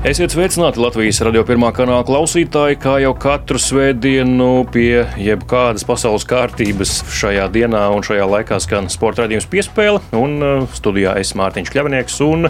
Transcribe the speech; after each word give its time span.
Esiet 0.00 0.32
sveicināti 0.32 0.80
Latvijas 0.80 1.18
radio 1.20 1.42
pirmā 1.44 1.74
kanāla 1.76 2.06
klausītāji, 2.08 2.78
kā 2.80 2.94
jau 3.02 3.10
katru 3.20 3.60
svētdienu 3.60 4.62
pie 4.72 5.02
jebkādas 5.20 5.84
pasaules 5.84 6.24
kārtības 6.24 6.94
šajā 7.18 7.44
dienā 7.52 7.82
un 7.92 8.00
šajā 8.08 8.30
laikā 8.32 8.62
skan 8.64 8.88
sporta 8.88 9.26
raidījums 9.26 9.50
piespēle. 9.52 10.00
Un 10.16 10.40
uh, 10.40 10.64
studijā 10.72 11.18
es 11.20 11.36
Mārtiņš 11.36 11.76
Kļavnieks 11.76 12.16
un 12.24 12.48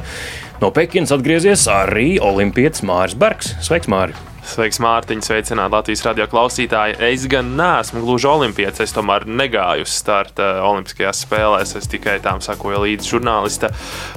no 0.63 0.75
Pekinas 0.79 1.11
atgriezies 1.19 1.67
arī 1.75 2.13
Olimpietis 2.23 2.87
Māris 2.87 3.19
Bergs. 3.19 3.57
Sveiks, 3.67 3.91
Māri! 3.91 4.30
Sveiks, 4.41 4.79
Mārtiņ, 4.81 5.21
sveicināt 5.25 5.73
Latvijas 5.75 6.03
radio 6.07 6.25
klausītāji. 6.31 6.97
Es 7.11 7.27
gan 7.31 7.53
neesmu 7.59 8.01
gluži 8.05 8.29
olimpietis, 8.31 8.81
es 8.87 8.95
tomēr 8.97 9.27
negāju 9.29 9.85
uz 9.85 9.93
starta 9.93 10.49
Olimpiskajās 10.65 11.21
spēlēs. 11.27 11.75
Es 11.79 11.89
tikai 11.91 12.17
tām 12.25 12.41
sakoju 12.45 12.81
līdzi 12.87 13.13
žurnālista 13.15 13.71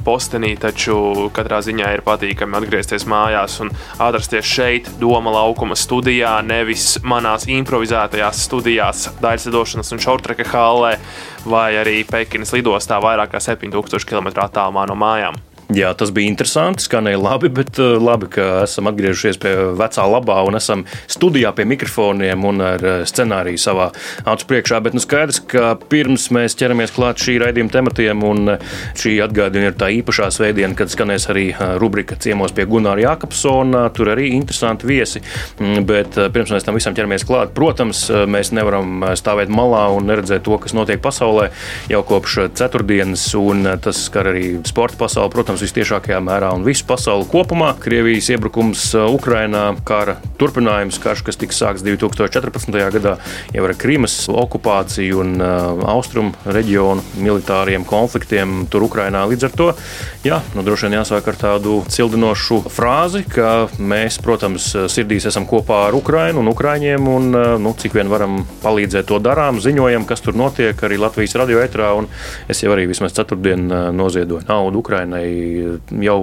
postenī, 0.08 0.54
taču 0.60 1.28
katrā 1.36 1.60
ziņā 1.66 1.92
ir 1.98 2.06
patīkami 2.08 2.58
atgriezties 2.60 3.08
mājās 3.10 3.60
un 3.66 3.74
atrasties 4.00 4.48
šeit, 4.48 4.92
Doma 5.02 5.36
laukuma 5.36 5.76
studijā, 5.78 6.38
nevis 6.48 6.98
manās 7.04 7.48
improvizētajās 7.52 8.46
studijās, 8.48 9.08
daļceļošanas 9.24 9.92
un 9.94 10.06
šortreka 10.08 10.48
hallē 10.56 10.98
vai 11.46 11.74
arī 11.84 12.02
Pekinas 12.08 12.56
lidostā 12.56 13.04
vairāk 13.04 13.36
kā 13.36 13.44
7000 13.44 14.08
km 14.08 14.32
attālumā 14.48 14.88
no 14.88 14.96
mājām. 14.98 15.42
Jā, 15.74 15.90
tas 15.98 16.12
bija 16.14 16.30
interesanti, 16.30 16.84
skanēja 16.86 17.18
labi, 17.18 17.50
bet 17.50 17.80
uh, 17.82 17.96
labi, 17.98 18.28
ka 18.36 18.44
esam 18.68 18.90
atgriežušies 18.92 19.40
pie 19.42 19.54
vecā 19.80 20.04
labā 20.06 20.36
un 20.46 20.58
esam 20.60 20.84
studijā 21.10 21.50
pie 21.58 21.66
mikrofoniem 21.66 22.44
un 22.46 22.62
ar 22.62 22.84
uh, 22.84 22.98
scenāriju 23.10 23.62
savā 23.62 23.88
acu 24.30 24.48
priekšā. 24.52 24.78
Bet 24.86 24.94
nu 24.94 25.02
skaidrs, 25.02 25.40
ka 25.50 25.72
pirms 25.90 26.28
mēs 26.36 26.54
ķeramies 26.60 26.94
klāt 26.94 27.24
šī 27.24 27.40
raidījuma 27.42 27.74
tematiem, 27.74 28.22
un 28.28 28.54
uh, 28.54 28.76
šī 29.00 29.16
atgādina 29.26 29.72
ir 29.72 29.78
tā 29.80 29.90
īpašā 29.96 30.28
svētdiena, 30.36 30.76
kad 30.78 30.94
skanēs 30.94 31.26
arī 31.34 31.48
rubrika 31.82 32.20
ciemos 32.22 32.54
pie 32.54 32.68
Gunāra 32.70 33.08
Jākapsona. 33.08 33.88
Tur 33.98 34.14
arī 34.14 34.30
interesanti 34.36 34.92
viesi. 34.92 35.24
Mm, 35.58 35.88
bet 35.90 36.22
pirms 36.36 36.54
mēs 36.54 36.68
tam 36.68 36.78
visam 36.78 36.94
ķeramies 36.94 37.26
klāt, 37.26 37.56
protams, 37.58 38.04
mēs 38.30 38.54
nevaram 38.54 39.08
stāvēt 39.18 39.50
malā 39.50 39.88
un 39.96 40.12
neredzēt 40.12 40.46
to, 40.46 40.60
kas 40.62 40.78
notiek 40.78 41.02
pasaulē 41.02 41.50
jau 41.90 42.06
kopš 42.14 42.40
ceturtdienas, 42.62 43.26
un 43.40 43.66
tas 43.82 44.06
skar 44.12 44.30
arī 44.36 44.46
sporta 44.70 45.02
pasauli. 45.02 45.34
Protams, 45.34 45.63
visciešākajā 45.64 46.20
mērā 46.24 46.52
un 46.56 46.66
visu 46.66 46.86
pasauli 46.88 47.26
kopumā. 47.32 47.74
Krievijas 47.82 48.30
iebrukums 48.34 48.86
uh, 48.98 49.08
Ukrainā, 49.14 49.64
kara 49.88 50.18
turpinājums, 50.40 51.00
karš, 51.04 51.24
kas 51.28 51.40
tika 51.40 51.56
sākts 51.56 51.86
2014. 51.86 52.78
gadā, 52.96 53.16
jau 53.56 53.66
ar 53.68 53.76
Krimas 53.80 54.16
okupāciju 54.32 55.22
un 55.24 55.36
uh, 55.40 55.84
austrumu 55.94 56.34
reģionu 56.46 57.04
militāriem 57.24 57.86
konfliktiem 57.88 58.66
tur 58.72 58.88
Ukrainā. 58.88 59.24
Līdz 59.32 59.48
ar 59.48 59.56
to, 59.58 59.70
jā, 60.26 60.40
nu, 60.58 60.66
droši 60.66 60.90
vien 60.90 60.98
jāsāk 61.00 61.30
ar 61.32 61.40
tādu 61.40 61.80
cildinošu 61.92 62.64
frāzi, 62.74 63.24
ka 63.30 63.68
mēs, 63.80 64.20
protams, 64.24 64.70
sirdīs 64.92 65.28
esam 65.30 65.48
kopā 65.50 65.88
ar 65.90 65.98
Ukrainu 65.98 66.44
un 66.44 66.52
Ukraiņiem, 66.54 67.10
un 67.16 67.30
uh, 67.32 67.56
nu, 67.62 67.76
cik 67.80 67.98
vien 68.00 68.12
varam 68.12 68.42
palīdzēt, 68.64 69.08
to 69.10 69.22
darām, 69.24 69.62
ziņojam, 69.64 70.08
kas 70.10 70.24
tur 70.26 70.38
notiek 70.40 70.80
arī 70.84 71.00
Latvijas 71.02 71.38
radio 71.40 71.64
etrā. 71.64 71.92
Es 72.50 72.64
jau 72.64 72.72
arī 72.74 72.88
vismaz 72.90 73.14
ceturtdien 73.16 73.68
noziedoju 73.94 74.48
naudu 74.48 74.80
Ukrainai 74.82 75.28
jau 76.04 76.20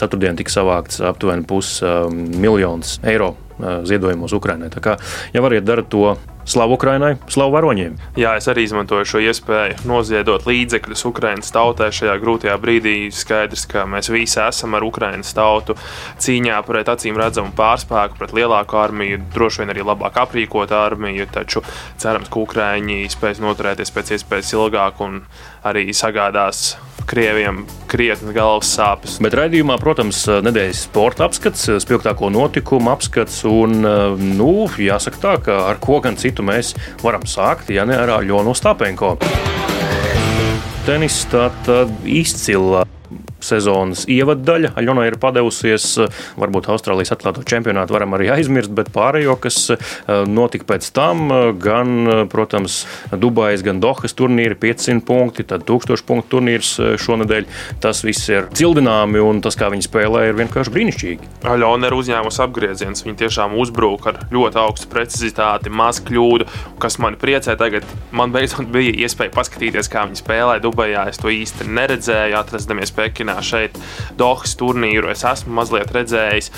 ceturtdien 0.00 0.38
tika 0.38 0.54
savākts 0.54 1.02
aptuveni 1.10 1.46
pusmiljons 1.48 2.96
um, 2.98 3.08
eiro 3.12 3.32
uh, 3.34 3.80
ziedojumos 3.88 4.34
Ukrainai. 4.36 4.70
Tā 4.72 4.82
kā, 4.84 4.98
ja 5.34 5.44
variet 5.44 5.66
darīt 5.68 5.90
to 5.92 6.14
Slavu 6.50 6.74
Ukrainai, 6.74 7.12
slavu 7.30 7.52
varoņiem. 7.54 7.92
Jā, 8.18 8.32
es 8.40 8.48
arī 8.50 8.64
izmantoju 8.64 9.06
šo 9.06 9.20
iespēju 9.22 9.84
noziedot 9.86 10.46
līdzekļus 10.48 11.04
Ukraiņas 11.10 11.52
tautai 11.54 11.90
šajā 11.94 12.16
grūtajā 12.22 12.56
brīdī. 12.58 12.94
Skaidrs, 13.14 13.66
ka 13.70 13.84
mēs 13.86 14.08
visi 14.10 14.40
esam 14.42 14.74
ar 14.74 14.86
Ukraiņas 14.88 15.30
tautu 15.36 15.76
cīņā 16.24 16.58
pret 16.66 16.90
acīm 16.90 17.20
redzamu 17.20 17.54
pārspēku, 17.54 18.18
pret 18.18 18.34
lielāku 18.34 18.80
armiju, 18.82 19.20
droši 19.34 19.62
vien 19.62 19.74
arī 19.76 19.86
labāk 19.86 20.18
aprīkotu 20.24 20.74
armiju. 20.74 21.28
Taču 21.30 21.62
cerams, 22.00 22.32
ka 22.32 22.42
Ukraiņi 22.42 23.04
spēs 23.14 23.42
noturēties 23.44 23.94
pēc 23.94 24.16
iespējas 24.16 24.54
ilgāk 24.56 25.04
un 25.06 25.20
arī 25.62 25.90
sagādās 25.94 26.72
krieviem 27.08 27.64
krietni 27.90 28.34
galvas 28.36 28.70
sāpes. 28.76 29.18
Bet 29.22 29.36
raidījumā, 29.38 29.76
protams, 29.80 30.22
nedēļas 30.44 30.84
sporta 30.88 31.26
apskats, 31.28 31.68
spilgtāko 31.84 32.30
notikumu 32.32 32.92
apskats. 32.92 33.42
Un, 33.48 33.80
nu, 34.38 34.52
jāsaka 34.80 35.22
tā, 35.22 35.34
ka 35.46 35.58
ar 35.70 35.80
ko 35.82 36.00
gan 36.04 36.18
citu 36.20 36.44
mēs 36.46 36.74
varam 37.04 37.26
sākt, 37.28 37.72
ja 37.74 37.86
ne 37.88 37.98
ar 37.98 38.16
Aļonu 38.20 38.54
Stapenko. 38.56 39.16
Tenis 40.86 41.22
tā 41.30 41.50
tad 41.66 41.92
izcila 42.08 42.86
sezonas 43.44 44.06
ievaddaļa. 44.10 44.74
Aļona 44.80 45.06
ir 45.08 45.18
padevusies, 45.20 45.92
varbūt 46.40 46.70
Austrālijas 46.72 47.14
atklāto 47.14 47.44
čempionātu 47.46 47.94
varam 47.96 48.16
arī 48.16 48.30
aizmirst, 48.34 48.72
bet 48.76 48.92
pārējo, 48.94 49.36
kas 49.42 49.58
eh, 49.74 49.80
notika 50.28 50.68
pēc 50.74 50.90
tam, 50.96 51.28
gan, 51.60 52.28
protams, 52.32 52.84
Dubajas, 53.12 53.64
gan 53.66 53.80
Dohas 53.82 54.14
turnīri, 54.16 54.58
500 54.60 55.04
punkti, 55.06 55.46
tad 55.48 55.64
1000 55.68 56.06
punktu 56.06 56.36
turnīrs 56.36 56.72
eh, 56.78 56.94
šonadēļ. 57.00 57.48
Tas 57.82 58.02
viss 58.06 58.28
ir 58.30 58.48
cildināmi 58.56 59.22
un 59.22 59.42
tas, 59.44 59.56
kā 59.58 59.70
viņi 59.72 59.86
spēlē, 59.86 60.26
ir 60.30 60.38
vienkārši 60.40 60.74
brīnišķīgi. 60.74 61.30
Aļona 61.50 61.90
ir 61.90 61.96
uzņēmusi 61.96 62.42
apgrieziens. 62.44 63.04
Viņi 63.06 63.18
tiešām 63.24 63.56
uzbrūk 63.60 64.08
ar 64.10 64.20
ļoti 64.32 64.60
augstu 64.60 64.90
precizitāti, 64.92 65.72
maz 65.72 66.02
kļūdu, 66.04 66.48
kas 66.82 66.98
man 67.02 67.18
priecē. 67.20 67.56
Tagad 67.60 67.86
man 68.16 68.34
beidzot 68.34 68.68
bija 68.72 68.94
iespēja 69.06 69.34
paskatīties, 69.34 69.90
kā 69.92 70.06
viņi 70.08 70.20
spēlē 70.22 70.58
Dubajā. 70.62 71.06
Es 71.10 71.20
to 71.20 71.32
īsti 71.32 71.68
neredzēju, 71.70 72.38
atrasdamies 72.40 72.94
Pekinā 72.96 73.29
Pekinā 73.30 73.42
šeit 73.44 73.76
Dohas 74.18 74.56
turnīru 74.58 75.10
es 75.12 75.22
esmu 75.24 75.54
mazliet 75.60 75.90
redzējis. 75.94 76.50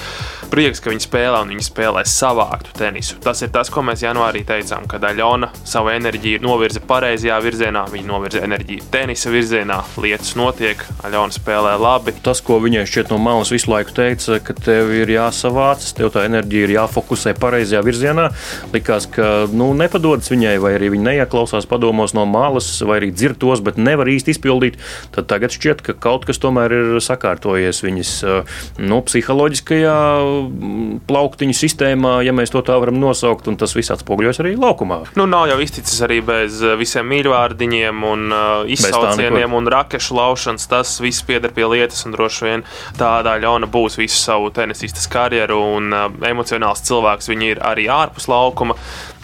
Prieks, 0.52 0.80
ka 0.82 0.90
viņi 0.92 1.04
spēlē 1.04 1.42
un 1.44 1.52
viņi 1.52 1.64
spēlē 1.64 2.02
savāktu 2.08 2.74
tenisu. 2.76 3.18
Tas 3.24 3.40
ir 3.44 3.52
tas, 3.52 3.70
ko 3.72 3.82
mēs 3.84 4.02
janvārī 4.04 4.42
teicām, 4.44 4.86
ka 4.88 5.00
Daļona 5.00 5.50
savu 5.64 5.92
enerģiju 5.94 6.42
novirza 6.44 6.82
pareizajā 6.84 7.38
virzienā, 7.44 7.86
viņa 7.92 8.08
novirza 8.08 8.42
enerģiju 8.44 8.84
tenisa 8.92 9.32
virzienā, 9.32 9.78
lietas 10.02 10.34
notiek, 10.36 10.82
Daļona 11.00 11.36
spēlē 11.36 11.76
labi. 11.80 12.14
Tas, 12.24 12.42
ko 12.44 12.58
viņai 12.62 12.84
šķiet 12.88 13.12
no 13.12 13.20
malas 13.22 13.52
visu 13.52 13.72
laiku 13.72 13.96
teica, 13.96 14.40
ka 14.44 14.56
tev 14.56 14.92
ir 14.96 15.12
jāsavācas, 15.14 15.94
tev 15.96 16.12
tā 16.12 16.26
enerģija 16.28 16.68
ir 16.68 16.74
jāfokusē 16.76 17.32
pareizajā 17.40 17.80
virzienā, 17.86 18.28
likās, 18.74 19.08
ka 19.12 19.46
nu, 19.52 19.70
nepadodas 19.78 20.28
viņai, 20.32 20.58
vai 20.62 20.74
arī 20.76 20.92
viņa 20.96 21.08
neieklausās 21.08 21.68
padomos 21.70 22.16
no 22.16 22.26
malas, 22.28 22.74
vai 22.84 23.00
arī 23.00 23.12
dzird 23.14 23.40
tos, 23.40 23.64
bet 23.64 23.80
nevar 23.80 24.12
īsti 24.12 24.36
izpildīt. 24.36 24.76
Tad 25.16 25.30
tagad 25.32 25.56
šķiet, 25.56 25.80
ka 25.86 25.96
kaut 25.96 26.28
kas 26.28 26.42
tomēr 26.42 26.61
tomēr 26.62 26.74
ir 26.76 27.00
sakārtojies 27.02 27.82
viņas 27.82 28.10
eh, 28.24 28.58
nu, 28.82 29.00
psiholoģiskajā 29.06 29.96
mm, 30.22 31.02
plauktiņu 31.08 31.56
sistēmā, 31.56 32.22
ja 32.26 32.32
mēs 32.32 32.52
to 32.52 32.62
tā 32.62 32.78
varam 32.80 33.00
nosaukt, 33.00 33.48
un 33.48 33.56
tas 33.56 33.74
viss 33.74 33.92
atspoguļojas 33.94 34.42
arī 34.42 34.54
laukumā. 34.56 35.02
Nu, 35.18 35.26
nav 35.26 35.48
jau 35.50 35.58
izticis 35.62 36.00
arī 36.06 36.20
bez 36.24 36.62
eh, 36.62 36.76
visiem 36.78 37.08
mīļvārdiņiem 37.12 38.04
un 38.06 38.32
uh, 38.32 38.66
izsaucieniem 38.70 39.54
un 39.56 39.70
rakešu 39.70 40.16
laušanas. 40.16 40.68
Tas 40.70 40.94
viss 41.02 41.24
pieder 41.26 41.52
pie 41.54 41.66
lietas, 41.68 42.04
un 42.06 42.14
droši 42.14 42.46
vien 42.46 42.66
tādā 42.98 43.36
ļauna 43.42 43.68
būs 43.72 43.98
visu 44.00 44.18
savu 44.18 44.52
tenisistas 44.54 45.08
karjeru, 45.10 45.58
un 45.76 45.92
emocionāls 46.26 46.84
cilvēks 46.86 47.30
viņi 47.32 47.50
ir 47.54 47.64
arī 47.66 47.88
ārpus 47.92 48.28
laukuma. 48.30 48.78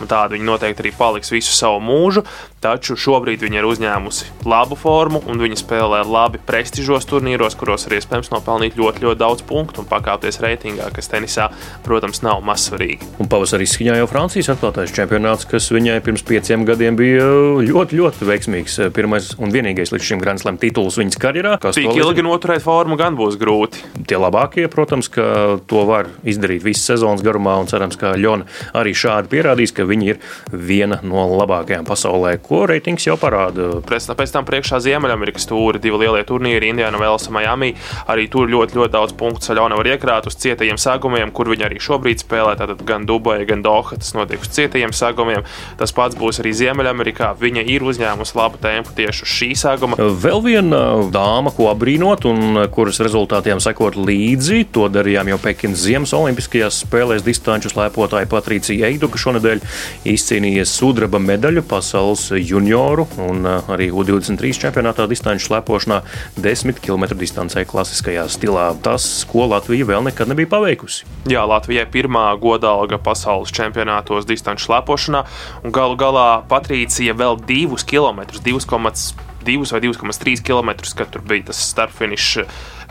Tāda 0.06 0.36
viņa 0.36 0.46
noteikti 0.46 0.84
arī 0.84 0.92
paliks 0.94 1.32
visu 1.34 1.54
savu 1.56 1.80
mūžu, 1.82 2.22
taču 2.62 2.96
šobrīd 2.98 3.42
viņa 3.44 3.60
ir 3.60 3.66
uzņēmusi 3.68 4.28
labu 4.48 4.78
formu 4.78 5.20
un 5.30 5.38
viņa 5.42 5.58
spēlē 5.60 6.02
labi 6.06 6.40
prestižos 6.42 7.06
turnīros, 7.08 7.56
kuros 7.58 7.86
ir 7.86 7.98
iespējams 7.98 8.32
nopelnīt 8.32 8.78
ļoti, 8.78 9.04
ļoti 9.06 9.20
daudz 9.20 9.44
punktu 9.46 9.82
un 9.82 9.88
pakāpties 9.90 10.40
reitingā, 10.42 10.88
kas 10.94 11.10
tenisā, 11.10 11.48
protams, 11.86 12.22
nav 12.26 12.42
mazsvarīgi. 12.46 13.06
Un 13.22 13.30
pavasarī 13.30 13.66
izskaņā 13.68 13.98
jau 14.00 14.08
Francijas 14.10 14.50
atklātais 14.54 14.94
čempionāts, 14.94 15.46
kas 15.50 15.70
viņai 15.74 15.98
pirms 16.06 16.24
pieciem 16.26 16.66
gadiem 16.68 16.98
bija 16.98 17.26
ļoti, 17.62 17.98
ļoti 17.98 18.28
veiksmīgs. 18.28 18.78
Pirmais 18.94 19.30
un 19.38 19.54
vienīgais 19.54 19.94
līdz 19.94 20.08
šim 20.10 20.22
Grand 20.22 20.42
Slam 20.42 20.58
tituls 20.60 20.98
viņas 20.98 21.20
karjerā. 21.22 21.56
Tik 21.62 21.90
ilgi 21.94 22.26
noturēt 22.26 22.64
formu 22.64 22.98
gan 22.98 23.18
būs 23.18 23.38
grūti. 23.40 23.84
Tie 24.08 24.18
labākie, 24.18 24.66
protams, 24.72 25.10
ka 25.12 25.58
to 25.70 25.84
var 25.88 26.10
izdarīt 26.26 26.66
visas 26.66 26.90
sezonas 26.92 27.22
garumā 27.26 27.58
un 27.62 27.70
cerams, 27.70 27.98
ka 28.00 28.14
Ļona 28.18 28.48
arī 28.78 28.94
šādi 28.96 29.30
pierādīs, 29.32 29.74
ka 29.76 29.86
viņa 29.88 30.08
ir 30.08 30.20
viena 30.52 31.00
no 31.06 31.24
labākajām 31.38 31.86
pasaulē, 31.88 32.36
ko 32.44 32.64
reitings 32.68 33.06
jau 33.08 33.16
parāda. 33.20 33.80
Pēc, 33.88 34.10
pēc 34.18 34.34
tam 34.34 34.46
priekšā 34.48 34.80
Ziemeļamerikas 34.84 35.48
tūri, 35.50 35.82
divi 35.82 36.02
lielie 36.04 36.24
turnīri, 36.28 36.70
Indiana 36.72 37.00
Velsa, 37.00 37.32
Miami. 37.34 37.74
Arī 38.08 38.28
tur 38.32 38.50
ļoti, 38.50 38.78
ļoti 38.78 38.94
daudz 38.94 39.16
punktu 39.18 39.48
Saļona 39.48 39.78
var 39.78 39.90
iekrāt 39.92 40.28
uz 40.28 40.36
cietajiem 40.40 40.78
sagumiem, 40.80 41.32
kur 41.34 41.50
viņi 41.50 41.66
arī 41.68 41.82
šobrīd 41.82 42.24
spēlē. 42.24 42.56
Tātad 42.60 42.84
gan 42.88 43.06
Dubai, 43.08 43.40
gan 43.48 43.64
Doha 43.64 43.98
tas 43.98 44.14
notiek 44.16 44.42
uz 44.44 44.52
cietajiem 44.54 44.94
sagumiem. 44.96 45.46
Tas 45.80 45.94
pats 45.96 46.18
būs 46.18 46.42
arī 46.42 46.54
Ziemeļamerikā. 46.58 47.34
Viņa 47.40 47.64
ir 47.72 47.86
uzņēmusi 47.86 48.36
labu 48.38 48.60
tempu 48.62 48.94
tieši 48.98 49.24
uz 49.24 49.34
šī 49.38 49.50
saguma. 49.58 49.98
Vēl 49.98 50.42
viena 50.44 50.82
dāma, 51.12 51.52
ko 51.54 51.70
apbrīnot 51.72 52.26
un 52.28 52.62
kuras 52.74 53.00
rezultātiem 53.04 53.62
sekot 53.62 53.98
līdzi, 53.98 54.64
to 54.74 54.88
darījām 54.92 55.32
jau 55.32 55.40
Pekinas 55.42 55.84
Ziemas 55.84 56.14
Olimpiskajās 56.16 56.82
spēlēs 56.84 57.24
distanču 57.26 57.72
slēpotāja 57.72 58.28
Patricija 58.30 58.88
Eiduka 58.90 59.20
šonadēļ 59.20 59.62
izcīnīja 60.08 60.64
sudraba 60.68 61.20
medaļu 61.22 61.64
pasaules 61.68 62.28
junioru 62.38 63.06
un 63.24 63.46
arī 63.46 63.90
U23 63.92 64.52
čempionātā 64.64 65.08
distanču 65.10 65.48
slēpošanā 65.50 66.00
10 66.38 66.82
km 66.84 67.08
distancē 67.18 67.64
klasiskajā 67.68 68.26
stilā. 68.32 68.70
Tas, 68.84 69.06
ko 69.28 69.48
Latvija 69.50 69.88
vēl 69.88 70.08
nekad 70.08 70.30
nebija 70.30 70.50
paveikusi. 70.54 71.06
Jā, 71.30 71.44
Latvijai 71.48 71.86
pirmā 71.92 72.26
godalga 72.40 73.00
pasaules 73.02 73.52
čempionātos 73.54 74.28
distanču 74.28 74.68
slēpošanā, 74.68 75.24
un 75.64 75.74
galu 75.74 75.98
galā 76.00 76.28
Patricija 76.48 77.16
vēl 77.18 77.40
divus 77.48 77.86
kilometrus, 77.88 78.42
2,2 78.44 79.72
vai 79.72 79.80
2,3 79.80 80.42
km, 80.44 80.70
kad 80.96 81.10
tur 81.12 81.22
bija 81.24 81.48
tas 81.50 81.62
starpfinišs 81.70 82.44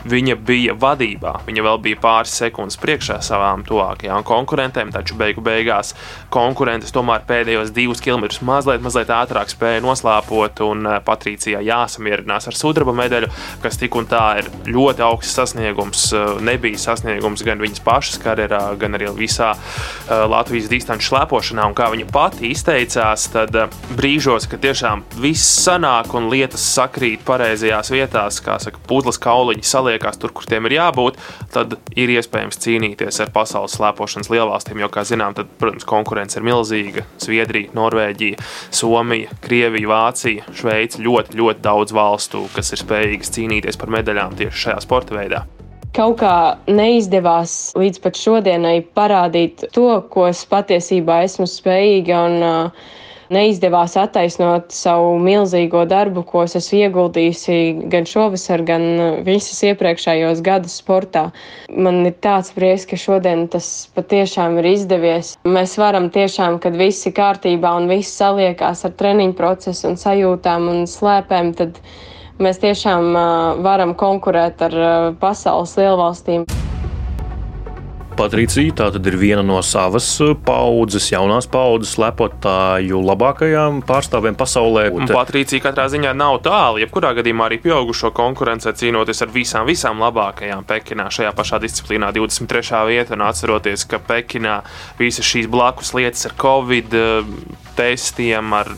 viņa 0.06 0.36
bija 0.46 0.74
vadībā. 0.78 1.32
Viņa 1.46 1.64
vēl 1.64 1.80
bija 1.82 1.98
pāris 2.02 2.34
sekundes 2.38 2.78
priekšā 2.80 3.18
savām 3.24 3.64
tuvākajām 3.66 4.22
konkurentēm, 4.26 4.92
taču 4.94 5.16
beigu 5.18 5.42
beigās 5.44 5.94
konkurentes 6.34 6.94
tomēr 6.94 7.24
pēdējos 7.26 7.72
divus 7.74 8.02
kilometrus 8.04 8.40
mazliet, 8.46 8.82
mazliet 8.84 9.10
ātrāk 9.10 9.50
spēja 9.50 9.82
noslēpot, 9.84 10.62
un 10.68 10.86
eh, 10.86 10.98
Patricijā 11.04 11.62
jāsamierinās 11.66 12.48
ar 12.50 12.58
sudraba 12.58 12.94
medaļu, 12.96 13.30
kas 13.64 13.80
tik 13.80 13.96
un 13.98 14.06
tā 14.10 14.24
ir 14.42 14.50
ļoti 14.68 15.04
augsts 15.06 15.34
sasniegums. 15.38 16.06
Eh, 16.14 16.28
nebija 16.46 16.78
sasniegums 16.78 17.42
gan 17.46 17.62
viņas 17.62 17.82
pašas 17.86 18.22
karjerā, 18.22 18.62
gan 18.78 18.98
arī 18.98 19.10
visā 19.18 19.54
eh, 19.54 20.24
Latvijas 20.28 20.70
distanču 20.70 21.10
slēpošanā, 21.10 21.66
un 21.66 21.76
kā 21.78 21.90
viņa 21.94 22.08
pati 22.14 22.52
izteicās, 22.52 23.28
tad 23.34 23.56
brīžos, 23.98 24.46
kad 24.50 24.62
tiešām 24.62 25.04
viss 25.18 25.58
sanāk 25.64 26.14
un 26.18 26.30
lietas 26.30 26.62
sakrīt 26.76 27.24
pareizajās 27.26 27.90
vietās, 27.94 28.42
kā 28.44 28.58
saka, 28.62 28.80
puzles 28.88 29.18
kauliņi 29.22 29.66
saliek 29.66 29.87
paliekās 29.88 30.20
tur, 30.20 30.32
kur 30.36 30.46
tiem 30.48 30.68
ir 30.68 30.76
jābūt, 30.78 31.18
tad 31.54 31.78
ir 31.96 32.12
iespējams 32.12 32.60
cīnīties 32.64 33.22
ar 33.24 33.32
pasaules 33.34 33.76
slēpošanas 33.78 34.30
lielvalstīm. 34.32 34.82
Jo, 34.82 34.90
kā 34.92 35.04
zinām, 35.08 35.36
tad, 35.38 35.50
protams, 35.60 35.86
konkurence 35.88 36.38
ir 36.38 36.46
milzīga. 36.46 37.06
Zviedrija, 37.22 37.72
Norvēģija, 37.78 38.40
Somija, 38.74 39.32
Krievija, 39.44 39.88
Vācija, 39.88 40.48
Šveice 40.54 41.00
ļoti, 41.04 41.38
ļoti 41.40 41.64
daudz 41.64 41.94
valstu, 41.96 42.44
kas 42.54 42.74
ir 42.74 42.82
spējīgas 42.84 43.32
cīnīties 43.36 43.80
par 43.80 43.94
medaļām 43.98 44.36
tieši 44.38 44.66
šajā 44.68 44.82
sporta 44.84 45.18
veidā 45.18 45.46
kaut 45.96 46.18
kā 46.20 46.34
neizdevās 46.70 47.72
līdz 47.74 47.98
pat 48.04 48.18
šodienai 48.20 48.76
parādīt 48.94 49.64
to, 49.74 49.88
ko 50.12 50.28
es 50.28 50.44
patiesībā 50.46 51.22
esmu 51.24 51.48
spējīga. 51.50 52.20
Un, 52.28 52.36
uh, 52.44 53.07
neizdevās 53.34 53.96
attaisnot 54.00 54.72
savu 54.74 55.16
milzīgo 55.22 55.84
darbu, 55.88 56.24
ko 56.28 56.44
es 56.46 56.56
esmu 56.58 56.82
ieguldījusi 56.86 57.58
gan 57.92 58.08
šovasar, 58.08 58.64
gan 58.68 58.86
visas 59.26 59.60
iepriekšējos 59.70 60.42
gadus 60.46 60.78
sportā. 60.82 61.28
Man 61.68 62.02
ir 62.08 62.16
tāds 62.24 62.52
prieks, 62.56 62.86
ka 62.88 62.98
šodien 63.00 63.46
tas 63.52 63.88
patiešām 63.96 64.58
ir 64.62 64.70
izdevies. 64.72 65.34
Mēs 65.48 65.76
varam 65.80 66.10
tiešām, 66.14 66.60
kad 66.62 66.78
viss 66.78 67.08
ir 67.08 67.16
kārtībā 67.18 67.74
un 67.80 67.90
viss 67.90 68.16
saliekās 68.20 68.86
ar 68.88 68.96
treniņu 68.98 69.36
procesu 69.38 69.92
un 69.92 70.00
sajūtām 70.00 70.70
un 70.72 70.86
slēpēm, 70.88 71.52
tad 71.58 71.82
mēs 72.42 72.62
tiešām 72.62 73.12
varam 73.66 73.96
konkurēt 73.98 74.62
ar 74.70 74.80
pasaules 75.20 75.76
lielvalstīm. 75.80 76.48
Patricija 78.18 78.74
tā 78.74 78.88
tad 78.94 79.06
ir 79.06 79.14
viena 79.18 79.44
no 79.46 79.60
savas 79.62 80.06
uh, 80.24 80.32
paudzes, 80.34 81.06
jaunās 81.12 81.46
paudzes 81.50 81.94
lepotāju 82.02 82.98
labākajām 83.06 83.80
pārstāvjiem 83.86 84.38
pasaulē. 84.38 84.88
Un 84.94 85.06
Patricija 85.12 85.62
katrā 85.68 85.86
ziņā 85.92 86.14
nav 86.18 86.40
tālu, 86.46 86.82
jebkurā 86.82 87.12
gadījumā 87.20 87.46
arī 87.46 87.60
pieaugušo 87.62 88.10
konkurencē 88.16 88.74
cīnoties 88.78 89.22
ar 89.22 89.30
visām, 89.34 89.68
visām 89.70 90.02
labākajām 90.02 90.66
Pekinā 90.66 91.06
šajā 91.14 91.30
pašā 91.38 91.62
disciplīnā 91.62 92.10
23. 92.16 92.82
vietā 92.90 93.14
un 93.14 93.24
atceroties, 93.28 93.86
ka 93.86 94.02
Pekinā 94.02 94.58
visas 94.98 95.28
šīs 95.28 95.46
blakus 95.50 95.94
lietas 95.94 96.26
ar 96.26 96.34
Covid 96.42 96.98
uh, 96.98 97.32
testiem, 97.78 98.52
ar 98.58 98.72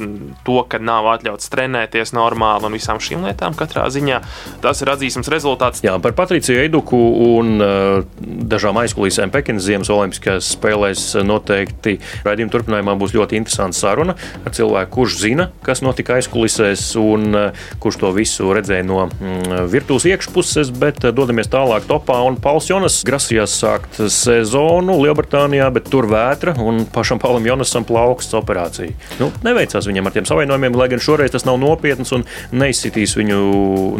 to, 0.45 0.61
ka 0.69 0.81
nav 0.83 1.09
atļauts 1.15 1.49
trenēties 1.53 2.13
normāli 2.17 2.69
un 2.69 2.77
visām 2.77 3.01
šīm 3.01 3.25
lietām. 3.25 3.57
Katrā 3.57 3.87
ziņā 3.93 4.21
tas 4.61 4.85
ir 4.85 4.93
atzīstams 4.93 5.33
rezultāts. 5.33 5.85
Jā, 5.87 5.97
par 6.03 6.13
Patriciju 6.19 6.61
Eiduku 6.61 7.01
un 7.31 7.57
uh, 7.65 8.05
dažām 8.21 8.77
aizkulisēm 8.83 9.30
šodien 9.31 9.33
Pekinas 9.33 9.65
Ziemas 9.65 9.91
Olimpiskajās 9.91 10.51
spēlēs 10.57 11.03
noteikti 11.25 11.99
raidījuma 12.25 12.51
turpinājumā 12.53 12.97
būs 12.99 13.15
ļoti 13.15 13.39
interesanta 13.39 13.79
saruna 13.79 14.15
ar 14.45 14.53
cilvēku, 14.53 14.91
kurš 14.91 15.19
zina, 15.21 15.51
kas 15.63 15.83
notika 15.83 16.17
aizkulisēs 16.19 16.97
un 16.99 17.35
eh, 17.35 17.53
kurš 17.81 18.01
to 18.01 18.11
visu 18.13 18.51
redzēja 18.53 18.85
no 18.87 19.07
mm, 19.09 19.69
virtuves 19.71 20.07
iekšpuses. 20.11 20.73
Bet 20.81 21.05
eh, 21.05 21.13
dodamies 21.13 21.51
tālāk 21.51 21.87
topā 21.89 22.21
un 22.27 22.39
Pauls 22.41 22.69
Jonas 22.71 23.03
grasījās 23.07 23.55
sākt 23.61 24.01
sezonu 24.11 24.99
Lielbritānijā, 25.01 25.71
bet 25.73 25.91
tur 25.91 26.09
vētra 26.11 26.57
un 26.59 26.85
pašam 26.91 27.21
Paulam 27.21 27.47
Jonasam 27.47 27.87
plauksts 27.87 28.35
operācija. 28.39 28.97
Nu, 29.21 29.31
neveicās 29.47 29.87
viņam 29.87 30.11
ar 30.11 30.17
tiem 30.17 30.29
savainojumiem, 30.29 30.79
lai 30.79 30.91
gan 30.93 31.03
šoreiz 31.03 31.35
tas 31.35 31.47
nav 31.47 31.61
nopietns 31.63 32.13
un 32.17 32.27
neizsitīs 32.53 33.17
viņu 33.19 33.41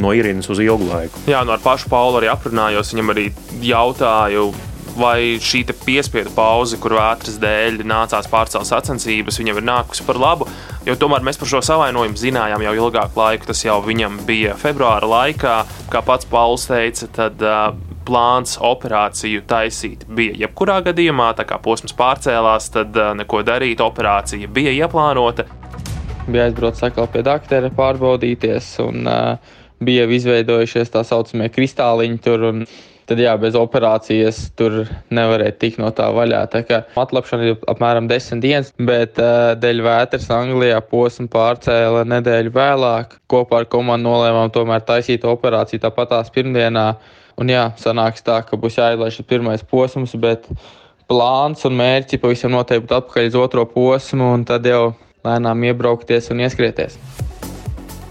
no 0.01 0.15
ierīnas 0.17 0.51
uz 0.51 0.63
ilgu 0.65 0.91
laiku. 0.91 1.27
Jā, 1.31 1.45
nu 1.47 1.55
ar 1.55 1.63
pašu 1.63 1.91
Paulu 1.93 2.21
arī 2.21 2.31
aprunājos. 2.33 2.95
Viņam 2.95 3.15
arī 3.15 3.29
jautāju, 3.65 4.51
vai 4.97 5.39
šī 5.43 5.63
piespiedu 5.85 6.33
pauze, 6.35 6.79
kur 6.81 6.97
vētras 6.99 7.39
dēļ 7.43 7.83
nācās 7.89 8.29
pārcelt 8.31 8.69
sacensības, 8.69 9.39
viņam 9.41 9.61
ir 9.61 9.69
nākusi 9.69 10.07
par 10.07 10.21
labu. 10.21 10.49
Jo 10.87 10.97
tomēr 10.97 11.25
mēs 11.27 11.39
par 11.41 11.51
šo 11.51 11.61
savainojumu 11.65 12.19
zinājām 12.19 12.65
jau 12.65 12.75
ilgāku 12.87 13.21
laiku. 13.21 13.51
Tas 13.51 13.65
jau 13.65 13.79
viņam 13.85 14.23
bija 14.29 14.57
februāra 14.59 15.09
laikā, 15.11 15.57
kā 15.93 16.03
pats 16.07 16.29
Pauls 16.31 16.67
teica. 16.71 17.09
Tad, 17.21 17.43
uh, 17.45 17.91
plāns 18.11 18.57
operāciju 18.65 19.45
taisīt 19.49 20.07
bija 20.09 20.35
jebkurā 20.45 20.81
gadījumā, 20.89 21.31
tā 21.39 21.47
kā 21.49 21.61
posms 21.63 21.95
pārcēlās, 21.99 22.71
tad 22.75 22.97
uh, 22.99 23.13
neko 23.19 23.45
darīt. 23.47 23.83
Operācija 23.85 24.51
bija 24.51 24.73
ieplānota. 24.83 25.47
Bija 26.31 26.49
aizbraucis 26.49 26.85
atkal 26.91 27.09
pie 27.11 27.25
doktora 27.27 27.71
pārbaudīties, 27.75 28.73
un 28.85 29.09
uh, 29.09 29.57
bija 29.83 30.07
izveidojušies 30.11 30.93
tā 30.95 31.05
saucamie 31.07 31.51
kristāliņi 31.53 32.23
tur. 32.25 32.49
Un, 32.51 32.65
tad 33.11 33.19
jā, 33.19 33.33
bez 33.43 33.57
operācijas 33.59 34.39
tur 34.59 34.85
nevarēja 35.11 35.57
tikt 35.59 35.81
no 35.83 35.91
tā 35.95 36.07
vaļā. 36.15 36.45
Tā 36.53 36.63
kā 36.67 36.81
atlapšana 37.03 37.49
ir 37.49 37.57
apmēram 37.71 38.07
10 38.11 38.43
dienas, 38.45 38.71
bet 38.79 39.19
uh, 39.19 39.53
dēļ 39.59 39.83
vētras 39.87 40.29
Anglijā 40.35 40.79
posmu 40.87 41.27
pārcēla 41.33 42.05
nedēļu 42.07 42.55
vēlāk. 42.55 43.17
Kopā 43.31 43.65
ar 43.65 43.71
komandu 43.73 44.07
nolēmām 44.13 44.53
tomēr 44.55 44.85
taisīt 44.87 45.27
operāciju 45.27 45.83
tāpat 45.83 46.15
tās 46.15 46.31
pirmdienā. 46.35 46.87
Un 47.41 47.51
jā, 47.51 47.71
sanāks 47.81 48.23
tā, 48.23 48.43
ka 48.47 48.59
būs 48.61 48.79
jāizlaiž 48.79 49.23
pirmais 49.27 49.65
posms, 49.67 50.15
bet 50.21 50.47
plāns 51.11 51.67
un 51.67 51.75
mērķi 51.81 52.21
pavisam 52.23 52.55
noteikti 52.55 52.87
būtu 52.87 52.99
atpakaļ 53.01 53.33
uz 53.33 53.41
otro 53.41 53.67
posmu 53.67 54.31
un 54.37 54.47
tad 54.47 54.69
jau 54.71 54.93
lēnām 55.27 55.67
iebraukties 55.73 56.31
un 56.31 56.45
ieskrieties. 56.47 57.01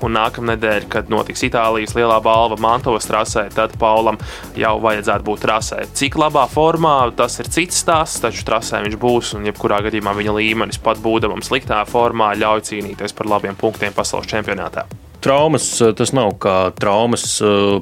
Un 0.06 0.15
nākamnedēļ, 0.15 0.86
kad 0.91 1.10
notiks 1.12 1.44
Itālijas 1.44 1.96
lielā 1.98 2.20
balva 2.24 2.56
Mantovas 2.62 3.08
trasē, 3.10 3.48
tad 3.56 3.75
Paulam 3.82 4.20
jau 4.58 4.75
vajadzētu 4.84 5.27
būt 5.27 5.44
trasē. 5.44 5.84
Cik 6.00 6.15
labā 6.22 6.46
formā 6.51 6.96
tas 7.18 7.36
ir 7.44 7.51
cits 7.51 7.82
stāsts, 7.84 8.22
taču 8.24 8.46
trasē 8.48 8.84
viņš 8.86 8.96
būs 9.01 9.36
un 9.36 9.50
jebkurā 9.50 9.82
gadījumā 9.88 10.15
viņa 10.15 10.38
līmenis 10.39 10.82
pat 10.84 11.03
būdamam 11.03 11.44
sliktā 11.46 11.82
formā 11.89 12.32
ļauj 12.39 12.65
cīnīties 12.72 13.15
par 13.18 13.29
labiem 13.36 13.60
punktiem 13.60 13.96
pasaules 13.96 14.29
čempionātā. 14.32 14.88
Traumas 15.20 15.65
tas 16.00 16.13
nav 16.15 16.38
kā 16.39 16.53
traumas, 16.79 17.25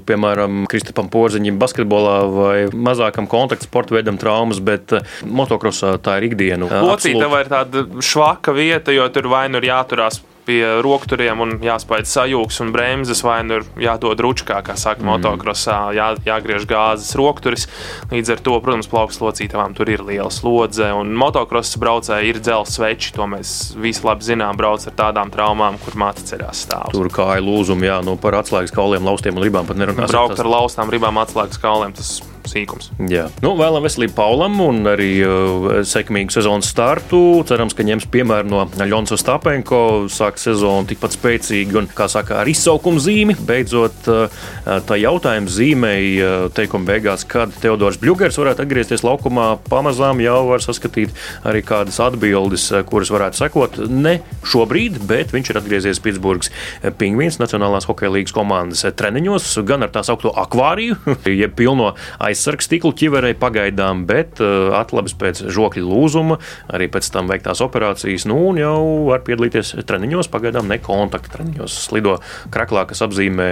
piemēram, 0.09 0.63
Kristapam 0.71 1.09
Porziņam, 1.13 1.59
basketbolā 1.62 2.15
vai 2.33 2.55
mazākam 2.74 3.27
kontaktu 3.29 3.67
sporta 3.69 3.93
veidam 3.93 4.17
traumas, 4.17 4.57
bet 4.57 4.95
motokrosā 5.21 5.93
tā 6.01 6.17
ir 6.17 6.31
ikdiena. 6.31 6.65
Locītava 6.81 7.43
ir 7.43 7.51
tāda 7.51 7.86
švaka 8.01 8.55
vieta, 8.57 8.95
jo 8.95 9.05
tur 9.13 9.29
vai 9.29 9.45
nu 9.53 9.62
ir 9.62 9.69
jāturās 9.69 10.17
pie 10.47 10.61
rokturiem 10.83 11.43
un 11.43 11.55
jāspēj 11.63 12.05
sajūgs 12.07 12.61
un 12.63 12.71
bremzes, 12.75 13.21
vai 13.25 13.41
nu 13.45 13.59
ir 13.59 13.67
jādod 13.83 14.21
ručkā, 14.23 14.61
kā 14.65 14.77
saka 14.79 15.03
mm. 15.03 15.09
motokrosā, 15.11 15.79
jā, 15.97 16.09
jāgriež 16.27 16.67
gāzes 16.69 17.11
rokturis. 17.19 17.67
Līdz 18.13 18.33
ar 18.37 18.43
to, 18.45 18.55
protams, 18.63 18.89
plauks 18.91 19.19
locītavām 19.23 19.75
tur 19.77 19.91
ir 19.91 20.05
liela 20.07 20.31
slodze, 20.33 20.87
un 20.95 21.11
motokrosa 21.19 21.81
braucēji 21.83 22.31
ir 22.31 22.41
dzelzs 22.43 22.79
sveči, 22.79 23.11
to 23.17 23.27
mēs 23.29 23.75
visi 23.77 24.05
labi 24.07 24.27
zinām, 24.29 24.57
brauc 24.59 24.87
ar 24.87 24.95
tādām 24.97 25.33
traumām, 25.33 25.79
kur 25.83 25.99
māte 25.99 26.23
ceļās 26.27 26.63
stāv. 26.67 26.95
Tur 26.95 27.11
kāja 27.13 27.43
lūzumi, 27.43 27.89
jā, 27.89 27.99
nu 28.05 28.15
par 28.21 28.39
atslēgas 28.39 28.75
kauliem, 28.75 29.05
laustiem 29.07 29.37
un 29.37 29.47
ribām 29.47 29.67
pat 29.67 29.79
nerunāsim. 29.79 30.15
Braukt 30.15 30.43
ar 30.43 30.51
laustām 30.55 30.91
ribām, 30.93 31.19
atslēgas 31.23 31.59
kauliem, 31.61 31.95
tas 31.97 32.17
sīkums. 32.49 32.91
Jā, 33.11 33.27
nu, 33.43 33.53
vēlam 33.59 33.85
veselību 33.85 34.15
Paulam 34.17 34.57
un 34.63 34.81
arī 34.89 35.11
uh, 35.25 35.67
sekmīgu 35.87 36.33
sezonas 36.33 36.69
startu. 36.71 37.19
Cerams, 37.47 37.75
ka 37.77 37.85
ņems 37.87 38.07
piemēru 38.13 38.51
no 38.51 38.63
Ļonsa 38.87 39.17
Stapenko, 39.19 39.81
sāk 40.11 40.39
sezonu 40.41 40.87
tikpat 40.89 41.15
spēcīgi 41.17 41.77
un, 41.79 41.89
kā 41.97 42.09
saka, 42.11 42.39
ar 42.41 42.51
izsaukumu 42.51 43.01
zīmi. 43.03 43.37
Beidzot, 43.47 44.09
uh, 44.11 44.47
tā 44.87 44.99
jautājuma 45.01 45.51
zīmēja 45.51 46.31
uh, 46.47 46.47
teikuma 46.55 46.91
beigās, 46.93 47.25
kad 47.29 47.53
Teodors 47.61 47.99
Bļūgers 48.01 48.39
varētu 48.41 48.65
atgriezties 48.65 49.05
laukumā. 49.07 49.49
Pamazām 49.69 50.21
jau 50.23 50.39
var 50.51 50.63
saskatīt 50.63 51.15
arī 51.47 51.63
kādas 51.67 51.99
atbildes, 52.03 52.69
uh, 52.73 52.83
kuras 52.87 53.11
varētu 53.13 53.41
sekot. 53.43 53.81
Ne 53.91 54.19
šobrīd, 54.47 55.01
bet 55.09 55.33
viņš 55.35 55.53
ir 55.53 55.61
atgriezies 55.61 56.01
Pitsburgas 56.03 56.51
Pingvīns 56.97 57.39
Nacionālās 57.41 57.87
hokeja 57.89 58.11
līgas 58.13 58.35
komandas 58.35 58.85
treniņos, 58.97 59.49
gan 59.67 59.85
ar 59.85 59.91
tā 59.93 60.03
saucamo 60.05 60.33
akvāriju, 60.43 60.97
jeb 61.41 61.55
pilno 61.57 61.93
aizsargs 62.38 62.67
stiklu 62.70 62.94
ķiverei 62.94 63.34
pagaidām, 63.38 64.06
bet 64.08 64.41
uh, 64.44 64.70
atlabis 64.77 65.15
pēc 65.17 65.41
žokļa 65.53 65.84
lūzuma, 65.84 66.38
arī 66.74 66.88
pēc 66.94 67.10
tam 67.13 67.29
veiktās 67.32 67.62
operācijas, 67.65 68.27
nu 68.29 68.38
un 68.51 68.60
jau 68.62 68.77
var 69.10 69.24
piedalīties 69.25 69.74
treniņos, 69.88 70.29
pagaidām 70.32 70.70
ne 70.70 70.77
kontakta 70.84 71.34
treniņos. 71.34 71.79
Slido 71.88 72.17
kraklā, 72.53 72.86
kas 72.89 73.01
apzīmē 73.06 73.50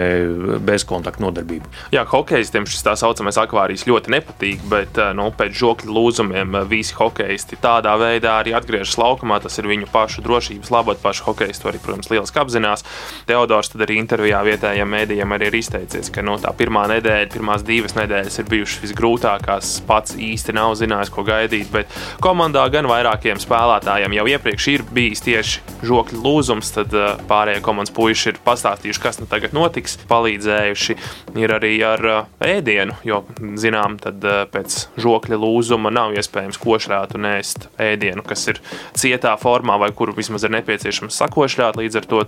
bezkontaktu 0.66 1.26
nodarbību. 1.26 1.72
Jā, 1.96 2.06
hokeistiem 2.12 2.68
šis 2.70 2.86
tā 2.86 2.96
saucamais 3.00 3.40
akvārijas 3.42 3.88
ļoti 3.90 4.14
nepatīk, 4.14 4.66
bet 4.70 5.00
uh, 5.02 5.12
nu, 5.18 5.32
pēc 5.36 5.58
žokļa 5.58 5.96
lūzumiem 5.98 6.60
visi 6.70 6.96
hokeisti 6.98 7.60
tādā 7.62 7.96
veidā 8.02 8.38
arī 8.42 8.56
atgriežas 8.58 9.00
laukumā. 9.02 9.42
Tas 9.44 9.58
ir 9.62 9.70
viņu 9.70 9.90
pašu 9.94 10.24
drošības 10.26 10.72
labot, 10.74 11.02
pašu 11.02 11.30
hokeistu 11.32 11.72
arī, 11.72 11.82
protams, 11.82 12.12
lieliski 12.14 12.42
apzinās. 12.42 12.86
Teodors 13.30 13.72
tad 13.74 13.86
arī 13.88 14.00
intervijā 14.02 14.44
vietējiem 14.46 14.94
mēdījiem 14.96 15.36
arī 15.36 15.50
ir 15.50 15.60
izteicies, 15.62 16.12
ka 16.14 16.24
no 16.26 16.36
nu, 16.36 16.44
tā 16.44 16.52
pirmā 16.58 16.86
nedēļa, 16.92 17.32
pirmās 17.34 17.66
divas 17.66 17.96
nedēļas 17.98 18.40
ir 18.42 18.50
bijušas 18.52 18.75
visgrūtākās. 18.84 19.72
Pats 19.88 20.16
īsti 20.20 20.56
nav 20.56 20.76
zinājis, 20.80 21.12
ko 21.14 21.26
gaidīt, 21.28 21.70
bet 21.74 21.92
komandā 22.24 22.66
gan 22.74 22.90
vairākiem 22.90 23.40
spēlētājiem 23.42 24.16
jau 24.18 24.26
iepriekš 24.36 24.68
ir 24.74 24.86
bijis 24.96 25.24
tieši 25.26 25.64
žokļu 25.86 26.22
lūzums. 26.24 26.72
Tad 26.76 26.96
uh, 26.96 27.16
pārējie 27.30 27.64
komandas 27.66 27.94
puiši 27.96 28.34
ir 28.34 28.42
pastāstījuši, 28.46 29.04
kas 29.04 29.22
nu 29.22 29.30
tagad 29.32 29.56
notiks, 29.56 29.98
palīdzējuši 30.10 30.98
ir 31.42 31.56
arī 31.56 31.74
ar 31.86 32.06
uh, 32.10 32.30
ēdienu, 32.44 32.98
jo, 33.08 33.22
zinām, 33.62 34.00
tad 34.02 34.24
uh, 34.26 34.44
pēc 34.52 34.78
žokļa 35.02 35.40
lūzuma 35.42 35.94
nav 35.94 36.16
iespējams 36.18 36.60
košrāt 36.62 37.16
un 37.18 37.30
ēst 37.36 37.70
ēdienu, 37.82 38.26
kas 38.26 38.48
ir 38.52 38.62
cietā 38.98 39.36
formā 39.42 39.78
vai 39.82 39.92
kuru 39.96 40.16
vismaz 40.18 40.48
ir 40.48 40.56
nepieciešams 40.58 41.20
sakošļāt. 41.22 41.80
Līdz 41.80 42.02
ar 42.02 42.10
to 42.10 42.24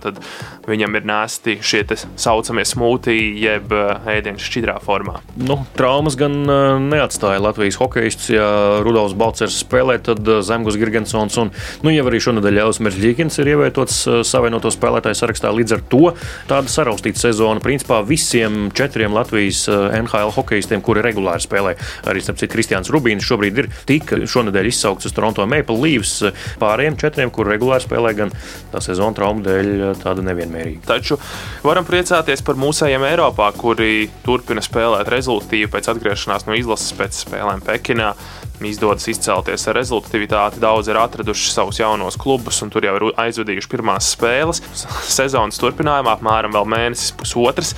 viņam 0.68 0.96
ir 0.98 1.06
nēsti 1.08 1.58
šie 1.64 1.84
saucamie 2.20 2.64
smūtiji, 2.68 3.30
jeb 3.42 3.72
ēdienas 3.72 4.44
šķidrā 4.44 4.76
formā. 4.84 5.18
Nu, 5.40 5.60
traumas 5.78 6.16
gan 6.18 6.27
neatstāja 6.28 7.40
Latvijas 7.42 7.78
hokeistus. 7.80 8.30
Ja 8.34 8.46
Rudolfs 8.84 9.16
Balcers 9.18 9.56
spēlē, 9.62 9.98
tad 10.04 10.26
Zemgus 10.44 10.76
Girgensons 10.78 11.38
un 11.40 11.52
nu, 11.84 11.92
jau 11.94 12.04
arī 12.10 12.20
šonadēļ 12.22 12.60
Ausmers 12.66 12.98
Ļīkins 13.00 13.40
ir 13.40 13.52
ievietots 13.54 14.00
savienoto 14.28 14.70
spēlētāju 14.74 15.18
sarakstā. 15.18 15.52
Līdz 15.54 15.76
ar 15.78 15.84
to 15.92 16.02
tāda 16.50 16.72
saraustīta 16.72 17.22
sezona 17.22 17.62
principā 17.64 18.00
visiem 18.06 18.68
četriem 18.76 19.14
Latvijas 19.16 19.64
NHL 19.70 20.34
hokeistiem, 20.36 20.82
kuri 20.84 21.04
regulāri 21.06 21.44
spēlē. 21.44 21.74
Arī 22.10 22.22
starp 22.24 22.42
citu 22.42 22.52
Kristiāns 22.54 22.92
Rubīns 22.92 23.26
šobrīd 23.26 23.62
ir 23.62 23.70
tik 23.88 24.12
šonadēļ 24.28 24.70
izsaukts 24.70 25.08
uz 25.08 25.16
Toronto 25.16 25.46
Maple 25.48 25.78
Leafs 25.80 26.20
pārējiem 26.60 26.98
četriem, 27.00 27.32
kuri 27.34 27.54
regulāri 27.56 27.86
spēlē 27.86 28.14
gan 28.18 28.34
tā 28.72 28.82
sezona 28.84 29.16
traumu 29.16 29.44
dēļ 29.46 29.72
tāda 30.02 30.24
nevienmērīga. 30.28 30.84
Taču 30.88 31.18
varam 31.64 31.88
priecāties 31.88 32.44
par 32.44 32.58
mūsējiem 32.60 33.06
Eiropā, 33.14 33.50
kuri 33.56 34.08
turpina 34.26 34.62
spēlēt 34.64 35.08
rezultātīvi 35.12 35.70
pēc 35.72 35.88
atgriešanās 35.92 36.17
no 36.26 36.58
izlases 36.58 36.96
pēc 36.98 37.22
spēlēm 37.22 37.62
Pekinā 37.62 38.14
izdodas 38.66 39.06
izcelties 39.10 39.66
ar 39.70 39.76
rezultātivitāti. 39.78 40.58
Daudz 40.62 40.90
ir 40.90 40.98
atraduši 40.98 41.52
savus 41.52 41.78
jaunos 41.78 42.18
klubus, 42.18 42.58
un 42.64 42.72
tur 42.74 42.86
jau 42.88 42.96
ir 42.98 43.06
aizvadījuši 43.20 43.70
pirmās 43.70 44.10
spēles. 44.16 44.62
Sezonas 45.06 45.60
turpinājumā 45.62 46.16
apmēram 46.16 46.54
vēl 46.56 46.66
mēnesis, 46.74 47.12
pusotrs. 47.18 47.74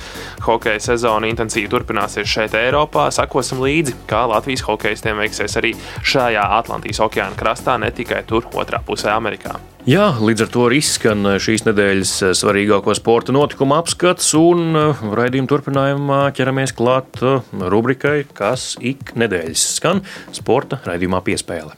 Hokeja 0.47 0.81
sezona 0.81 1.29
intensīvi 1.29 1.69
turpināsies 1.71 2.29
šeit, 2.29 2.57
Eiropā. 2.57 3.09
Sakosim 3.13 3.61
līdzi, 3.61 3.97
kā 4.09 4.23
Latvijas 4.31 4.65
hokeistiem 4.65 5.21
veiksies 5.21 5.59
arī 5.61 5.75
šajā 6.01 6.47
Atlantijas 6.57 7.03
okeāna 7.05 7.37
krastā, 7.37 7.77
ne 7.81 7.93
tikai 7.93 8.23
tur, 8.25 8.49
otrā 8.57 8.81
pusē, 8.85 9.13
Amerikā. 9.13 9.59
Jā, 9.89 10.11
līdz 10.21 10.43
ar 10.45 10.49
to 10.53 10.65
arī 10.67 10.77
izskan 10.77 11.25
šīs 11.41 11.63
nedēļas 11.65 12.11
svarīgāko 12.37 12.93
sporta 12.93 13.33
notikumu 13.33 13.79
apskats, 13.79 14.27
un 14.37 14.77
uh, 14.77 15.01
raidījuma 15.17 15.49
turpinājumā 15.49 16.19
ķeramies 16.37 16.75
klāt 16.77 17.17
rubrikai, 17.49 18.27
kas 18.37 18.75
ik 18.77 19.15
nedēļas 19.17 19.65
skan 19.79 20.03
sporta 20.37 20.83
raidījumā 20.85 21.23
piespēle. 21.25 21.73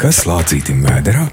Kas 0.00 0.24
lācītim 0.24 0.80
vēderā? 0.88 1.28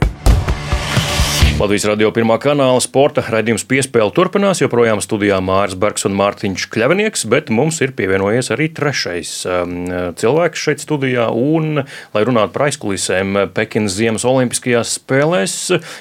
Latvijas 1.59 1.89
radio 1.89 2.07
pirmā 2.15 2.37
kanāla 2.39 2.79
sporta 2.79 3.19
raidījums 3.27 3.65
piespēle 3.67 4.13
turpinās. 4.15 4.61
Joprojām 4.61 5.01
studijā 5.03 5.41
Mārcis 5.43 5.75
Bergs 5.81 6.05
un 6.07 6.13
Mārtiņš 6.15 6.67
Kļavinieks, 6.71 7.25
bet 7.27 7.51
mums 7.51 7.81
ir 7.83 7.91
pievienojies 7.97 8.47
arī 8.55 8.69
trešais 8.77 9.33
um, 9.43 9.73
cilvēks 10.21 10.63
šeit 10.63 10.85
studijā. 10.85 11.27
Un, 11.35 11.81
lai 12.15 12.23
runātu 12.23 12.55
par 12.55 12.69
aizkulisēm 12.69 13.41
Pekinas 13.57 13.99
Ziemas 13.99 14.23
Olimpiskajās 14.29 14.95
spēlēs, 15.01 15.57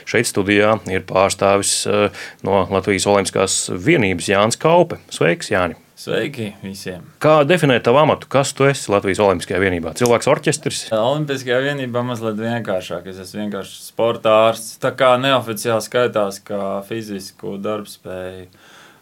šeit 0.06 0.30
studijā 0.30 0.76
ir 0.94 1.02
pārstāvis 1.10 1.74
uh, 1.90 2.24
no 2.46 2.62
Latvijas 2.70 3.10
Olimpiskās 3.10 3.60
vienības 3.74 4.30
Jānis 4.30 4.62
Kaupe. 4.62 5.02
Sveiks, 5.10 5.50
Jāni! 5.50 5.87
Sveiki 5.98 6.52
visiem! 6.62 7.02
Kā 7.18 7.40
definēt 7.42 7.82
tavu 7.88 7.98
amatu? 7.98 8.28
Kas 8.30 8.52
tu 8.54 8.68
esi 8.68 8.86
Latvijas 8.92 9.18
Olimpiskajā 9.24 9.58
vienībā? 9.58 9.96
Cilvēks 9.98 10.28
orķestris? 10.30 10.82
Olimpiskajā 10.94 11.58
vienībā 11.64 12.04
mazliet 12.06 12.38
vienkāršāk. 12.38 13.08
Es 13.10 13.18
esmu 13.24 13.40
vienkārši 13.42 13.80
sporta 13.88 14.36
ārsts. 14.44 14.76
Tā 14.78 14.92
kā 14.94 15.16
neoficiāli 15.18 15.82
skaitās 15.82 16.38
kā 16.46 16.78
fizisku 16.86 17.56
darbspēju 17.64 18.46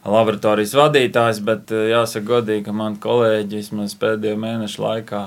laboratorijas 0.08 0.72
vadītājs, 0.78 1.42
bet 1.44 1.76
eh, 1.76 1.90
jāsaka 1.92 2.30
godīgi, 2.30 2.64
ka 2.70 2.76
man 2.80 2.96
kolēģi 3.02 3.60
vismaz 3.60 3.92
pēdējo 4.00 4.40
mēnešu 4.40 4.86
laikā 4.86 5.24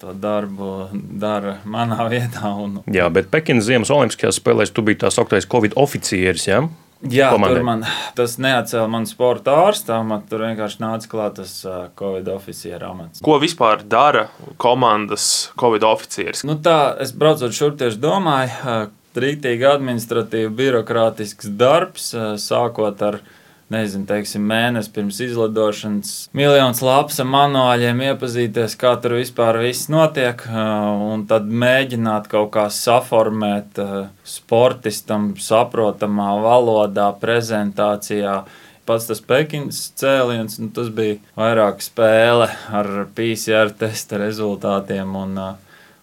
to 0.00 0.16
darbu 0.16 0.88
dara 1.20 1.58
manā 1.68 2.06
vietā. 2.14 2.54
Un... 2.56 2.80
Jā, 2.88 3.12
bet 3.12 3.28
Pekinas 3.28 3.68
Ziemas 3.68 3.92
Olimpiskajās 3.92 4.40
spēlēs 4.40 4.72
tu 4.72 4.88
biji 4.88 5.02
tā 5.04 5.12
sauktais 5.12 5.44
Covid 5.52 5.76
oficieris. 5.84 6.48
Ja? 6.48 6.64
Jā, 7.08 7.30
komandai. 7.32 7.56
tur 7.56 7.64
man 7.64 7.84
tas 8.18 8.34
neatcēla 8.42 8.88
manu 8.92 9.08
sporta 9.08 9.54
ārstu 9.64 9.94
amatu. 9.96 10.28
Tur 10.34 10.44
vienkārši 10.44 10.82
nāca 10.82 11.08
klāt 11.08 11.38
tas 11.40 11.54
Covid 11.96 12.28
oficiera 12.34 12.90
amats. 12.92 13.22
Ko 13.24 13.38
vispār 13.40 13.80
dara 13.88 14.26
komandas 14.60 15.50
Covid 15.60 15.86
oficieris? 15.88 16.44
Nu 16.44 16.58
tā, 16.60 16.96
es 17.00 17.14
braucot 17.16 17.56
šurp 17.56 17.78
tieši 17.80 17.96
domāju, 18.02 18.76
rīktīgi 19.16 19.66
administratīvi, 19.66 20.52
birokrātisks 20.60 21.48
darbs, 21.58 22.12
sākot 22.44 23.00
ar 23.08 23.20
nezinu, 23.70 24.06
teiksim, 24.08 24.44
mēnesi 24.50 24.90
pirms 24.94 25.20
izlidošanas, 25.24 26.12
miljonus 26.36 26.82
lapas 26.84 27.20
ar 27.22 27.28
manuāļiem, 27.30 28.02
iepazīties, 28.10 28.74
kā 28.80 28.96
tur 29.02 29.16
vispār 29.20 29.60
viss 29.62 29.90
notiek, 29.92 30.42
un 30.50 31.24
tad 31.30 31.46
mēģināt 31.50 32.26
kaut 32.32 32.50
kā 32.56 32.66
saformēt 32.74 33.78
sportistam 34.26 35.32
saprotamā 35.40 36.32
valodā, 36.42 37.10
prezentācijā. 37.22 38.40
Pats 38.88 39.06
tas 39.06 39.20
Pekinas 39.22 39.84
cēliens, 40.00 40.58
nu, 40.58 40.72
tas 40.74 40.88
bija 40.90 41.20
vairāk 41.38 41.84
spēle 41.84 42.48
ar 42.74 42.88
PCR 43.14 43.70
testa 43.78 44.18
rezultātiem 44.18 45.14
un, 45.20 45.36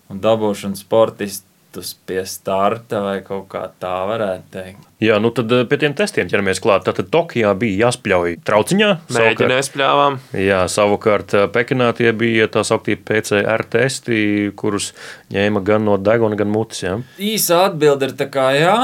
un 0.07 0.21
dabūšanu 0.23 0.79
sportistus 1.67 1.97
pie 2.05 2.25
starta 2.25 3.01
vai 3.01 3.21
kaut 3.21 3.47
kā 3.49 3.67
tā 3.79 4.05
varētu 4.07 4.51
teikt. 4.51 4.83
Jā, 4.97 5.19
nu 5.21 5.29
tad 5.29 5.51
eh, 5.51 5.65
pie 5.69 5.77
tiem 5.77 5.93
testiem 5.93 6.27
ķeramies 6.27 6.59
klāt. 6.59 6.87
Tātad 6.87 7.11
Tokijā 7.13 7.53
bija 7.53 7.85
jāspļauj 7.85 8.39
trauciņā. 8.41 8.87
Mēģināja 9.13 9.65
spļāvām. 9.67 10.17
Jā, 10.33 10.63
savukārt 10.67 11.35
eh, 11.37 11.45
Pekinā 11.53 11.91
tie 11.93 12.13
bija 12.17 12.47
tā 12.49 12.63
sauktie 12.65 12.95
PCR 12.97 13.61
testi, 13.69 14.51
kurus 14.57 14.93
ņēma 15.33 15.61
gan 15.67 15.85
no 15.85 15.99
deguna, 16.01 16.35
gan 16.39 16.49
mutes. 16.49 16.81
Jā. 16.81 16.95
Īsa 17.21 17.67
atbilde 17.67 18.09
ir 18.09 18.15
tā 18.17 18.29
kā 18.33 18.47
jā, 18.57 18.77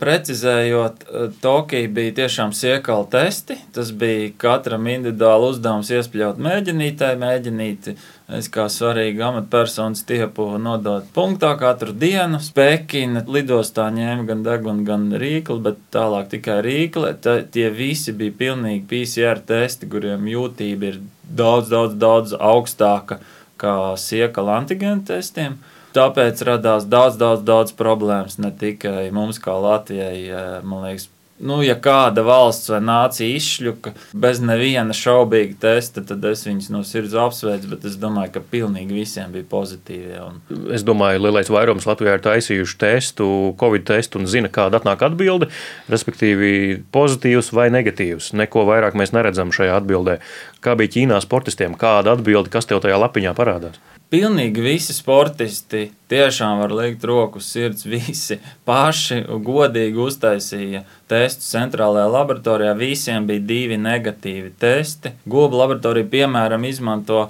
precizējot, 0.00 1.06
Tokija 1.40 1.88
bija 1.88 2.18
tiešām 2.20 2.52
siekala 2.52 3.08
testi. 3.08 3.56
Tas 3.72 3.94
bija 3.96 4.34
katram 4.36 4.84
individuāli 4.92 5.54
uzdevums 5.54 5.94
iespļaut 5.94 6.42
mēģinītai, 6.42 7.14
mēģinīti. 7.22 7.96
Es 8.26 8.48
kā 8.50 8.64
svarīga 8.66 9.28
amatpersona 9.28 9.94
stiepu 9.94 10.48
nodot 10.58 11.04
punktā 11.14 11.52
katru 11.60 11.92
dienu. 11.94 12.40
Pekina 12.56 13.22
lidostā 13.22 13.86
ņēma 13.94 14.26
gan 14.26 14.42
degunu, 14.42 14.82
gan 14.88 15.04
rīkli, 15.14 15.60
bet 15.62 15.78
tālāk 15.94 16.32
tikai 16.34 16.58
rīkli. 16.66 17.12
Tā, 17.22 17.36
tie 17.54 17.68
visi 17.70 18.10
bija 18.16 18.34
pilnīgi 18.40 18.82
PCR 18.90 19.38
testi, 19.46 19.86
kuriem 19.92 20.26
jūtība 20.26 20.90
ir 20.90 21.00
daudz, 21.22 21.70
daudz, 21.70 21.94
daudz 22.02 22.34
augstāka 22.34 23.20
kā 23.62 23.94
siekala 23.94 24.58
antigēnu 24.58 25.06
testiem. 25.06 25.60
Tāpēc 25.94 26.42
radās 26.44 26.84
daudz, 26.90 27.14
daudz, 27.22 27.46
daudz 27.46 27.78
problēmas 27.78 28.40
ne 28.42 28.50
tikai 28.50 29.06
mums, 29.14 29.38
kā 29.40 29.54
Latvijai, 29.54 30.18
man 30.66 30.82
liekas, 30.88 31.06
Nu, 31.38 31.58
ja 31.60 31.74
kāda 31.76 32.22
valsts 32.24 32.70
vai 32.72 32.78
nācija 32.80 33.36
izšļuka 33.36 33.92
bez 34.16 34.38
neviena 34.40 34.94
šaubīga 34.96 35.58
testa, 35.66 36.00
tad 36.06 36.24
es 36.24 36.46
viņus 36.46 36.70
no 36.72 36.80
sirds 36.86 37.16
apsveicu, 37.20 37.68
bet 37.74 37.84
es 37.90 37.98
domāju, 38.00 38.32
ka 38.36 38.42
pilnīgi 38.52 38.96
visiem 38.96 39.34
bija 39.34 39.44
pozitīvi. 39.50 40.16
Un... 40.24 40.38
Es 40.72 40.84
domāju, 40.86 41.20
lielais 41.26 41.50
vairums 41.52 41.88
Latvijā 41.88 42.16
ir 42.16 42.24
taisījuši 42.24 42.78
testu, 42.80 43.28
covid 43.60 43.84
testu 43.90 44.22
un 44.22 44.30
zina, 44.30 44.48
kāda 44.52 44.80
atnāk 44.80 45.04
atbilde, 45.04 45.50
respektīvi 45.92 46.52
pozitīvs 46.96 47.52
vai 47.56 47.68
negatīvs. 47.74 48.32
Neko 48.40 48.64
vairāk 48.70 48.96
mēs 48.96 49.12
neredzam 49.16 49.52
šajā 49.52 49.76
atbildē. 49.82 50.20
Kā 50.64 50.72
bija 50.80 50.96
Ķīnā 50.96 51.20
sportistiem, 51.20 51.76
kāda 51.76 52.16
atbilde, 52.16 52.52
kas 52.54 52.68
tev 52.70 52.80
tajā 52.84 52.96
lapiņā 53.04 53.36
parādās? 53.36 53.76
Pilnīgi 54.06 54.62
visi 54.62 54.94
sportisti 54.94 55.88
tiešām 56.06 56.60
var 56.60 56.70
likt 56.78 57.02
roku 57.08 57.40
sirds. 57.42 57.82
Visi 57.90 58.36
paši 58.68 59.24
godīgi 59.26 59.98
uztaisīja 59.98 60.84
testus 61.10 61.48
centrālajā 61.50 62.12
laboratorijā. 62.14 62.76
Visiem 62.78 63.26
bija 63.26 63.42
divi 63.48 63.80
negatīvi 63.82 64.52
testi. 64.62 65.10
Goba 65.26 65.64
laboratorija, 65.64 66.06
piemēram, 66.12 66.68
izmanto. 66.70 67.24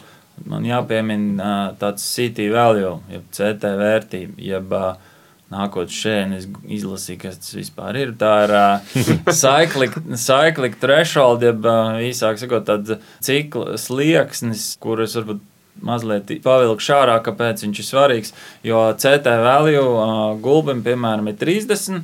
Man 0.44 0.68
jāpiemina 0.68 1.72
tāds 1.80 2.04
CT 2.12 2.50
value, 2.52 2.92
jeb 3.08 3.24
CT 3.32 3.72
vērtība, 3.80 4.36
jeb 4.44 4.76
nākot 5.48 5.88
šeit, 5.88 6.34
es 6.36 6.44
izlasīju, 6.76 7.22
kas 7.24 7.40
tas 7.40 7.56
vispār 7.56 7.96
ir. 8.02 8.12
Tā 8.20 8.34
ir 8.44 8.56
cyclic 10.28 10.76
threshold, 10.84 11.48
jeb 11.48 11.64
īsāk 12.12 12.44
sakot, 12.44 12.68
tāds 12.68 12.98
cikla 13.24 13.80
slieksnis, 13.80 14.74
kurus 14.82 15.16
varbūt 15.16 15.40
mazliet 15.84 16.30
pavilkšu 16.44 16.94
ārā, 16.96 17.18
kāpēc 17.24 17.64
viņš 17.64 17.82
ir 17.82 17.88
svarīgs. 17.88 18.32
Jo 18.66 18.86
CT 18.98 19.36
value 19.44 19.82
gulbim, 20.44 20.82
piemēram, 20.86 21.30
ir 21.32 21.38
30, 21.40 22.02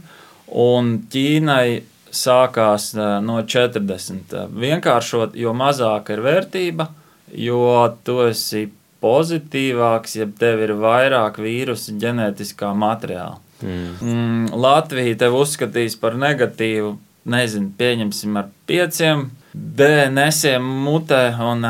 un 0.62 0.92
Ķīnai 1.12 1.82
sākās 2.12 2.92
no 3.24 3.40
40. 3.40 4.36
Vienkāršot, 4.52 5.36
jo 5.38 5.54
mazāka 5.56 6.16
ir 6.16 6.24
vērtība, 6.26 6.88
jo 7.32 7.64
tu 8.04 8.20
esi 8.26 8.66
pozitīvāks, 9.02 10.18
ja 10.20 10.28
tev 10.38 10.62
ir 10.62 10.76
vairāk 10.78 11.40
vīrusu 11.42 11.96
ģenētiskā 12.02 12.70
materiāla. 12.78 13.40
Mm. 13.62 13.90
Mm, 14.02 14.46
Latvija 14.58 15.16
tev 15.22 15.38
uzskatīs 15.38 15.96
par 15.98 16.16
negatīvu, 16.18 16.96
nezinu, 17.30 17.70
pieņemsim 17.78 18.38
ar 18.38 18.50
pieciem 18.66 19.28
DNSiem 19.52 20.64
mutē, 20.64 21.26
un 21.44 21.66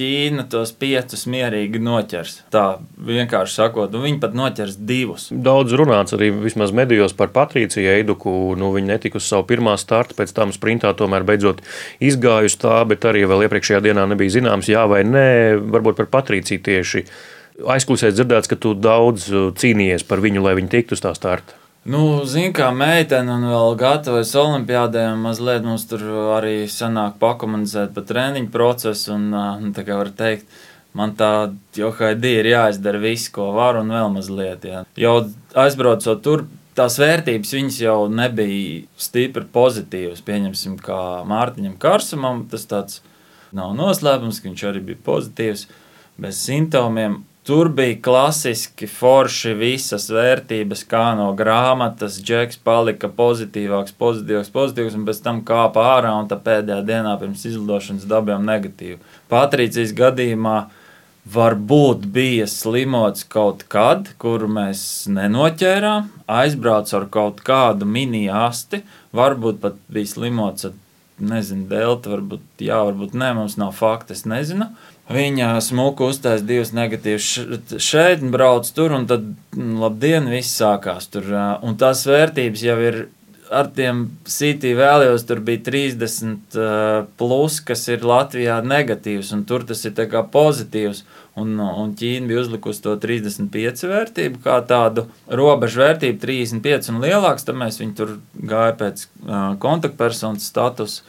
Ķīna 0.00 0.46
tos 0.48 0.70
piecus 0.80 1.26
mierīgi 1.28 1.80
noķers. 1.84 2.36
Tā 2.54 2.64
vienkārši 3.04 3.58
sakot, 3.58 3.92
un 3.92 4.06
viņi 4.06 4.20
pat 4.22 4.36
noķers 4.38 4.78
divus. 4.88 5.26
Daudz 5.28 5.76
runāts 5.76 6.16
arī 6.16 6.30
vismaz 6.32 6.72
medijos 6.72 7.12
par 7.16 7.28
Patrīciju 7.34 7.92
Eiduku. 7.98 8.32
Nu, 8.56 8.70
viņa 8.72 8.94
netika 8.94 9.20
uz 9.20 9.28
savu 9.28 9.44
pirmā 9.50 9.76
startu, 9.80 10.16
pēc 10.16 10.32
tam 10.36 10.54
sprintā 10.56 10.94
tomēr 10.96 11.26
beidzot 11.28 11.60
izgājusi 12.00 12.62
tā, 12.64 12.78
bet 12.88 13.04
arī 13.04 13.26
vēl 13.28 13.44
iepriekšējā 13.44 13.84
dienā 13.90 14.08
nebija 14.08 14.38
zināms, 14.38 14.72
jā 14.72 14.86
vai 14.88 15.04
nē, 15.04 15.28
varbūt 15.76 16.00
par 16.00 16.08
Patrīciju 16.16 16.64
tieši. 16.70 17.04
Aizklausēs 17.60 18.16
dzirdēts, 18.16 18.48
ka 18.48 18.56
tu 18.56 18.72
daudz 18.72 19.28
cīnījies 19.60 20.08
par 20.08 20.24
viņu, 20.24 20.40
lai 20.46 20.56
viņa 20.56 20.78
tiktu 20.78 20.96
uz 20.96 21.04
tā 21.04 21.12
starta. 21.18 21.60
Nu, 21.88 22.26
Zinu, 22.28 22.52
kā 22.52 22.66
meitene 22.76 23.32
un 23.38 23.46
vēl 23.48 23.76
gatavojas 23.80 24.34
olimpiādē, 24.36 25.06
un 25.14 25.22
mazliet 25.24 25.64
mums 25.64 25.86
tur 25.88 26.02
arī 26.36 26.66
sanāk 26.68 27.14
pakomunicēt 27.22 27.94
par 27.96 28.04
treniņu 28.04 28.50
procesu. 28.52 29.14
Un, 29.14 29.30
nu, 29.32 29.70
tā 29.72 29.86
kā 29.86 29.96
var 29.96 30.10
teikt, 30.12 30.44
man 30.92 31.14
tā 31.16 31.54
johaidī 31.76 32.34
ir 32.42 32.50
jāizdara 32.50 33.00
viss, 33.00 33.30
ko 33.32 33.48
var, 33.56 33.80
un 33.80 33.94
vēl 33.96 34.12
mazliet. 34.12 34.66
Jā. 34.68 34.82
Jau 35.00 35.14
aizbraucot 35.64 36.20
tur, 36.20 36.44
tās 36.76 36.98
vērtības 37.00 37.56
viņas 37.56 37.80
jau 37.80 37.96
nebija 38.12 38.84
stipri 39.00 39.48
pozitīvas. 39.48 40.20
Pieņemsim, 40.26 40.76
kā 40.84 41.00
Mārtiņam 41.32 41.80
Karsumam, 41.80 42.44
tas 42.52 42.68
tāds 42.68 43.00
nav 43.56 43.72
noslēpums, 43.78 44.42
ka 44.42 44.50
viņš 44.50 44.68
arī 44.68 44.84
bija 44.92 45.00
pozitīvs, 45.08 45.64
bez 46.20 46.44
simptomiem. 46.44 47.22
Tur 47.44 47.70
bija 47.72 47.96
klasiski 48.04 48.84
forši 48.86 49.54
visas 49.56 50.10
vērtības, 50.12 50.82
kā 50.90 51.06
no 51.16 51.30
grāmatas. 51.36 52.18
Džeks 52.20 52.60
palika 52.60 53.08
pozitīvāks, 53.16 53.94
pozitīvāks, 53.96 54.52
pozitīvs, 54.52 54.98
un 54.98 55.06
pēc 55.08 55.22
tam 55.24 55.40
kāpa 55.48 55.86
ārā, 55.94 56.12
un 56.20 56.28
tā 56.28 56.36
pēdējā 56.36 56.82
dienā 56.84 57.14
pirms 57.22 57.46
izlidošanas 57.48 58.04
dabījām 58.10 58.44
negatīvu. 58.44 59.00
Patrīcijas 59.32 59.96
gadījumā 59.96 60.58
varbūt 61.32 62.04
bija 62.12 62.44
slimots 62.48 63.24
kaut 63.24 63.64
kad, 63.72 64.12
kuru 64.20 64.48
mēs 64.60 64.84
nenoķērām, 65.08 66.12
aizbrauc 66.28 66.92
ar 66.96 67.08
kaut 67.12 67.40
kādu 67.46 67.88
mini 67.88 68.26
asti, 68.28 68.82
varbūt 69.16 69.60
pat 69.64 69.80
bija 69.88 70.12
slimots 70.12 70.68
ar, 70.68 70.76
nezinu, 71.20 71.66
delta, 71.72 72.14
varbūt 72.14 72.64
jā, 72.68 72.84
varbūt 72.88 73.16
nē, 73.16 73.34
mums 73.36 73.56
nav 73.60 73.74
fakta, 73.76 74.16
es 74.16 74.26
nezinu. 74.28 74.70
Viņa 75.10 75.56
smuku 75.64 76.06
uztaisīja 76.12 76.46
divas 76.46 76.70
negatīvas 76.76 77.78
šeit, 77.82 78.20
brauc 78.30 78.68
tur, 78.76 78.92
un 78.94 79.08
tad, 79.10 79.24
mm, 79.56 79.80
labdien, 79.82 80.28
viss 80.30 80.60
sākās 80.60 81.10
tur. 81.10 81.26
Un 81.66 81.74
tās 81.80 82.04
vērtības 82.06 82.62
jau 82.62 82.76
ir 82.84 83.00
ar 83.50 83.68
tiem 83.74 84.04
CT 84.28 84.74
vēlējos, 84.78 85.24
tur 85.26 85.40
bija 85.44 85.62
30, 85.66 86.58
plus, 87.18 87.58
kas 87.66 87.82
ir 87.90 88.06
Latvijā 88.06 88.60
negatīvs, 88.62 89.32
un 89.34 89.42
tur 89.48 89.66
tas 89.66 89.82
ir 89.84 89.96
pozitīvs. 90.32 91.02
Un, 91.40 91.54
un 91.58 91.92
Ķīna 91.96 92.26
bija 92.28 92.42
uzlikusi 92.42 92.82
to 92.84 92.96
35 93.00 93.86
vērtību, 93.88 94.40
kā 94.44 94.58
tādu 94.66 95.06
robežu 95.26 95.80
vērtību, 95.84 96.18
35 96.22 96.90
un 96.92 97.02
lielāks. 97.04 97.46
Tad 97.46 97.58
mēs 97.58 97.78
viņu 97.80 97.96
tur 97.96 98.16
gājām 98.34 98.78
pēc 98.82 99.06
kontaktpersonas 99.62 100.50
statusa. 100.50 101.06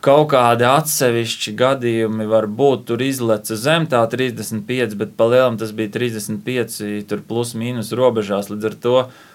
Kaut 0.00 0.30
kādi 0.32 0.64
atsevišķi 0.64 1.52
gadījumi 1.60 2.24
var 2.30 2.46
būt, 2.48 2.86
tur 2.88 3.02
izleca 3.04 3.56
zem 3.60 3.84
tā 3.90 4.00
35, 4.08 4.94
bet 4.96 5.12
palielam 5.18 5.58
tas 5.60 5.74
bija 5.76 5.92
35, 5.92 6.78
tur 7.10 7.20
plus 7.28 7.52
mīnus 7.52 7.92
robežās. 7.98 8.48
Līdz 8.48 8.70
ar 8.70 8.78
to 8.86 8.94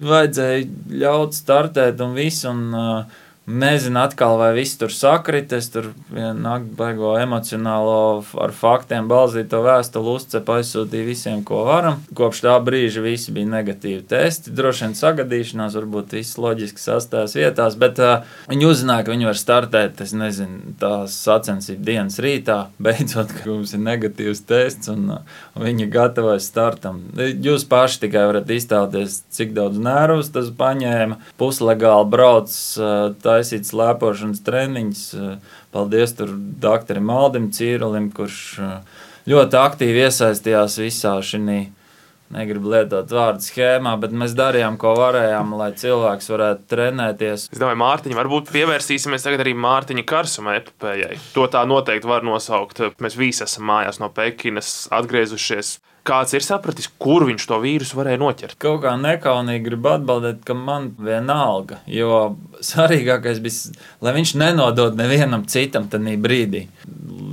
vajadzēja 0.10 0.64
ļaut 1.04 1.38
startēt 1.38 2.02
un 2.02 2.18
visu. 2.18 2.50
Un, 2.50 2.66
uh, 2.74 3.22
Nezinu, 3.46 4.00
atkal, 4.02 4.40
vai 4.42 4.56
viss 4.58 4.74
tur 4.82 4.90
sakrit. 4.90 5.52
Es 5.54 5.68
tur 5.70 5.92
nāku 6.10 6.72
baigo 6.80 7.12
emocionālo, 7.22 8.24
ar 8.42 8.54
faktiem 8.58 9.06
balzīto 9.06 9.60
vēstuli 9.62 10.16
uzcepu, 10.16 10.56
aizsūtīju 10.58 11.06
visiem, 11.06 11.44
ko 11.46 11.62
varam. 11.68 12.00
Kopš 12.18 12.42
tā 12.48 12.56
brīža 12.66 13.04
visi 13.06 13.34
bija 13.36 13.52
negatīvi 13.52 14.02
testi. 14.10 14.54
Droši 14.56 14.88
vien 14.88 14.96
sagadīšanās, 14.98 15.78
varbūt 15.78 16.16
viss 16.18 16.40
loģiski 16.42 16.82
sastājas 16.82 17.36
vietās, 17.38 17.78
bet 17.78 18.02
uh, 18.02 18.26
viņi 18.50 18.66
uzzināja, 18.66 19.06
ka 19.06 19.14
viņi 19.14 19.30
var 19.30 19.38
startēt, 19.38 20.02
es 20.02 20.16
nezinu, 20.18 20.74
tās 20.82 21.14
sacensību 21.28 21.86
dienas 21.86 22.18
rītā, 22.26 22.58
beidzot, 22.88 23.30
ka 23.30 23.46
mums 23.52 23.76
ir 23.78 23.86
negatīvs 23.86 24.42
tests 24.50 24.90
un, 24.90 25.20
uh, 25.20 25.38
viņi 25.62 25.90
gatavojas 25.94 26.50
startam. 26.50 27.04
Jūs 27.14 27.68
paši 27.70 28.08
tikai 28.08 28.26
varat 28.32 28.50
iztēloties, 28.58 29.22
cik 29.38 29.54
daudz 29.54 29.78
nervus 29.78 30.34
tas 30.34 30.50
paņēma. 30.58 31.22
Puslegāli 31.38 32.10
brauc. 32.10 32.58
Uh, 32.82 33.14
taisīt 33.36 33.68
slēpošanas 33.70 34.44
treniņus. 34.48 35.06
Paldies 35.76 36.16
tur 36.18 36.34
doktoram 36.64 37.10
Maldim 37.12 37.52
Cīrulim, 37.56 38.10
kurš 38.16 38.44
eh, 38.64 39.02
ļoti 39.30 39.60
aktīvi 39.62 40.06
iesaistījās 40.08 40.80
visā 40.82 41.18
šī. 41.24 41.66
Negribu 42.34 42.72
lietot 42.74 43.12
vārdu 43.14 43.46
schēmā, 43.46 43.92
bet 44.02 44.14
mēs 44.18 44.34
darījām, 44.34 44.80
ko 44.82 44.96
varējām, 44.98 45.52
lai 45.60 45.68
cilvēks 45.78 46.32
varētu 46.34 46.64
trenēties. 46.72 47.44
Es 47.54 47.62
domāju, 47.62 47.78
Mārtiņa, 47.84 48.18
varbūt 48.18 48.50
pievērsīsimies 48.50 49.28
arī 49.30 49.54
Mārtiņa 49.54 50.06
Karsuma 50.10 50.56
epopējai. 50.58 51.20
To 51.36 51.46
tā 51.54 51.62
noteikti 51.70 52.10
var 52.10 52.26
nosaukt. 52.26 52.82
Mēs 52.98 53.20
visi 53.20 53.46
esam 53.46 53.70
mājās 53.70 54.02
no 54.02 54.10
Pekinas 54.10 54.88
atgriezušies 54.98 55.76
kāds 56.06 56.36
ir 56.38 56.46
sapratis, 56.46 56.90
kur 57.02 57.26
viņš 57.28 57.48
to 57.50 57.60
vīrusu 57.64 57.98
varēja 57.98 58.22
noķert. 58.22 58.58
Kaut 58.62 58.84
kā 58.86 58.94
nekaunīgi 59.00 59.66
gribu 59.66 59.92
atbildēt, 59.96 60.44
ka 60.46 60.56
man 60.58 60.92
vienalga, 61.02 61.82
jo 61.90 62.36
svarīgākais 62.64 63.42
bija, 63.44 63.74
lai 64.06 64.16
viņš 64.20 64.36
nenodod 64.42 64.98
nevienam 65.00 65.46
citam 65.50 65.90
tajā 65.92 66.16
brīdī. 66.22 66.66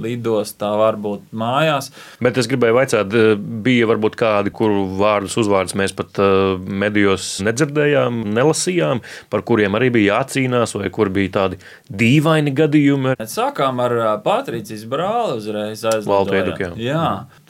Lidostā, 0.03 0.73
varbūt 0.81 1.29
mājās. 1.37 1.93
Bet 2.23 2.39
es 2.41 2.49
gribēju 2.51 2.75
jautāt, 2.81 3.15
eh, 3.15 3.35
bija 3.37 3.87
varbūt 3.91 4.17
kādi, 4.19 4.53
kuru 4.55 4.87
vārdus, 4.99 5.37
uzvārdus 5.39 5.77
mēs 5.79 5.95
pat 5.95 6.19
uh, 6.23 6.57
medijos 6.59 7.37
nedzirdējām, 7.45 8.23
nelasījām, 8.35 9.03
par 9.31 9.45
kuriem 9.47 9.79
arī 9.79 9.93
bija 9.95 10.19
jācīnās, 10.19 10.75
vai 10.79 10.91
kur 10.95 11.13
bija 11.15 11.35
tādi 11.37 11.61
dīvaini 11.87 12.55
gadījumi. 12.57 13.15
Sākām 13.31 13.79
ar 13.85 13.97
uh, 13.99 14.11
Patricijas 14.25 14.83
brāli 14.91 15.39
uzreiz 15.39 15.85
aizlidojām. 15.93 16.75
Jā, 16.83 17.07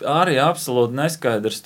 arī 0.09 0.37
absolūti 0.43 0.97
neskaidrs 0.99 1.63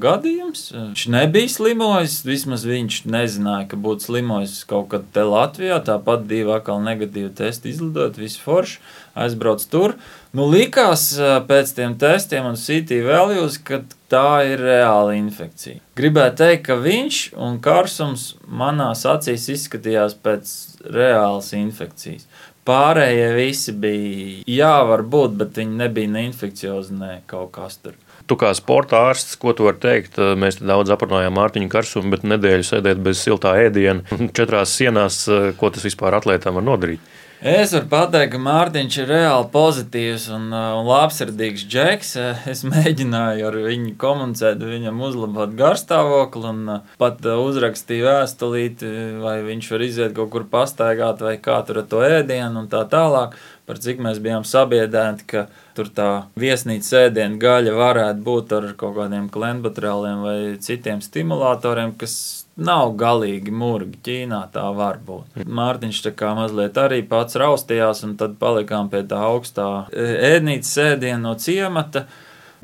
gadījums. 0.00 0.66
Viņš 0.74 1.06
nebija 1.12 1.50
slimojis, 1.52 2.18
vismaz 2.26 2.64
viņš 2.68 3.04
nezināja, 3.06 3.68
ka 3.70 3.78
būtu 3.80 4.08
slimojis 4.08 4.62
kaut 4.68 4.90
kad 4.92 5.06
te 5.14 5.24
Latvijā. 5.26 5.80
Tāpat 5.84 6.26
divi 6.30 6.52
atkal 6.54 6.82
negatīvi 6.84 7.32
testi 7.36 7.72
izlidot, 7.72 8.18
visi 8.20 8.42
forši 8.42 8.80
aizbrauc 9.14 9.62
tur. 9.70 9.96
Nu, 10.34 10.48
likās 10.50 11.12
pēc 11.48 11.74
tiem 11.76 11.94
testiem 11.98 12.48
un 12.48 12.58
CT 12.58 13.04
values, 13.06 13.60
ka 13.62 13.84
tā 14.10 14.42
ir 14.50 14.62
reāla 14.62 15.14
infekcija. 15.18 15.78
Gribētu 15.98 16.40
teikt, 16.42 16.64
ka 16.66 16.78
viņš 16.82 17.20
un 17.38 17.60
karsums 17.62 18.32
manās 18.46 19.04
acīs 19.06 19.46
izskatījās 19.54 20.16
pēc 20.24 20.54
reālas 20.90 21.52
infekcijas. 21.54 22.26
Pārējie 22.64 23.26
visi 23.36 23.74
bija, 23.76 24.44
jā, 24.48 24.72
varbūt, 24.88 25.34
bet 25.40 25.58
viņi 25.60 25.82
nebija 25.82 26.12
ne 26.14 26.22
infekciozi, 26.30 26.96
ne 26.96 27.18
kaut 27.28 27.52
kas 27.58 27.76
tur. 27.82 27.98
Tu 28.24 28.38
kā 28.40 28.54
sporta 28.56 29.02
ārsts, 29.10 29.36
ko 29.36 29.52
tu 29.52 29.66
vari 29.66 29.80
teikt? 29.82 30.16
Mēs 30.40 30.56
daudz 30.62 30.94
aprunājām 30.94 31.34
Mārtiņu 31.36 31.68
Karsumu, 31.72 32.14
bet 32.14 32.24
nedēļu 32.24 32.64
sēdēt 32.64 33.02
bez 33.04 33.20
siltā 33.20 33.52
ēdiena, 33.66 34.00
četrās 34.38 34.72
sienās, 34.78 35.26
ko 35.60 35.72
tas 35.74 35.84
vispār 35.84 36.16
atlētām 36.20 36.56
var 36.56 36.64
nodarīt? 36.64 37.12
Es 37.44 37.74
varu 37.74 37.90
pateikt, 37.90 38.30
ka 38.32 38.38
Mārtiņš 38.40 38.94
ir 39.02 39.10
reāli 39.10 39.48
pozitīvs 39.52 40.22
un, 40.32 40.46
uh, 40.48 40.78
un 40.78 40.86
labsirdīgs 40.88 41.66
džeks. 41.68 42.12
Es 42.48 42.62
mēģināju 42.72 43.44
ar 43.50 43.58
viņu 43.66 43.90
komunicēt, 44.00 44.62
viņam 44.64 45.02
uzlabot 45.04 45.52
garstāvokli 45.58 46.48
un 46.48 46.62
pat 46.96 47.20
uzrakstīju 47.28 48.06
vēstulīti, 48.08 48.94
vai 49.20 49.34
viņš 49.44 49.68
var 49.74 49.84
iziet 49.84 50.16
kaut 50.16 50.32
kur 50.32 50.48
pastaigāt 50.48 51.20
vai 51.26 51.34
kā 51.36 51.58
tur 51.68 51.82
ar 51.82 51.90
to 51.90 52.00
ēdienu 52.06 52.62
un 52.62 52.72
tā 52.72 52.80
tālāk. 52.88 53.36
Par 53.68 53.76
cik 53.80 54.00
mēs 54.00 54.24
bijām 54.24 54.48
sabiedrēti, 54.48 55.28
ka 55.28 55.44
tur 55.76 55.90
tā 55.94 56.08
viesnīcas 56.40 56.92
ēdienu 57.04 57.38
gaļa 57.42 57.74
varētu 57.76 58.24
būt 58.24 58.54
ar 58.56 58.66
kaut 58.78 58.96
kādiem 58.98 59.28
klenbatrāliem 59.32 60.24
vai 60.24 60.38
citiem 60.62 61.02
stimulatoriem, 61.04 61.94
kas 61.98 62.16
nav 62.56 62.94
galīgi 62.98 63.54
murgi. 63.54 63.98
Ķīnā 64.06 64.40
tā 64.54 64.66
var 64.76 65.00
būt. 65.04 65.42
Mārtiņš 65.44 66.02
tā 66.06 66.14
kā 66.16 66.34
mazliet 66.38 66.78
arī 66.80 67.02
pats 67.08 67.38
raustījās, 67.40 68.04
un 68.06 68.14
tad 68.20 68.38
palikām 68.42 68.90
pie 68.92 69.02
tā 69.10 69.22
augstā 69.30 69.88
e, 69.90 70.06
ēdnīcas 70.34 70.76
sēdiena 70.78 71.20
no 71.24 71.34
ciemata. 71.40 72.06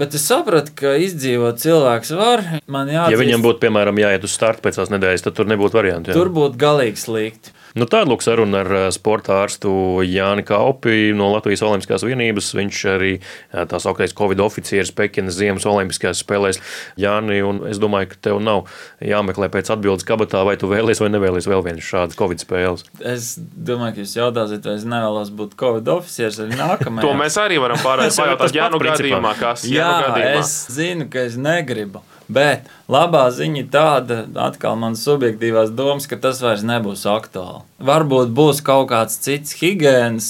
Bet 0.01 0.15
es 0.17 0.25
sapratu, 0.25 0.73
ka 0.79 0.95
izdzīvot 0.97 1.59
cilvēks 1.61 2.15
var. 2.17 2.45
Jāatzīst, 2.65 3.13
ja 3.13 3.19
viņam 3.21 3.43
būtu, 3.45 3.61
piemēram, 3.67 3.99
jāiet 4.01 4.23
uz 4.25 4.33
startu 4.33 4.65
pēc 4.65 4.79
tās 4.81 4.93
nedēļas, 4.95 5.27
tad 5.27 5.37
tur 5.37 5.51
nebūtu 5.51 5.77
variantu. 5.77 6.13
Jā. 6.13 6.17
Tur 6.17 6.31
būtu 6.33 6.57
galīgi 6.61 7.03
slikti. 7.03 7.53
Nu, 7.79 7.87
Tāda 7.87 8.09
lūk 8.11 8.25
saruna 8.25 8.65
ar 8.65 8.71
eh, 8.75 8.87
sporta 8.95 9.37
ārstu 9.45 9.71
Jāni 10.03 10.43
Kaupi 10.47 11.13
no 11.15 11.29
Latvijas 11.31 11.63
Olimpiskās 11.67 12.03
vienības. 12.07 12.51
Viņš 12.59 12.81
arī 12.91 13.13
eh, 13.21 13.65
tās 13.71 13.87
augtais 13.87 14.15
Covid 14.17 14.43
oficieris 14.43 14.91
Pekinas 14.97 15.39
Ziemas 15.39 15.67
Olimpiskajās 15.71 16.25
spēlēs. 16.25 16.59
Jāni, 17.01 17.39
un 17.47 17.63
es 17.71 17.79
domāju, 17.83 18.11
ka 18.13 18.21
tev 18.29 18.41
nav 18.43 18.67
jāmeklē 19.05 19.51
pēc 19.55 19.71
atbildes 19.77 20.07
kabatā, 20.09 20.43
vai 20.49 20.57
tu 20.61 20.71
vēlies 20.71 21.03
vai 21.03 21.13
nevēlies 21.15 21.47
vēl 21.51 21.63
vienas 21.69 21.87
šādas 21.87 22.19
Covid 22.19 22.43
spēles. 22.43 22.87
Es 23.01 23.33
domāju, 23.39 24.01
ka 24.01 24.05
jūs 24.05 24.17
jautājat, 24.19 24.67
vai 24.67 24.79
es 24.81 24.87
nevēlos 24.91 25.35
būt 25.39 25.55
Covid 25.61 25.95
oficieris 25.95 26.43
arī 26.43 26.59
nākamajā. 26.59 27.05
to 27.07 27.15
mēs 27.23 27.39
arī 27.39 27.61
varam 27.63 27.79
pārējāt 27.85 28.59
Jānu 28.61 28.83
gadījumā, 28.83 29.37
kas 29.39 29.69
Jā, 29.71 29.93
gadījumā. 30.09 30.41
es 30.43 30.57
zinu, 30.75 31.07
ka 31.13 31.23
es 31.31 31.39
negribu. 31.39 32.03
Bet 32.31 32.69
labā 32.91 33.25
ziņa 33.35 33.65
tāda, 33.73 34.21
atkal 34.39 34.77
manas 34.79 35.03
subjektīvās 35.07 35.73
domas, 35.75 36.07
ka 36.11 36.19
tas 36.23 36.43
vairs 36.45 36.63
nebūs 36.67 37.03
aktuāli. 37.11 37.65
Varbūt 37.83 38.31
būs 38.37 38.63
kaut 38.67 38.91
kāds 38.93 39.19
cits 39.25 39.57
higiēnas, 39.59 40.29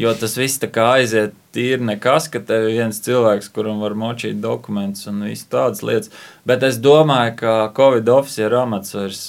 jo 0.00 0.14
tas 0.18 0.34
viss 0.40 0.58
tā 0.62 0.70
kā 0.74 0.88
aiziet 0.98 1.36
tīri 1.54 1.82
nekas, 1.84 2.28
ka 2.32 2.42
tev 2.46 2.68
ir 2.68 2.76
viens 2.78 3.00
cilvēks, 3.04 3.50
kuram 3.54 3.82
var 3.82 3.96
močīt 3.98 4.40
dokumentus 4.42 5.08
un 5.10 5.24
visu 5.26 5.48
tādas 5.50 5.82
lietas. 5.86 6.12
Bet 6.48 6.64
es 6.66 6.78
domāju, 6.80 7.34
ka 7.42 7.54
Covid 7.76 8.08
oficiāla 8.10 8.62
amats 8.64 8.94
vairs 8.96 9.20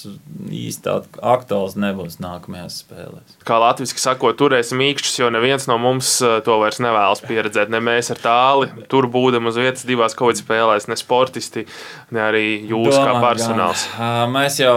īsti 0.48 0.92
aktuāls 1.20 1.76
nebūs 1.78 2.16
nākamajās 2.22 2.78
spēlēs. 2.82 3.36
Kā 3.46 3.58
latviešu 3.62 4.00
sakot, 4.00 4.38
turēsim 4.40 4.80
īkšķus, 4.82 5.18
jo 5.20 5.28
neviens 5.34 5.68
no 5.70 5.76
mums 5.82 6.14
eh, 6.24 6.38
to 6.46 6.56
vairs 6.62 6.80
nevēlas 6.82 7.22
pieredzēt. 7.26 7.70
Ne 7.72 7.82
mēs 7.84 8.10
ar 8.14 8.22
tāli, 8.22 8.70
tur 8.90 9.06
būdam 9.12 9.50
uz 9.50 9.60
vietas 9.60 9.86
divās 9.88 10.16
Covid 10.18 10.40
spēlēs, 10.40 10.88
ne 10.90 10.98
sportisti, 10.98 11.66
ne 12.14 12.24
arī 12.24 12.46
jūs 12.70 12.94
Domā, 12.94 13.04
kā 13.06 13.22
personāls. 13.26 13.84
Gan. 13.98 14.32
Mēs 14.32 14.58
jau 14.62 14.76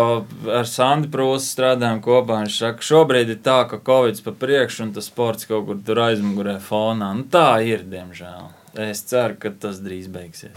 ar 0.60 0.69
Sandu 0.69 1.10
Prūsu 1.13 1.47
strādājam 1.55 2.03
kopā. 2.05 2.41
Viņš 2.43 2.60
saka, 2.62 2.86
šobrīd 2.86 3.31
ir 3.31 3.41
tā, 3.45 3.62
ka 3.69 3.79
Covid 3.86 4.21
pa 4.25 4.36
priekšu 4.43 4.86
un 4.86 4.93
tas 4.97 5.08
sports 5.10 5.47
kaut 5.49 5.65
kur 5.69 5.79
tur 5.88 6.03
aizmugurē 6.10 6.58
fonā. 6.63 7.13
Nu, 7.15 7.25
tā 7.36 7.50
ir, 7.67 7.84
diemžēl. 7.91 8.48
Es 8.86 9.04
ceru, 9.10 9.36
ka 9.39 9.52
tas 9.60 9.82
drīz 9.84 10.08
beigsies. 10.12 10.56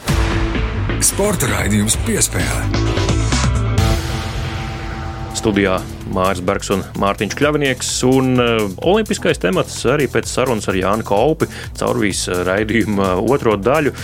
Sporta 1.02 1.50
raidījums 1.50 1.98
piespēlē. 2.06 2.66
Studijā 5.38 5.76
Mārcis 6.10 6.42
Bergs 6.42 6.70
un 6.74 6.80
Mārtiņš 6.98 7.36
Kļavinieks. 7.38 7.90
Un 8.08 8.42
uh, 8.42 8.64
olimpiskais 8.90 9.38
temats 9.38 9.76
arī 9.86 10.08
pēc 10.10 10.26
sarunas 10.30 10.66
ar 10.70 10.78
Jānu 10.78 11.06
Kaupi 11.06 11.46
caurvīs 11.78 12.24
uh, 12.26 12.42
raidījuma 12.48 13.12
otro 13.22 13.54
daļu. 13.58 13.94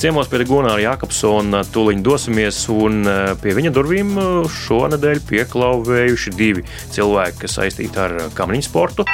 Ciemos 0.00 0.28
pie 0.28 0.44
Gunāra 0.44 0.82
Jākapsona 0.84 1.64
tūliņ 1.72 2.04
dosimies, 2.04 2.64
un 2.72 3.08
pie 3.40 3.56
viņa 3.56 3.72
durvīm 3.72 4.16
šonadēļ 4.62 5.24
pieklauvējuši 5.32 6.36
divi 6.36 6.68
cilvēki, 6.92 7.44
kas 7.46 7.60
saistīti 7.60 8.04
ar 8.04 8.18
kamniņu 8.36 8.68
sportu. 8.68 9.08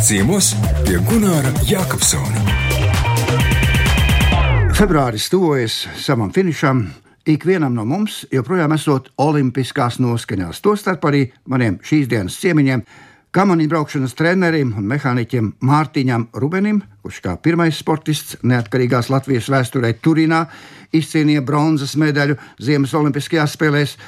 Ciemos 0.00 0.54
pie 0.86 0.96
Gunāra 1.04 1.50
Jākapsona. 1.68 2.40
Februāris 4.72 5.26
tuvojas 5.28 5.74
savam 6.00 6.30
finišam. 6.32 6.86
Ikvienam 7.28 7.74
no 7.76 7.84
mums 7.84 8.22
joprojām 8.32 8.72
esot 8.72 9.10
olimpiskās 9.20 9.98
noskaņās, 10.00 10.62
tostarp 10.64 11.04
arī 11.10 11.26
maniem 11.52 11.76
šīs 11.84 12.08
dienas 12.08 12.38
ciemiņiem, 12.40 12.80
kamaniņu 13.36 13.72
braukšanas 13.74 14.16
trenerim 14.16 14.72
un 14.80 14.88
mehāniķim 14.88 15.52
Mārtiņam 15.68 16.30
Rubenim, 16.32 16.80
kurš 17.04 17.20
kā 17.26 17.36
pirmais 17.36 17.76
sportists 17.76 18.40
neatkarīgās 18.40 19.12
Latvijas 19.12 19.52
vēsturē 19.52 19.92
Turīnā 20.00 20.46
izcīnīja 20.96 21.44
bronzas 21.44 21.92
medaļu 22.00 22.40
Ziemas 22.56 22.96
Olimpiskajās 22.96 23.58
spēlēs 23.58 23.98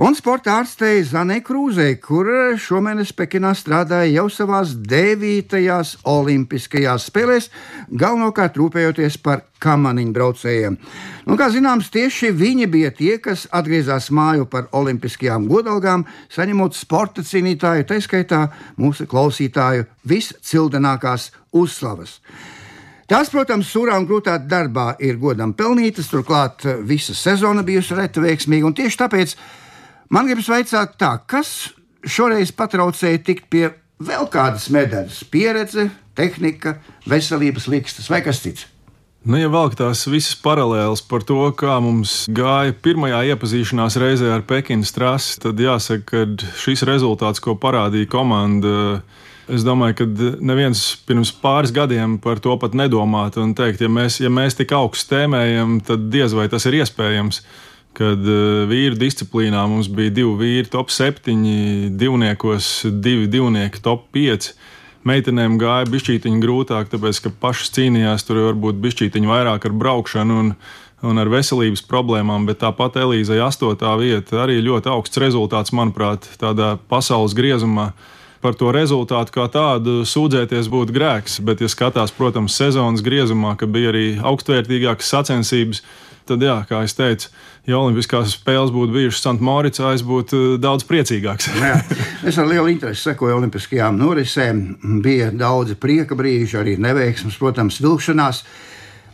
Un 0.00 0.14
sporta 0.16 0.54
ārstei 0.56 1.02
Zanē 1.04 1.42
Krūzē, 1.44 1.90
kur 2.00 2.24
šomēnes 2.56 3.10
Pekinā 3.12 3.50
strādāja 3.52 4.06
jau 4.14 4.30
savās 4.32 4.70
devītajās 4.88 5.90
Olimpiskajās 6.08 7.10
spēlēs, 7.10 7.50
galvenokārt 7.92 8.56
rūpējoties 8.56 9.18
par 9.20 9.42
kamaniņu 9.60 10.16
braucējiem. 10.16 10.80
Un, 11.26 11.36
kā 11.36 11.50
zināms, 11.52 11.92
tieši 11.92 12.32
viņi 12.32 12.70
bija 12.72 12.94
tie, 12.96 13.18
kas 13.20 13.44
atgriezās 13.52 14.08
māju 14.08 14.48
par 14.48 14.70
olimpiskajām 14.72 15.44
godalgām, 15.52 16.08
saņemot 16.32 16.80
sporta 16.80 17.20
cīnītāju, 17.20 17.90
tā 17.92 18.00
skaitā 18.00 18.46
mūsu 18.80 19.04
klausītāju 19.04 19.84
viscildenākās 20.08 21.28
uzslavas. 21.52 22.22
Tās, 23.04 23.28
protams, 23.28 23.68
surā 23.68 24.00
un 24.00 24.08
grūtā 24.08 24.40
darbā 24.40 24.94
ir 25.04 25.20
godam 25.20 25.52
pelnītas, 25.52 26.08
turklāt 26.08 26.64
visa 26.88 27.12
sezona 27.12 27.60
bijusi 27.60 28.00
reta 28.00 28.24
veiksmīga, 28.24 28.64
un 28.64 28.80
tieši 28.80 29.04
tāpēc 29.04 29.42
Man 30.10 30.26
gribas 30.26 30.48
vaicāt, 30.50 30.96
tā, 30.98 31.12
kas 31.30 31.70
šoreiz 32.02 32.50
patraucēja 32.58 33.20
tikt 33.22 33.44
pie 33.46 33.68
vēl 34.02 34.26
kādas 34.32 34.66
medaļas, 34.74 35.20
pieredze, 35.30 35.84
tehnika, 36.18 36.80
veselības 37.06 37.68
likstas 37.70 38.10
vai 38.10 38.18
kas 38.26 38.42
cits. 38.42 38.66
Nu, 39.22 39.36
ja 39.38 39.46
vēl 39.52 39.70
tās 39.78 40.02
visas 40.10 40.34
paralēlas 40.42 41.04
par 41.06 41.22
to, 41.28 41.38
kā 41.54 41.76
mums 41.84 42.24
gāja 42.32 42.74
pirmajā 42.74 43.20
iepazīšanās 43.30 44.00
reizē 44.02 44.32
ar 44.34 44.42
Pekinas 44.48 44.90
trasi, 44.96 45.38
tad 45.44 45.62
jāsaka, 45.62 46.24
ka 46.26 46.52
šis 46.58 46.82
rezultāts, 46.88 47.38
ko 47.44 47.54
parādīja 47.60 48.10
komanda, 48.10 49.04
es 49.46 49.62
domāju, 49.62 50.00
ka 50.00 50.10
neviens 50.42 50.82
pirms 51.06 51.30
pāris 51.38 51.70
gadiem 51.76 52.18
par 52.18 52.42
to 52.42 52.58
pat 52.58 52.74
nedomātu 52.74 53.44
un 53.44 53.54
teikt, 53.54 53.86
ja 53.86 53.92
mēs, 53.92 54.18
ja 54.24 54.32
mēs 54.32 54.58
tik 54.58 54.74
augstu 54.74 55.14
tēmējam, 55.14 55.78
tad 55.86 56.10
diez 56.10 56.34
vai 56.34 56.50
tas 56.50 56.66
ir 56.66 56.80
iespējams 56.80 57.44
kad 57.98 58.26
uh, 58.26 58.64
vīru 58.70 58.98
disciplīnā 58.98 59.62
mums 59.70 59.90
bija 59.92 60.12
divi 60.20 60.34
vīri 60.40 60.70
top 60.70 60.92
7, 60.94 61.90
divniekos 62.00 62.72
divi 62.90 63.30
divnieki 63.30 63.82
top 63.84 64.06
5. 64.16 64.52
Meitenēm 65.08 65.56
gāja 65.60 65.88
bišķītiņi 65.88 66.42
grūtāk, 66.42 66.90
tāpēc 66.92 67.22
ka 67.24 67.32
pašas 67.40 67.72
cīnījās 67.72 68.26
tur 68.28 68.42
varbūt 68.50 68.80
bišķītiņi 68.84 69.30
vairāk 69.30 69.64
ar 69.64 69.76
braukšanu 69.80 70.36
un, 70.42 70.50
un 71.08 71.20
ar 71.22 71.30
veselības 71.32 71.82
problēmām, 71.88 72.44
bet 72.48 72.60
tāpat 72.60 72.98
Elīzai 73.00 73.40
astotā 73.40 73.94
vieta 73.96 74.42
arī 74.44 74.58
ļoti 74.64 74.92
augsts 74.92 75.20
rezultāts, 75.22 75.72
manuprāt, 75.72 76.28
tādā 76.40 76.74
pasaules 76.92 77.36
griezumā. 77.36 77.90
Par 78.44 78.54
to 78.56 78.70
rezultātu 78.72 79.34
kā 79.34 79.46
tādu 79.52 79.98
sūdzēties 80.08 80.68
būtu 80.72 80.94
grēks, 80.96 81.40
bet, 81.44 81.60
ja 81.60 81.68
skatās, 81.68 82.12
protams, 82.16 82.56
sezonas 82.56 83.04
griezumā, 83.04 83.52
ka 83.60 83.68
bija 83.68 83.92
arī 83.92 84.06
augstvērtīgākas 84.16 85.12
sacensības, 85.12 85.82
tad, 86.28 86.44
jā, 86.44 86.56
kā 86.68 86.80
es 86.86 86.96
teicu, 86.96 87.28
ja 87.68 87.78
Olimpiskās 87.78 88.34
spēles 88.36 88.72
būtu 88.74 88.94
bijušas 88.94 89.24
Santmoricā, 89.26 89.92
es 89.96 90.04
būtu 90.06 90.40
eh, 90.40 90.56
daudz 90.62 90.86
priecīgāks. 90.88 91.50
jā, 91.60 91.76
es 92.26 92.40
ar 92.40 92.48
lielu 92.50 92.72
interesi 92.72 93.10
sekoju 93.10 93.38
Olimpiskajām 93.40 94.00
norisēm. 94.00 94.64
Bija 95.04 95.30
daudzi 95.34 95.76
prieka 95.80 96.18
brīži, 96.18 96.58
arī 96.60 96.76
neveiksmes, 96.80 97.38
protams, 97.40 97.80
vilkšanās. 97.84 98.44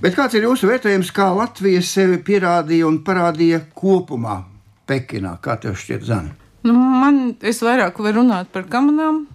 Bet 0.03 0.17
kāds 0.17 0.37
ir 0.37 0.45
jūsu 0.45 0.69
vērtējums, 0.69 1.13
kā 1.17 1.31
Latvija 1.33 1.81
sevi 1.85 2.21
pierādīja 2.25 2.89
un 2.89 3.01
parādīja 3.05 3.63
kopumā 3.77 4.43
Pekinā? 4.87 5.39
Kā 5.43 5.57
tev 5.61 5.79
šķiet, 5.81 6.05
Zana? 6.07 6.35
Nu, 6.67 6.75
man, 6.75 7.31
es 7.47 7.63
vairāk 7.63 8.01
varu 8.03 8.23
runāt 8.23 8.51
par 8.55 8.67
kamerām. 8.71 9.27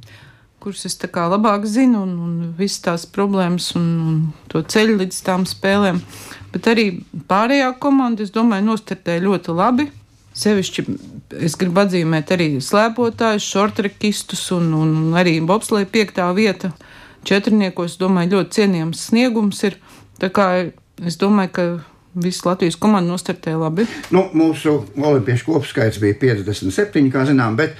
kurus 0.61 0.85
es 0.85 0.97
labāk 1.01 1.65
zinu, 1.65 2.03
un, 2.03 2.09
un 2.21 2.53
visas 2.57 2.81
tās 2.85 3.05
problēmas 3.09 3.71
un, 3.75 3.85
un 4.07 4.17
to 4.47 4.61
ceļu 4.61 4.99
līdz 4.99 5.21
tām 5.25 5.45
spēlēm. 5.49 6.01
Bet 6.51 6.67
arī 6.67 6.85
pārējā 7.31 7.71
komanda, 7.79 8.25
es 8.25 8.33
domāju, 8.35 8.67
nostartēja 8.71 9.23
ļoti 9.23 9.55
labi. 9.55 9.87
Sevišķi 10.37 10.83
es 11.43 11.57
gribu 11.59 11.83
atzīmēt 11.83 12.31
arī 12.35 12.47
slēpotājus, 12.63 13.47
šortrekistus 13.51 14.45
un, 14.55 14.71
un 14.75 15.15
arī 15.19 15.37
bobsleja 15.43 15.89
piektā 15.91 16.29
vieta. 16.35 16.71
Četrniekos, 17.27 17.97
domāju, 18.01 18.37
ļoti 18.37 18.57
cienījams 18.59 19.07
sniegums 19.11 19.63
ir. 19.67 19.77
Tā 20.21 20.31
kā 20.33 20.47
es 21.05 21.19
domāju, 21.21 21.51
ka 21.55 21.65
Visa 22.21 22.49
Latvijas 22.49 22.75
komanda 22.75 23.13
nostartēja 23.13 23.59
labi. 23.61 23.85
Nu, 24.11 24.25
mūsu 24.35 24.81
olimpiešu 24.99 25.47
kopskaits 25.47 25.99
bija 26.03 26.17
57, 26.19 27.07
kā 27.13 27.23
zinām, 27.29 27.55
bet 27.59 27.77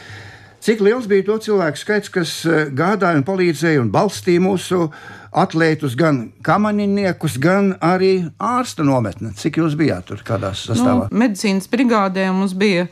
cik 0.61 0.83
liels 0.85 1.07
bija 1.09 1.25
to 1.27 1.37
cilvēku 1.47 1.81
skaits, 1.81 2.11
kas 2.13 2.33
eh, 2.45 2.69
gādāja 2.75 3.19
un 3.19 3.25
palīdzēja 3.27 3.81
un 3.81 3.89
balstīja 3.93 4.43
mūsu 4.43 4.87
atlētus, 5.31 5.95
gan 5.99 6.27
kamaniniekus, 6.45 7.39
gan 7.41 7.73
arī 7.81 8.27
ārsta 8.37 8.85
nometni? 8.87 9.33
Cik 9.37 9.61
jūs 9.61 9.77
bijāt 9.79 10.09
tur 10.11 10.23
kādā 10.27 10.53
sastāvā? 10.57 11.07
Nu, 11.09 11.23
medicīnas 11.23 11.69
brigādē 11.71 12.27
mums 12.35 12.55
bija 12.57 12.87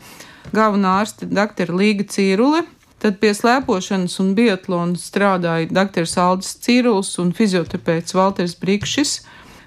galvenā 0.55 0.99
ārsta 1.03 1.29
dr. 1.29 1.73
Līga 1.75 2.07
Cīrule. 2.09 2.65
Tad 2.99 3.15
pie 3.21 3.29
slēpošanas 3.31 4.17
un 4.19 4.33
biatlona 4.35 4.99
strādāja 4.99 5.69
dr. 5.71 6.03
Aldis 6.19 6.57
Cīrulis 6.65 7.13
un 7.21 7.31
fizioterapeits 7.35 8.15
Valters 8.15 8.57
Brīkšis. 8.59 9.21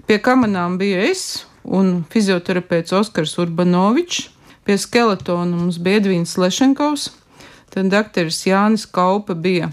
Pie 0.04 0.18
kamanām 0.20 0.76
bija 0.80 1.00
es 1.08 1.46
un 1.64 2.02
fizioterapeits 2.12 2.92
Oskars 2.92 3.38
Urbanovičs. 3.40 4.28
Pie 4.62 4.76
skeletona 4.78 5.56
mums 5.56 5.80
bija 5.82 5.98
Edvīns 5.98 6.36
Lešenkovs, 6.38 7.08
tad 7.72 7.88
dakteris 7.92 8.42
Jānis 8.46 8.86
Kaupa 8.86 9.34
bija 9.34 9.70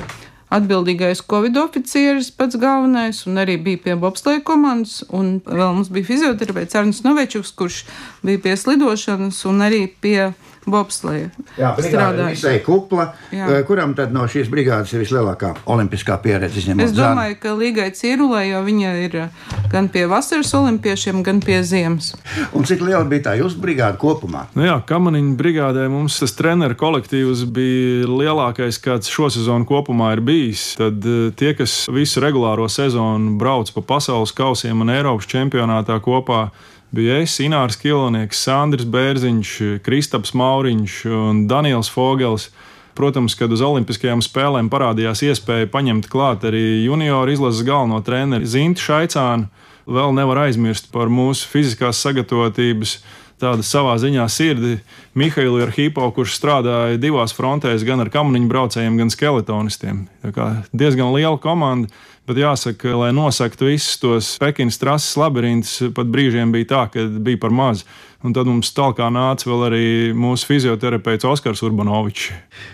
atbildīgais 0.50 1.22
Covid 1.30 1.58
oficieris, 1.62 2.32
pats 2.34 2.58
galvenais, 2.58 3.22
un 3.30 3.38
arī 3.42 3.58
bija 3.62 3.82
pie 3.84 3.96
bobsleja 4.00 4.42
komandas, 4.46 5.04
un 5.14 5.38
vēl 5.46 5.76
mums 5.76 5.92
bija 5.94 6.08
fizioterapeits 6.08 6.80
Arnis 6.80 7.04
Novečuks, 7.06 7.52
kurš 7.54 7.84
bija 8.26 8.42
pie 8.46 8.56
slidošanas 8.58 9.44
un 9.50 9.62
arī 9.68 9.84
pie 10.02 10.32
bobsleja. 10.72 11.30
Jā, 11.58 11.74
strādāja. 11.80 12.34
Visai 12.34 12.60
kupla, 12.66 13.10
Jā. 13.34 13.48
Kuram 13.68 13.94
tad 13.98 14.14
no 14.16 14.24
šīs 14.30 14.50
brigādes 14.52 14.94
ir 14.94 15.04
vislielākā 15.04 15.54
olimpiskā 15.70 16.18
pieredze? 16.24 16.62
Es 16.62 16.94
domāju, 16.96 17.36
zāni. 17.36 17.40
ka 17.42 17.54
Līgai 17.58 17.90
Cīrulē, 17.96 18.44
jo 18.50 18.62
viņa 18.66 18.94
ir 19.04 19.18
eh, 19.24 19.44
gan 19.72 19.90
pie 19.94 20.06
vasaras 20.10 20.52
olimpiešiem, 20.58 21.22
gan 21.26 21.42
pie 21.44 21.60
ziemas. 21.68 22.14
Un 22.58 22.66
cik 22.68 22.82
liela 22.86 23.04
bija 23.10 23.30
tā 23.30 23.36
jūsu 23.40 23.60
brigāde 23.62 24.00
kopumā? 24.02 24.48
Nu 24.58 24.66
jā, 24.66 24.78
Kamaniņa 24.90 25.36
brigādē 25.40 25.86
mums 25.92 26.18
tas 26.22 26.34
treneru 26.38 26.78
kolektīvs 26.80 27.46
bija 27.54 28.10
lielākais, 28.10 28.82
kāds 28.84 29.12
šosezon 29.14 29.68
kopumā 29.70 30.14
ir 30.18 30.24
bijis. 30.26 30.74
Tad 30.80 31.06
eh, 31.06 31.30
tie, 31.38 31.54
kas 31.58 31.84
visu 31.94 32.24
regulāro 32.24 32.68
sezonu 32.72 33.38
brauc 33.40 33.72
pa 33.76 33.86
pasaules 33.96 34.34
kausiem 34.36 34.82
un 34.82 34.94
Eiropas 34.94 35.30
čempionātā 35.30 36.00
kopā, 36.04 36.50
bija 36.96 37.20
es, 37.24 37.38
Inārs 37.44 37.78
Kilonieks, 37.80 38.42
Sandrs 38.46 38.88
Bērziņš, 38.90 39.54
Kristaps 39.86 40.34
Mauriņš 40.38 40.98
un 41.14 41.46
Daniels 41.50 41.92
Fogels. 41.94 42.50
Protams, 42.98 43.38
kad 43.40 43.54
uz 43.56 43.62
Olimpiskajām 43.64 44.20
spēlēm 44.26 44.68
parādījās 44.72 45.22
iespēja 45.24 45.70
paņemt 45.72 46.10
klāt 46.12 46.44
arī 46.50 46.84
junioru 46.84 47.32
izlases 47.32 47.64
galveno 47.64 48.02
treneri 48.04 48.50
Zintu 48.50 48.84
Šaicānu, 48.84 49.48
vēl 49.88 50.12
nevar 50.18 50.44
aizmirst 50.48 50.92
par 50.92 51.08
mūsu 51.08 51.48
fiziskās 51.48 52.02
sagatavotības 52.04 52.98
tāda 53.40 53.64
savā 53.64 53.96
ziņā 54.02 54.26
sirdi 54.32 54.76
Mihailu 55.18 55.62
Arhīpo, 55.64 56.04
kurš 56.16 56.36
strādāja 56.36 57.00
divās 57.00 57.34
frontēs, 57.36 57.86
gan 57.88 58.04
ar 58.04 58.12
kamaniņu 58.12 58.52
braucējiem, 58.52 59.00
gan 59.00 59.14
skeletonistiem. 59.14 60.04
Tā 60.26 60.34
kā 60.36 60.50
diezgan 60.76 61.14
liela 61.16 61.40
komanda. 61.42 61.88
Bet 62.30 62.38
jāsaka, 62.38 62.92
lai 62.94 63.10
nosaktu 63.10 63.72
visus 63.72 63.96
tos 63.98 64.28
Pekinas 64.38 64.78
trases 64.78 65.16
labirintus, 65.18 65.80
pat 65.98 66.12
brīžiem 66.14 66.52
bija 66.54 66.68
tā, 66.70 66.82
ka 66.94 67.08
bija 67.26 67.40
par 67.42 67.50
maz. 67.50 67.82
Un 68.22 68.36
tad 68.36 68.46
mums 68.46 68.70
tālāk 68.76 69.00
nāca 69.16 69.48
vēl 69.48 69.62
arī 69.66 69.88
mūsu 70.14 70.46
fizioterapeits 70.46 71.26
Oskars 71.26 71.64
Urbanovičs. 71.66 72.28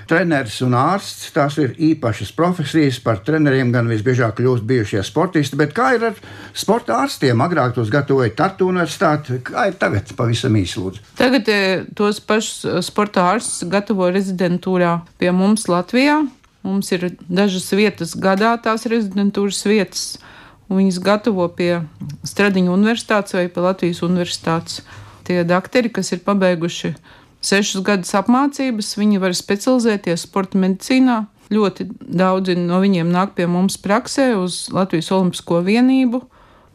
Treneris 0.10 0.58
un 0.65 0.76
ārsts 0.76 1.32
tās 1.32 1.56
ir 1.62 1.76
īpašas 1.78 2.34
profesijas. 2.36 3.00
Par 3.00 3.24
treneriem 3.24 3.72
gan 3.72 3.88
visbiežāk 3.88 4.41
kļūst 4.41 4.68
bijušie 4.68 5.04
sportisti. 5.08 5.56
Bet 5.62 5.72
kā 5.78 5.94
ir 5.96 6.08
ar 6.10 6.20
sporta 6.52 7.00
ārstiem? 7.06 7.39
Agrāk 7.46 7.78
tos 7.78 7.94
gatavoja 7.94 8.34
Tartu 8.36 8.68
universitāte. 8.74 9.39
Kā 9.46 9.70
ir 9.70 9.78
tagad? 9.80 10.12
Pavisam 10.18 10.58
īsi 10.60 10.82
lūdzu. 10.82 11.06
Tagad 11.22 11.54
eh, 11.54 11.86
tos 11.96 12.20
pašus 12.20 12.65
eh, 12.65 12.82
sporta 12.84 13.30
ārstus 13.32 13.70
gatavo 13.72 14.10
rezidentūrā 14.12 14.98
pie 15.22 15.32
mums 15.32 15.70
Latvijā. 15.72 16.26
Mums 16.65 16.89
ir 16.95 17.12
dažas 17.30 17.67
vietas 17.78 18.15
gadā, 18.17 18.56
tās 18.58 18.88
rezidentūras 18.89 19.60
vietas, 19.69 20.06
un 20.65 20.80
viņas 20.80 20.97
gatavo 21.06 21.45
pie 21.54 21.84
Stradiņa 22.25 22.73
universitātes 22.73 23.38
vai 23.38 23.45
pie 23.54 23.62
Latvijas 23.62 24.01
universitātes. 24.06 24.82
Tie 25.25 25.43
doktori, 25.45 25.91
kas 25.93 26.12
ir 26.13 26.23
pabeiguši 26.25 26.95
sešus 27.45 27.84
gadus 27.86 28.13
apmācības, 28.17 28.95
viņi 28.97 29.21
var 29.21 29.38
specializēties 29.38 30.25
sporta 30.25 30.58
medicīnā. 30.62 31.23
Ļoti 31.54 31.86
daudzi 32.01 32.56
no 32.58 32.80
viņiem 32.82 33.12
nāk 33.13 33.36
pie 33.38 33.45
mums 33.49 33.78
praksē 33.82 34.32
uz 34.39 34.65
Latvijas 34.73 35.12
Olimpisko 35.13 35.62
vienību. 35.65 36.23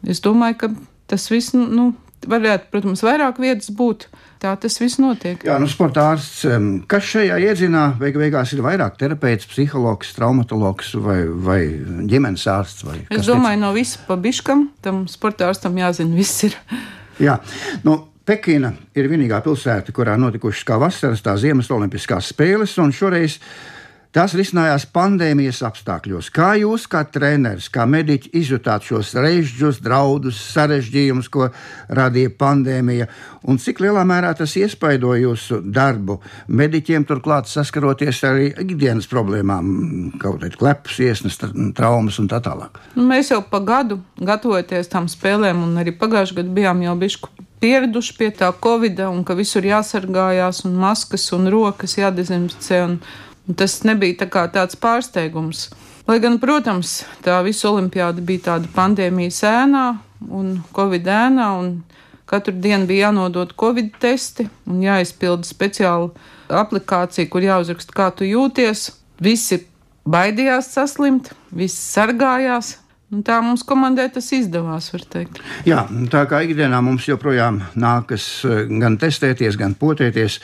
Es 0.07 0.23
domāju, 0.23 0.57
ka 0.61 0.71
tas 1.11 1.27
viss 1.31 1.51
nu, 1.57 1.91
varētu, 2.29 2.69
protams, 2.73 3.03
vairāk 3.05 3.39
vietas 3.41 3.71
būt. 3.73 4.07
Tā 4.41 4.55
tas 4.57 4.77
viss 4.81 4.97
notiek. 4.97 5.43
Jā, 5.45 5.59
nu, 5.61 5.67
sporta 5.69 6.07
ārsts, 6.11 6.47
kas 6.89 7.09
šajā 7.11 7.37
iedzinā 7.45 7.83
beig 7.99 8.17
beigās 8.17 8.53
ir 8.55 8.63
vairāk 8.65 8.95
terapeits, 8.97 9.45
psihologs, 9.49 10.15
traumatologs 10.17 10.95
vai, 10.97 11.19
vai 11.29 11.59
ģimenes 12.09 12.47
ārsts? 12.49 12.85
Vai 12.87 13.03
es 13.05 13.27
domāju, 13.29 13.59
tic? 13.59 13.65
no 13.65 13.73
visa 13.77 14.01
pa 14.07 14.17
biškam 14.17 14.65
tam 14.81 15.03
sporta 15.11 15.51
ārstam 15.51 15.77
jāzina, 15.77 16.17
viss 16.17 16.47
ir. 16.49 16.57
Jā, 17.21 17.37
nu, 17.85 17.99
Pekina 18.25 18.69
ir 18.97 19.07
vienīgā 19.09 19.39
pilsēta, 19.41 19.93
kurā 19.93 20.13
notikušas 20.21 20.65
kā 20.65 20.75
vasaras, 20.81 21.23
tā 21.25 21.33
ziemas 21.41 21.69
olimpiskās 21.73 22.29
spēles, 22.31 22.75
un 22.81 22.93
šoreiz 22.93 23.39
Tas 24.11 24.33
risinājās 24.35 24.83
pandēmijas 24.91 25.61
apstākļos. 25.63 26.27
Kā 26.35 26.49
jūs, 26.59 26.83
kā 26.91 27.05
treneris, 27.07 27.69
kā 27.71 27.85
mediķis, 27.87 28.33
izjutāt 28.41 28.83
šos 28.83 29.13
reizes, 29.15 29.79
draudus, 29.79 30.39
sarežģījumus, 30.51 31.29
ko 31.31 31.47
radīja 31.95 32.33
pandēmija, 32.35 33.07
un 33.47 33.61
cik 33.63 33.79
lielā 33.85 34.03
mērā 34.07 34.33
tas 34.35 34.57
iespaidoja 34.59 35.21
jūsu 35.23 35.61
darbu? 35.63 36.19
Mediķiem 36.51 37.07
turklāt 37.07 37.47
saskaroties 37.47 38.19
ar 38.27 38.41
ikdienas 38.41 39.07
problēmām, 39.11 39.71
kaut 40.19 40.41
kādas 40.41 40.59
klepus, 40.59 40.99
iesnas, 41.07 41.39
traumas 41.77 42.19
un 42.19 42.27
tā 42.27 42.43
tālāk. 42.43 42.83
Nu, 42.99 43.07
mēs 43.07 43.31
jau 43.31 43.39
pa 43.47 43.63
gadu 43.63 44.01
gatavoties 44.19 44.91
tam 44.91 45.07
spēlēm, 45.07 45.63
un 45.69 45.79
arī 45.79 45.95
pagājušajā 45.95 46.41
gadā 46.41 46.57
bijām 46.59 46.83
jau 46.83 46.99
bišku 46.99 47.31
pieraduši 47.63 48.19
pie 48.19 48.31
tā 48.35 48.51
covid, 48.59 49.05
un 49.07 49.23
ka 49.23 49.39
visur 49.39 49.63
jāsargājās, 49.63 50.65
un 50.67 50.79
maskas 50.81 51.29
un 51.37 51.47
rokas 51.53 51.95
jādezinficē. 51.99 52.85
Un 52.89 53.03
Tas 53.57 53.81
nebija 53.87 54.21
tā 54.21 54.47
tāds 54.53 54.77
pārsteigums. 54.79 55.69
Lai 56.07 56.17
gan, 56.21 56.37
protams, 56.41 57.01
tā 57.25 57.39
visa 57.45 57.69
olimpiāda 57.69 58.23
bija 58.25 58.51
tāda 58.51 58.69
pandēmijas 58.75 59.41
ēnā 59.47 59.85
un 60.29 60.59
covid 60.75 61.07
ēnā, 61.07 61.47
un 61.61 61.71
katru 62.29 62.53
dienu 62.57 62.87
bija 62.89 63.09
jānodod 63.09 63.55
covid 63.59 63.93
testi 64.01 64.47
un 64.69 64.81
jāizpilda 64.85 65.47
speciāla 65.47 66.11
aplikācija, 66.61 67.29
kur 67.31 67.45
jāuzraksta, 67.45 67.95
kā 67.95 68.09
tu 68.15 68.27
jūties. 68.27 68.89
Visi 69.21 69.61
baidījās 70.09 70.71
saslimt, 70.73 71.33
visi 71.53 71.77
sargājās, 71.77 72.75
Un 73.11 73.25
tā 73.27 73.41
mums 73.43 73.65
komandē 73.67 74.05
tas 74.15 74.29
izdevās, 74.31 74.85
var 74.93 75.01
teikt. 75.11 75.41
Jā, 75.67 75.81
tā 76.13 76.21
kā 76.31 76.39
ikdienā 76.47 76.77
mums 76.83 77.09
joprojām 77.09 77.57
nākas 77.75 78.27
eh, 78.47 78.61
gan 78.79 78.95
testēties, 79.01 79.57
gan 79.59 79.75
potēties 79.75 80.37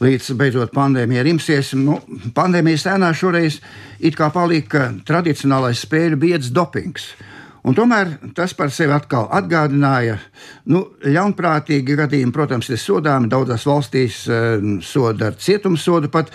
līdz 0.00 0.30
beidzot 0.38 0.72
pandēmija 0.74 1.24
rimsies. 1.26 1.74
Nu, 1.76 1.98
pandēmijas 2.36 2.86
ēnā 2.94 3.12
šoreiz 3.16 3.60
it 4.00 4.16
kā 4.18 4.30
palika 4.32 4.88
tradicionālais 5.06 5.84
spēļu 5.84 6.20
biedrs 6.20 6.52
dopings. 6.56 7.12
Un 7.60 7.76
tomēr 7.76 8.14
tas 8.32 8.54
par 8.56 8.70
sevi 8.72 8.94
atkal 8.96 9.26
atgādināja, 9.36 10.16
ka 10.16 10.72
nu, 10.72 10.86
ļaunprātīgi 11.04 11.98
gadījumi, 11.98 12.32
protams, 12.32 12.70
ir 12.72 12.80
sodāmi. 12.80 13.28
Daudzās 13.28 13.66
valstīs 13.68 14.22
uh, 14.30 14.56
soda 14.80 15.28
ar 15.28 15.36
cietumsodu 15.36 16.08
pat. 16.12 16.32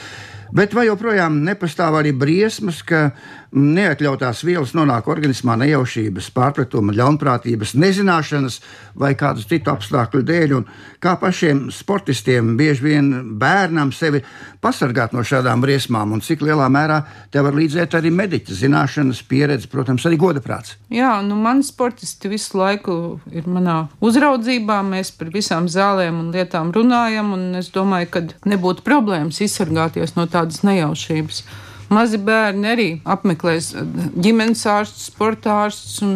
Bet 0.56 0.76
vai 0.78 0.86
joprojām 0.86 1.40
nepastāv 1.44 1.98
arī 1.98 2.14
briesmas, 2.14 2.84
ka 2.86 3.10
neatļautās 3.56 4.44
vielas 4.46 4.74
nonāk 4.76 5.08
organismā 5.12 5.56
nejaušības, 5.62 6.28
pārpratuma, 6.36 6.94
ļaunprātības, 6.96 7.74
nezināšanas 7.80 8.60
vai 9.00 9.14
kādu 9.18 9.46
citu 9.48 9.72
apstākļu 9.72 10.22
dēļ. 10.28 10.56
Un 10.58 10.68
kā 11.04 11.16
pašiem 11.22 11.70
sportistiem 11.74 12.56
bieži 12.60 12.84
vien 12.84 13.12
bērnam 13.40 13.94
sevi 13.96 14.22
pasargāt 14.64 15.16
no 15.16 15.24
šādām 15.26 15.64
briesmām, 15.64 16.14
un 16.16 16.24
cik 16.26 16.44
lielā 16.46 16.68
mērā 16.72 17.02
te 17.32 17.44
var 17.44 17.56
līdzēt 17.56 17.96
arī 17.98 18.12
mediķa 18.14 18.60
zināšanas, 18.60 19.24
pieredze, 19.30 19.70
protams, 19.72 20.06
arī 20.10 20.20
godaprāts. 20.20 20.76
Jā, 20.94 21.16
nu 21.26 21.38
mani 21.40 21.64
sportisti 21.66 22.32
visu 22.32 22.60
laiku 22.60 22.98
ir 23.32 23.48
manā 23.48 23.86
uzraudzībā. 24.04 24.82
Mēs 24.86 25.14
par 25.16 25.32
visām 25.34 25.70
zālēm 25.72 26.20
un 26.20 26.34
lietām 26.36 26.74
runājam, 26.76 27.32
un 27.38 27.62
es 27.62 27.72
domāju, 27.74 28.12
ka 28.12 28.26
nebūtu 28.52 28.84
problēmas 28.86 29.40
izsargāties 29.46 30.18
no 30.20 30.28
tādas 30.32 30.64
nejaušības. 30.68 31.46
Mazi 31.96 32.20
bērni 32.22 32.70
arī 32.72 32.88
apmeklēs 33.16 33.72
ģimenes 34.16 34.66
ārstus, 34.70 35.10
sporta 35.10 35.62
ārstus 35.64 36.02
un 36.06 36.16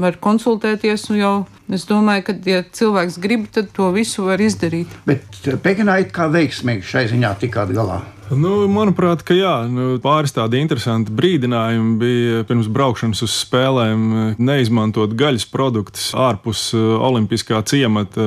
var 0.00 0.18
konsultēties. 0.22 1.08
Un 1.12 1.20
jau 1.20 1.34
es 1.72 1.86
domāju, 1.88 2.28
ka, 2.28 2.36
ja 2.48 2.64
cilvēks 2.64 3.20
grib, 3.24 3.48
tad 3.54 3.72
to 3.76 3.90
visu 3.94 4.28
var 4.28 4.42
izdarīt. 4.44 4.92
Bet 5.08 5.40
Pekinā 5.64 6.00
it 6.04 6.12
kā 6.14 6.28
veiksmīgi 6.32 6.86
šai 6.94 7.08
ziņā 7.14 7.36
tikāt 7.42 7.72
galā. 7.76 8.02
Nu, 8.32 8.62
manuprāt, 8.72 9.20
ka 9.26 9.36
jā, 9.36 9.52
nu, 9.68 9.98
pāris 10.02 10.32
tādi 10.32 10.62
interesanti 10.62 11.12
brīdinājumi 11.12 11.98
bija 12.00 12.44
pirms 12.48 12.70
braukšanas 12.72 13.20
uz 13.26 13.34
spēlēm. 13.42 14.06
Neizmantot 14.40 15.12
gaļas 15.18 15.44
produktus 15.52 16.08
ārpus 16.16 16.70
olimpiskā 16.74 17.60
ciemata 17.68 18.24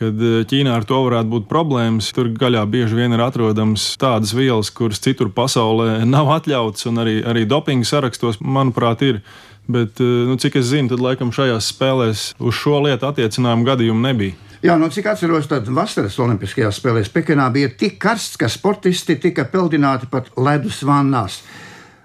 kad 0.00 0.24
eh, 0.24 0.40
Ķīnā 0.48 0.72
ar 0.78 0.86
to 0.88 1.02
varētu 1.04 1.30
būt 1.34 1.46
problēmas. 1.50 2.10
Tur 2.16 2.32
gaļā 2.40 2.64
bieži 2.70 2.96
vien 2.96 3.14
ir 3.14 3.22
atrodams 3.24 3.84
tādas 4.00 4.32
vielas, 4.36 4.72
kuras 4.72 5.02
citur 5.02 5.32
pasaulē 5.36 6.00
nav 6.16 6.32
atļautas, 6.40 6.88
un 6.90 7.04
arī, 7.04 7.20
arī 7.26 7.46
dopinga 7.48 7.88
sarakstos, 7.88 8.40
manuprāt, 8.40 9.04
ir. 9.06 9.22
Bet, 9.70 10.00
eh, 10.02 10.28
nu, 10.28 10.38
cik 10.40 10.58
es 10.62 10.70
zinu, 10.72 10.90
tad 10.92 11.04
laikam 11.04 11.34
šajās 11.34 11.72
spēlēs 11.74 12.30
uz 12.40 12.56
šo 12.56 12.80
lietu 12.86 13.10
attiecinājumu 13.10 13.68
gadījumu 13.68 14.06
nebija. 14.08 14.38
Jā, 14.60 14.74
nu, 14.76 14.90
cik 14.92 15.06
atceros, 15.08 15.46
tad 15.48 15.68
vasaras 15.72 16.18
Olimpiskajās 16.20 16.82
spēlēs 16.82 17.08
Pekinā 17.14 17.46
bija 17.52 17.70
tik 17.80 17.96
karsts, 18.02 18.36
ka 18.40 18.48
sportisti 18.52 19.16
tika 19.16 19.46
peldināti 19.48 20.10
pat 20.12 20.28
ledus 20.36 20.82
vannās. 20.84 21.38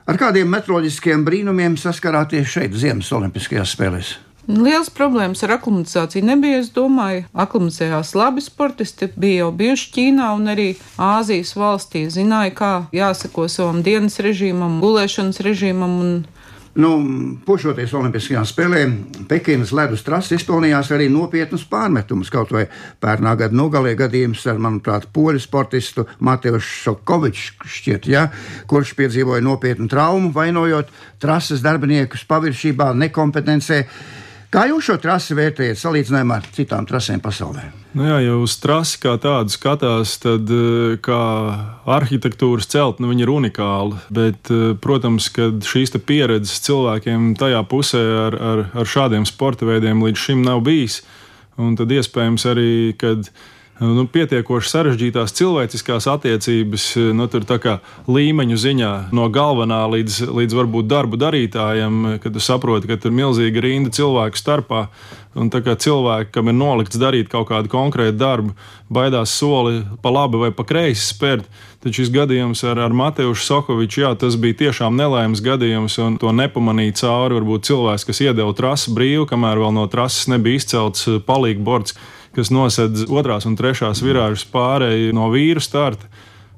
Ar 0.08 0.20
kādiem 0.22 0.48
meteoroloģiskiem 0.54 1.26
brīnumiem 1.28 1.76
saskarāties 1.82 2.48
šeit, 2.48 2.78
Ziemas 2.80 3.12
Olimpiskajās 3.18 3.76
spēlēs? 3.76 4.14
Lielas 4.46 4.92
problēmas 4.94 5.42
ar 5.46 5.56
aklimatizāciju 5.56 6.26
nebija. 6.28 6.60
Es 6.62 6.70
domāju, 6.74 7.24
aklimatizējās 7.34 8.14
labi 8.14 8.44
sportisti, 8.46 9.10
bija 9.18 9.46
jau 9.46 9.52
bijuši 9.58 9.92
Ķīnā 9.96 10.30
un 10.38 10.52
arī 10.54 10.68
Āzijas 11.02 11.56
valstī. 11.58 12.06
Zināja, 12.14 12.54
kā 12.54 12.72
jāsako 12.94 13.48
savam 13.50 13.82
dienas 13.86 14.20
režīmam, 14.22 14.78
gulēšanas 14.84 15.42
režīmam 15.46 16.00
un 16.04 16.16
Nu, 16.76 16.90
pošoties 17.48 17.94
Olimpiskajām 17.96 18.44
spēlēm, 18.44 18.96
Pekinas 19.30 19.70
ledus 19.72 20.02
trase 20.04 20.36
izpelnījās 20.36 20.90
arī 20.92 21.06
nopietnus 21.08 21.64
pārmetumus. 21.72 22.28
Kaut 22.34 22.52
vai 22.52 22.66
pērnā 23.00 23.32
gada 23.40 23.56
nogalē 23.56 23.94
gadījums 23.96 24.44
ar, 24.52 24.60
manuprāt, 24.60 25.08
poļu 25.16 25.40
sportistu 25.40 26.04
Mateju 26.20 26.60
Šokoviču, 26.60 27.56
ja, 28.12 28.26
kurš 28.68 28.92
piedzīvoja 29.00 29.46
nopietnu 29.48 29.88
traumu, 29.88 30.34
vainojot 30.36 30.92
trases 31.24 31.64
darbiniekus 31.64 32.28
paviršībā, 32.28 32.92
nekompetencē. 33.06 33.80
Kā 34.56 34.62
jūs 34.70 34.86
šo 34.88 34.94
trasi 35.04 35.36
vērtējat 35.36 35.82
salīdzinājumā 35.82 36.36
ar 36.40 36.46
citām 36.56 36.86
trasēm 36.88 37.20
pasaulē? 37.20 37.66
Nu 37.92 38.06
jā, 38.08 38.22
ja 38.24 38.38
uz 38.40 38.54
trasi 38.64 39.02
kā 39.04 39.18
tādu 39.20 39.52
skatās, 39.52 40.14
tad 40.24 40.48
eh, 40.48 40.94
kā 41.04 41.18
arhitektūras 41.92 42.70
celtne 42.72 43.10
nu, 43.10 43.18
ir 43.20 43.34
unikāla. 43.34 44.00
Bet, 44.16 44.48
eh, 44.56 44.70
protams, 44.80 45.28
ka 45.36 45.50
šīs 45.60 45.92
pieredzes 46.08 46.64
cilvēkiem 46.64 47.34
tajā 47.36 47.60
pusē 47.68 48.06
ar, 48.22 48.40
ar, 48.40 48.64
ar 48.80 48.88
šādiem 48.88 49.28
sporta 49.28 49.68
veidiem 49.68 50.06
līdz 50.08 50.24
šim 50.24 50.48
nav 50.48 50.64
bijis. 50.64 51.02
Un 51.60 51.76
tad 51.76 51.92
iespējams 51.92 52.48
arī, 52.48 52.72
kad 52.96 53.28
nu, 53.80 54.06
pietiekoši 54.08 54.72
sarežģītās 54.72 55.34
cilvēciskās 55.36 56.08
attiecības, 56.08 56.88
nu, 57.18 57.28
tur 57.32 57.44
tā 57.48 57.58
kā 57.60 57.76
līmeņu 58.08 58.58
ziņā, 58.62 58.94
no 59.16 59.28
galvenā 59.34 59.82
līdz, 59.92 60.22
līdz 60.32 60.58
varbūt 60.62 60.88
darbu 60.88 61.20
darītājam, 61.20 62.16
kad 62.24 62.36
tu 62.36 62.44
saproti, 62.44 62.88
ka 62.92 63.00
tur 63.02 63.12
ir 63.12 63.20
milzīga 63.20 63.66
rinda 63.66 63.92
cilvēku 63.96 64.40
starpā. 64.40 64.88
Un 65.36 65.50
tā 65.52 65.60
kā 65.60 65.74
cilvēki, 65.76 66.30
kam 66.32 66.48
ir 66.48 66.56
nolikts 66.56 66.96
darīt 66.96 67.28
kaut 67.28 67.50
kādu 67.50 67.68
konkrētu 67.68 68.16
darbu, 68.16 68.54
baidās 68.88 69.34
soli 69.36 69.82
pa 70.00 70.14
labi 70.14 70.40
vai 70.40 70.52
pa 70.56 70.64
kreisi 70.64 71.10
spērt, 71.10 71.50
tad 71.84 71.98
šis 71.98 72.08
gadījums 72.14 72.64
ar, 72.64 72.80
ar 72.80 72.96
Mateju 72.96 73.36
Sokoviču, 73.36 74.06
jā, 74.06 74.14
tas 74.16 74.40
bija 74.40 74.56
tiešām 74.64 74.96
nelaimes 74.96 75.44
gadījums, 75.44 76.00
un 76.00 76.16
to 76.22 76.32
nepamanīja 76.32 77.02
cauri 77.02 77.36
varbūt 77.42 77.68
cilvēks, 77.68 78.08
kas 78.08 78.24
iedeva 78.24 78.56
trasi 78.56 78.96
brīvi, 78.96 79.28
kamēr 79.28 79.60
vēl 79.60 79.76
no 79.76 79.84
trases 79.92 80.30
nebija 80.32 80.64
izcelts 80.64 81.10
palīgbords 81.28 82.00
kas 82.36 82.52
nosedz 82.54 83.08
otrās 83.10 83.48
un 83.50 83.58
trešās 83.60 84.04
virāžas 84.04 84.46
pārēju 84.52 85.16
no 85.16 85.30
vīru 85.34 85.64
starta. 85.64 86.10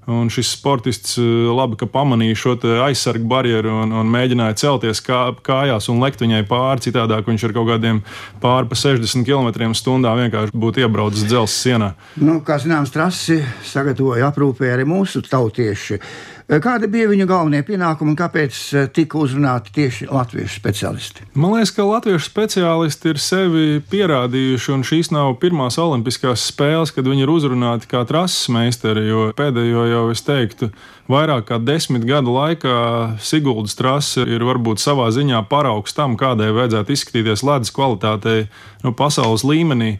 Un 0.07 0.29
šis 0.31 0.53
sportists 0.55 1.17
eh, 1.19 1.23
labi 1.51 1.75
pamanīja 1.91 2.35
šo 2.39 2.53
aizsargu 2.85 3.27
barjeru 3.27 3.73
un, 3.83 3.91
un 3.91 4.07
mēģināja 4.07 4.55
celties 4.61 5.01
kā, 5.03 5.33
kājās 5.43 5.89
un 5.91 5.99
lekt 5.99 6.23
viņai 6.23 6.45
pāri. 6.47 6.85
Citādi 6.85 7.17
viņš 7.27 7.43
ar 7.49 7.55
kaut 7.57 7.67
kādiem 7.73 7.99
pāri 8.39 8.71
pa 8.71 8.79
60 8.79 9.27
km/h 9.27 10.13
vienkārši 10.21 10.55
būtu 10.55 10.85
iebraucis 10.85 11.27
dzelzceļa 11.27 11.57
sienā. 11.57 11.91
Nu, 12.23 12.39
kā 12.39 12.55
zināms, 12.63 12.93
trasi 12.95 13.41
sagatavoja 13.67 14.31
aprūpē 14.31 14.71
arī 14.77 14.87
mūsu 14.87 15.25
tautieši. 15.27 15.99
Eh, 16.47 16.61
kādi 16.63 16.87
bija 16.87 17.09
viņu 17.11 17.25
galvenie 17.27 17.59
pienākumi 17.67 18.13
un 18.13 18.15
kāpēc 18.15 18.57
eh, 18.71 18.85
tika 18.95 19.17
uzrunāti 19.19 19.73
tieši 19.75 20.05
latviešu 20.07 20.61
speciālisti? 20.61 21.25
Man 21.35 21.57
liekas, 21.57 21.73
ka 21.75 21.83
latviešu 21.83 22.23
speciālisti 22.23 23.11
ir 23.11 23.17
sevi 23.19 23.63
pierādījuši, 23.91 24.69
un 24.71 24.85
šīs 24.87 25.11
nav 25.11 25.33
pirmās 25.41 25.75
olimpiskās 25.83 26.45
spēles, 26.47 26.93
kad 26.95 27.03
viņi 27.03 27.25
ir 27.25 27.33
uzrunāti 27.33 27.89
kā 27.91 28.05
trases 28.07 28.47
meistari. 28.55 29.03
Jo 29.09 29.25
pēdējo 29.35 29.83
jau 29.91 30.05
es 30.13 30.23
teiktu, 30.23 30.69
vairāk 31.11 31.49
kā 31.49 31.57
desmit 31.59 32.07
gadu 32.07 32.37
laikā 32.37 32.77
Siguldas 33.19 33.75
trase 33.75 34.23
ir 34.23 34.47
varbūt 34.47 34.79
savā 34.79 35.09
ziņā 35.11 35.43
paraugs 35.51 35.99
tam, 35.99 36.15
kādai 36.15 36.53
vajadzētu 36.55 36.95
izskatīties 36.95 37.43
ledus 37.43 37.75
kvalitātei 37.75 38.45
no 38.87 38.95
pasaules 38.95 39.43
līmenī. 39.43 39.97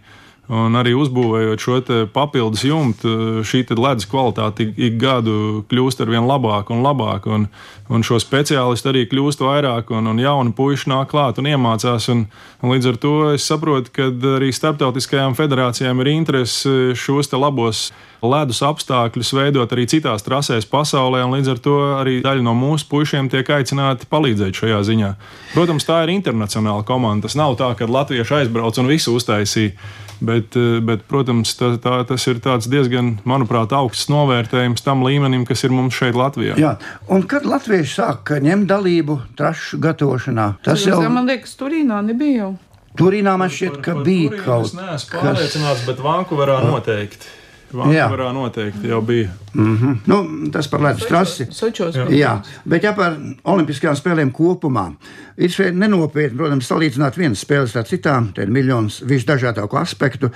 Un 0.47 0.79
arī 0.79 0.93
uzbūvējot 0.95 1.60
šo 1.60 1.77
papildus 2.15 2.62
jumtu, 2.63 3.41
šī 3.43 3.65
ledus 3.75 4.07
kvalitāte 4.07 4.63
ik, 4.63 4.77
ik 4.79 4.93
gadu 5.01 5.65
kļūst 5.67 5.99
ar 6.05 6.12
vien 6.13 6.23
labāku 6.23 6.71
un 6.71 6.86
labāku. 6.86 7.33
Un, 7.36 7.47
un 7.91 8.05
šo 8.07 8.15
speciālistu 8.23 8.93
arī 8.93 9.03
kļūst 9.12 9.43
vairāk, 9.43 9.91
un, 9.91 10.07
un 10.07 10.21
jauni 10.23 10.55
puiši 10.55 10.88
nāk 10.93 11.12
klāt 11.12 11.41
un 11.41 11.51
iemācās. 11.51 12.07
Un, 12.13 12.23
un 12.63 12.71
līdz 12.71 12.93
ar 12.93 12.99
to 13.03 13.13
es 13.33 13.47
saprotu, 13.49 13.91
ka 13.91 14.07
arī 14.38 14.53
starptautiskajām 14.55 15.36
federācijām 15.36 15.99
ir 16.05 16.13
interese 16.15 16.95
šos 16.95 17.33
labos 17.36 17.89
ledus 18.23 18.63
apstākļus 18.63 19.33
veidot 19.36 19.75
arī 19.75 19.83
citās 19.91 20.23
trasēs 20.23 20.65
pasaulē, 20.71 21.25
un 21.27 21.36
līdz 21.36 21.53
ar 21.53 21.60
to 21.62 21.77
arī 21.99 22.17
daļa 22.23 22.47
no 22.47 22.55
mūsu 22.57 22.88
puišiem 22.88 23.27
tiek 23.29 23.51
aicināti 23.51 24.07
palīdzēt 24.10 24.63
šajā 24.63 24.79
ziņā. 24.88 25.13
Protams, 25.51 25.86
tā 25.86 26.05
ir 26.07 26.15
internacionāla 26.15 26.88
komanda. 26.88 27.27
Tas 27.27 27.36
nav 27.36 27.60
tā, 27.60 27.73
ka 27.75 27.91
latvieši 27.91 28.41
aizbrauc 28.41 28.79
un 28.79 28.95
visu 28.95 29.12
uztaisīja. 29.19 29.75
Bet, 30.19 30.56
eh, 30.58 30.80
bet 30.82 31.03
protams, 31.10 31.53
tā, 31.58 31.75
tā, 31.82 31.99
tas 32.10 32.27
ir 32.27 32.41
diezgan, 32.41 33.17
manuprāt, 33.27 33.73
augsts 33.75 34.10
novērtējums 34.10 34.82
tam 34.86 35.03
līmenim, 35.06 35.45
kas 35.45 35.63
ir 35.63 35.71
mums 35.75 35.93
šeit 35.93 36.17
Latvijā. 36.17 36.58
Jā, 36.58 36.77
un 37.08 37.23
kad 37.23 37.45
latvieši 37.45 37.93
sāk 38.01 38.34
ņemt 38.41 38.67
dalību 38.67 39.19
trašu 39.38 39.77
gatavošanā, 39.77 40.56
tas 40.65 40.86
jau 40.86 41.01
man 41.10 41.30
liekas, 41.30 41.53
Turīnā 41.60 42.01
nebija 42.06 42.47
jau. 42.47 42.53
Turīnā 42.97 43.36
man 43.38 43.51
šķiet, 43.53 43.82
ka 43.86 43.99
bija 44.01 44.39
kaut 44.41 44.71
kas 44.71 44.73
tāds. 44.73 44.73
Es 44.73 44.77
neesmu 44.82 45.19
pārliecināts, 45.21 45.84
bet 45.86 45.99
Vankuverā 46.01 46.62
noteikti. 46.65 47.37
Vankūverā 47.73 48.30
noteikti 48.36 48.88
jau 48.88 49.01
bija. 49.01 49.30
Mm 49.53 49.77
-hmm. 49.77 49.95
nu, 50.06 50.49
tas 50.51 50.67
par 50.67 50.82
ledus 50.82 51.08
trasi. 51.08 51.47
Jā. 51.93 52.08
Jā, 52.10 52.41
bet 52.65 52.84
ja 52.84 52.93
par 52.93 53.17
Olimpiskajām 53.43 53.95
spēlēm 53.95 54.32
kopumā 54.32 54.91
ir 55.38 55.49
šeit 55.49 55.75
nenopietni, 55.75 56.38
protams, 56.38 56.71
salīdzināt 56.71 57.17
vienas 57.17 57.39
spēles 57.45 57.75
ar 57.75 57.84
citām, 57.84 58.34
te 58.34 58.41
ir 58.41 58.49
miljonus 58.49 59.03
visdažādāko 59.08 59.77
aspektu. 59.77 60.30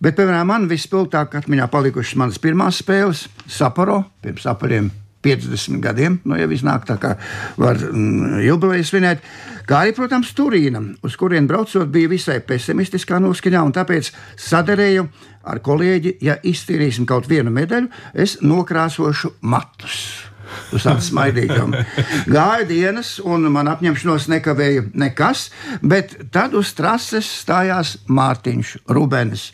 Bet, 0.00 0.16
piemēram, 0.16 0.46
man 0.46 0.68
vispilgtāk 0.68 1.34
atmiņā 1.34 1.68
palikušas 1.68 2.16
manas 2.16 2.38
pirmās 2.38 2.82
spēles 2.82 3.28
Saporo 3.46 4.04
pirms 4.22 4.46
apariem 4.46 5.03
50 5.24 5.80
gadiem, 5.84 6.18
nu, 6.28 6.36
ja 6.38 6.48
iznāk 6.50 6.86
tā 6.88 6.98
kā 7.00 7.14
var 7.60 7.80
mm, 7.80 8.42
jubileju 8.44 8.88
svinēt. 8.88 9.24
Kā 9.64 9.80
arī, 9.84 9.94
protams, 9.96 10.34
Turīna, 10.36 10.82
uz 11.04 11.16
kurien 11.20 11.48
braucot, 11.48 11.88
bija 11.92 12.10
visai 12.12 12.40
pesimistiskā 12.44 13.20
noskaņā, 13.24 13.64
un 13.64 13.72
tāpēc 13.72 14.12
sadarēju 14.50 15.08
ar 15.48 15.60
kolēģi, 15.64 16.18
ja 16.24 16.36
iztīrīsim 16.44 17.08
kaut 17.08 17.28
vienu 17.30 17.52
medaļu, 17.54 17.90
es 18.12 18.38
nokrāsošu 18.44 19.34
matus. 19.48 20.04
Uz 20.74 20.84
tādas 20.86 21.08
smaidīgām. 21.10 21.74
Gāja 22.30 22.66
dienas, 22.68 23.16
un 23.24 23.48
man 23.52 23.70
apņemšanos 23.72 24.28
nekavēja 24.32 24.86
nekas, 25.00 25.48
bet 25.82 26.16
tad 26.34 26.54
uz 26.58 26.72
trases 26.76 27.28
stājās 27.42 27.96
Mārtiņš 28.08 28.76
Rubens. 28.94 29.50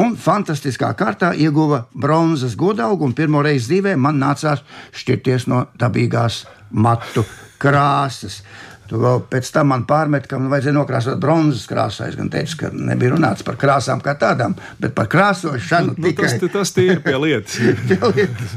Un 0.00 0.16
fantastiskā 0.20 0.92
kārtā 0.98 1.34
ieguva 1.36 1.84
bronzas 1.94 2.56
godaugu, 2.58 3.08
un 3.08 3.16
pirmo 3.16 3.42
reizi 3.44 3.74
dzīvē 3.74 3.96
man 4.00 4.20
nācās 4.22 4.64
šķirties 4.94 5.48
no 5.52 5.66
dabīgās 5.80 6.44
matu 6.74 7.24
krāsas. 7.62 8.42
Tu 8.88 8.98
vēl 9.00 9.22
pēc 9.32 9.48
tam 9.54 9.70
man 9.72 9.86
pārmet, 9.88 10.26
ka 10.28 10.36
man 10.36 10.50
vajadzēja 10.52 10.76
nokrāsot 10.76 11.20
bronzas 11.20 11.64
krāsā. 11.70 12.10
Es 12.10 12.18
gan 12.18 12.28
teicu, 12.32 12.58
ka 12.60 12.70
nebija 12.74 13.14
runāts 13.14 13.44
par 13.46 13.56
krāsām 13.60 14.02
kā 14.04 14.12
tādām, 14.20 14.56
bet 14.80 14.92
par 14.96 15.08
krāsošanu. 15.12 15.94
Nu, 15.94 16.08
tikai... 16.10 16.28
tas, 16.36 16.52
tas 16.52 16.74
ir 16.82 17.00
pie 17.04 17.16
lietas. 17.22 17.56
pie 17.88 17.98
lietas. 18.02 18.52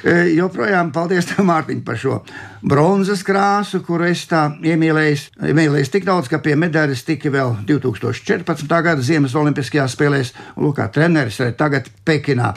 E, 0.00 0.16
joprojām 0.36 0.94
paldies 0.96 1.28
tev, 1.28 1.44
Mārtiņ, 1.50 1.84
par 1.84 2.00
šo 2.00 2.22
bronzas 2.64 3.20
krāsu, 3.26 3.82
kuru 3.84 4.08
es 4.08 4.24
tā 4.30 4.46
iemīlēju. 4.64 5.20
Iemīlēju 5.52 5.92
tik 5.92 6.08
daudz, 6.08 6.32
ka 6.32 6.40
pie 6.42 6.56
medaļas 6.58 7.04
tika 7.06 7.32
vēl 7.34 7.58
2014. 7.68 8.66
gada 8.88 9.04
Ziemas 9.04 9.36
Olimpiskajās 9.36 9.96
spēlēs, 9.98 10.32
lūk, 10.56 10.78
kā 10.80 10.88
treneris 10.92 11.42
arī 11.44 11.56
tagad 11.60 11.92
Pekinā. 12.08 12.54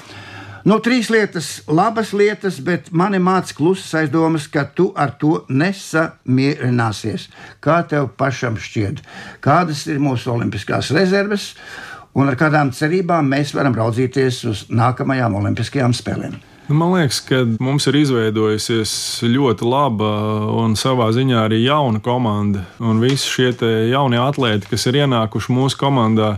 No 0.69 0.75
trīs 0.85 1.07
lietas, 1.09 1.63
labas 1.65 2.11
lietas, 2.13 2.59
bet 2.61 2.91
mani 2.93 3.17
māca 3.17 3.55
klusas 3.57 3.89
aizdomas, 4.03 4.45
ka 4.53 4.67
tu 4.77 4.91
ar 4.93 5.15
to 5.17 5.39
nesamierināsies. 5.49 7.25
Kā 7.63 7.79
tev 7.89 8.11
pašam 8.19 8.59
šķiet? 8.59 8.99
Kādas 9.41 9.87
ir 9.89 9.97
mūsu 10.03 10.29
olimpiskās 10.35 10.91
rezerves 10.93 11.55
un 12.13 12.29
ar 12.29 12.37
kādām 12.37 12.69
cerībām 12.75 13.31
mēs 13.33 13.55
varam 13.57 13.73
raudzīties 13.79 14.43
uz 14.51 14.63
nākamajām 14.69 15.39
olimpiskajām 15.41 15.95
spēlēm? 15.97 16.37
Nu, 16.69 16.77
man 16.77 16.93
liekas, 16.99 17.23
ka 17.25 17.41
mums 17.57 17.89
ir 17.89 17.97
izveidojusies 18.03 18.93
ļoti 19.25 19.65
laba 19.65 20.13
un 20.53 20.77
savā 20.77 21.09
ziņā 21.15 21.47
arī 21.47 21.63
jauna 21.63 21.97
komanda. 22.05 22.67
Un 22.77 23.01
visi 23.01 23.25
šie 23.25 23.55
jaunie 23.89 24.21
atlēti, 24.21 24.69
kas 24.69 24.85
ir 24.91 25.01
ienākuši 25.01 25.55
mūsu 25.55 25.81
komandā, 25.81 26.35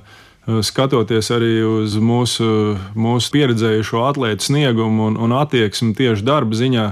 skatoties 0.47 1.29
arī 1.33 1.61
uz 1.65 1.95
mūsu, 2.01 2.77
mūsu 2.97 3.33
pieredzējušo 3.35 4.05
atlētu 4.09 4.47
sniegumu 4.49 5.11
un, 5.11 5.17
un 5.21 5.35
attieksmi 5.37 5.93
tieši 5.97 6.25
darba 6.25 6.57
ziņā, 6.57 6.85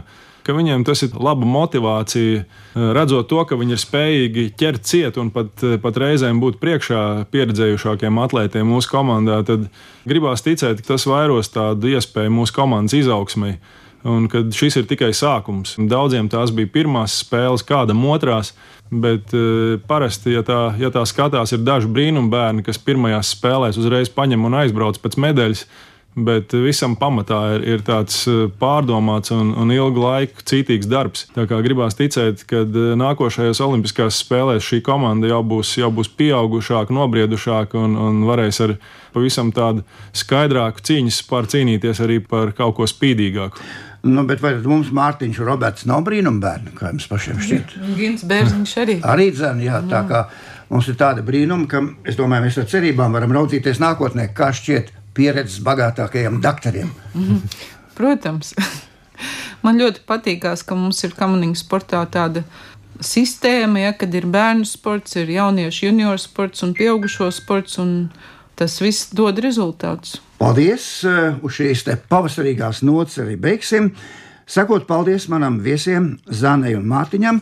ka 0.45 0.55
viņiem 0.57 0.85
tas 0.87 1.03
ir 1.05 1.17
laba 1.17 1.45
motivācija, 1.45 2.43
eh, 2.43 2.85
redzot 2.97 3.29
to, 3.29 3.41
ka 3.45 3.57
viņi 3.59 3.75
ir 3.75 3.81
spējīgi 3.81 4.45
ķert 4.57 4.85
ciet 4.85 5.17
un 5.21 5.29
pat, 5.33 5.51
eh, 5.63 5.77
pat 5.81 5.97
reizēm 5.97 6.41
būt 6.41 6.61
priekšā 6.61 7.01
pieredzējušākiem 7.33 8.21
atlētiem 8.25 8.65
mūsu 8.65 8.89
komandā, 8.89 9.43
tad 9.45 9.69
gribās 10.07 10.45
ticēt, 10.45 10.81
ka 10.81 10.93
tas 10.93 11.05
vairos 11.05 11.49
tādu 11.53 11.93
iespēju 11.93 12.33
mūsu 12.33 12.55
komandas 12.55 12.97
izaugsmai. 12.97 13.57
Un 14.07 14.29
kad 14.31 14.53
šis 14.55 14.77
ir 14.79 14.85
tikai 14.87 15.09
sākums. 15.11 15.75
Daudziem 15.75 16.29
tās 16.31 16.53
bija 16.55 16.71
pirmās 16.71 17.17
spēles, 17.19 17.65
kādam 17.67 17.99
otrās. 18.07 18.53
Bet 18.89 19.35
uh, 19.37 19.77
parasti, 19.85 20.33
ja 20.33 20.41
tā, 20.41 20.71
ja 20.81 20.89
tā 20.89 21.03
skatās, 21.05 21.53
ir 21.53 21.61
daži 21.61 21.91
brīnumbērni, 21.93 22.65
kas 22.65 22.81
pirmajās 22.81 23.35
spēlēs 23.35 23.77
uzreiz 23.77 24.09
paņem 24.09 24.49
un 24.49 24.57
aizbrauc 24.63 24.97
pēc 25.03 25.19
medaļas. 25.21 25.67
Bet 26.17 26.53
visam 26.57 26.95
pamatā 26.97 27.37
ir, 27.55 27.65
ir 27.75 27.81
tāds 27.85 28.23
eh, 28.27 28.47
pārdomāts 28.59 29.29
un, 29.31 29.51
un 29.61 29.69
ilgu 29.71 30.01
laiku 30.01 30.41
cītīgs 30.41 30.89
darbs. 30.89 31.27
Tā 31.35 31.45
kā 31.47 31.59
gribās 31.63 31.95
ticēt, 31.95 32.41
ka 32.49 32.63
eh, 32.65 32.79
nākošajās 32.99 33.61
Olimpiskās 33.63 34.17
spēlēs 34.23 34.65
šī 34.65 34.81
komanda 34.85 35.29
jau 35.29 35.43
būs, 35.45 35.75
jau 35.79 35.91
būs 35.93 36.09
pieaugušāka, 36.19 36.95
nobriedušāka 36.97 37.77
un, 37.79 37.93
un 38.01 38.23
varēs 38.27 38.59
ar 38.65 38.75
pavisam 39.13 39.53
tādu 39.55 39.85
skaidrāku 40.17 40.83
cīņas 40.89 41.21
spāru 41.23 41.53
cīnīties 41.53 42.01
arī 42.03 42.19
par 42.25 42.55
kaut 42.57 42.79
ko 42.81 42.89
spīdīgāku. 42.89 43.61
Nu, 44.07 44.23
bet 44.23 44.39
vai 44.39 44.53
mums 44.63 44.93
Mārtiņš 44.95 45.41
Roberts 45.43 45.83
nav 45.89 46.05
brīnumbērni, 46.07 46.71
kā 46.77 46.93
jums 46.93 47.07
pašiem 47.11 47.41
šķiet? 47.43 47.73
Gins 47.97 48.23
Bērziņš 48.27 48.75
arī. 48.79 48.95
Arī 49.03 49.25
dzēn, 49.35 49.59
jā, 49.65 49.81
tā 49.91 50.05
kā 50.07 50.21
mums 50.69 50.87
ir 50.87 50.95
tāda 50.99 51.23
brīnuma, 51.25 51.67
ka 51.67 51.81
es 52.07 52.15
domāju, 52.19 52.45
mēs 52.47 52.59
ar 52.61 52.69
cerībām 52.71 53.17
varam 53.17 53.35
raudzīties 53.35 53.81
nākotnē, 53.83 54.29
kā 54.35 54.53
šķiet 54.55 54.93
pieredzes 55.17 55.59
bagātākajiem 55.65 56.39
doktoriem. 56.43 56.93
Mhm. 57.13 57.43
Protams. 57.99 58.53
Man 59.65 59.81
ļoti 59.81 60.05
patīkās, 60.07 60.63
ka 60.63 60.77
mums 60.79 61.03
ir 61.03 61.11
komunīga 61.17 61.59
sportā 61.59 62.05
tāda 62.07 62.45
sistēma, 63.03 63.81
ja, 63.83 63.91
kad 63.99 64.15
ir 64.15 64.27
bērnu 64.31 64.63
sports, 64.67 65.17
ir 65.19 65.31
jauniešu 65.35 65.89
junioru 65.89 66.21
sports 66.23 66.63
un 66.63 66.71
pieaugušo 66.77 67.27
sports, 67.35 67.75
un 67.83 68.07
tas 68.59 68.79
viss 68.79 69.11
dod 69.11 69.43
rezultātus. 69.43 70.21
Paldies! 70.39 71.03
Eh, 71.03 71.35
uz 71.43 71.57
šīs 71.57 71.83
pavasarīgās 72.09 72.83
nots 72.87 73.19
arī 73.19 73.35
beigsim. 73.39 73.91
Sakot 74.49 74.87
paldies 74.87 75.27
manam 75.29 75.59
viesiem, 75.61 76.15
Zanai 76.25 76.73
un 76.73 76.87
Mārtiņam, 76.89 77.41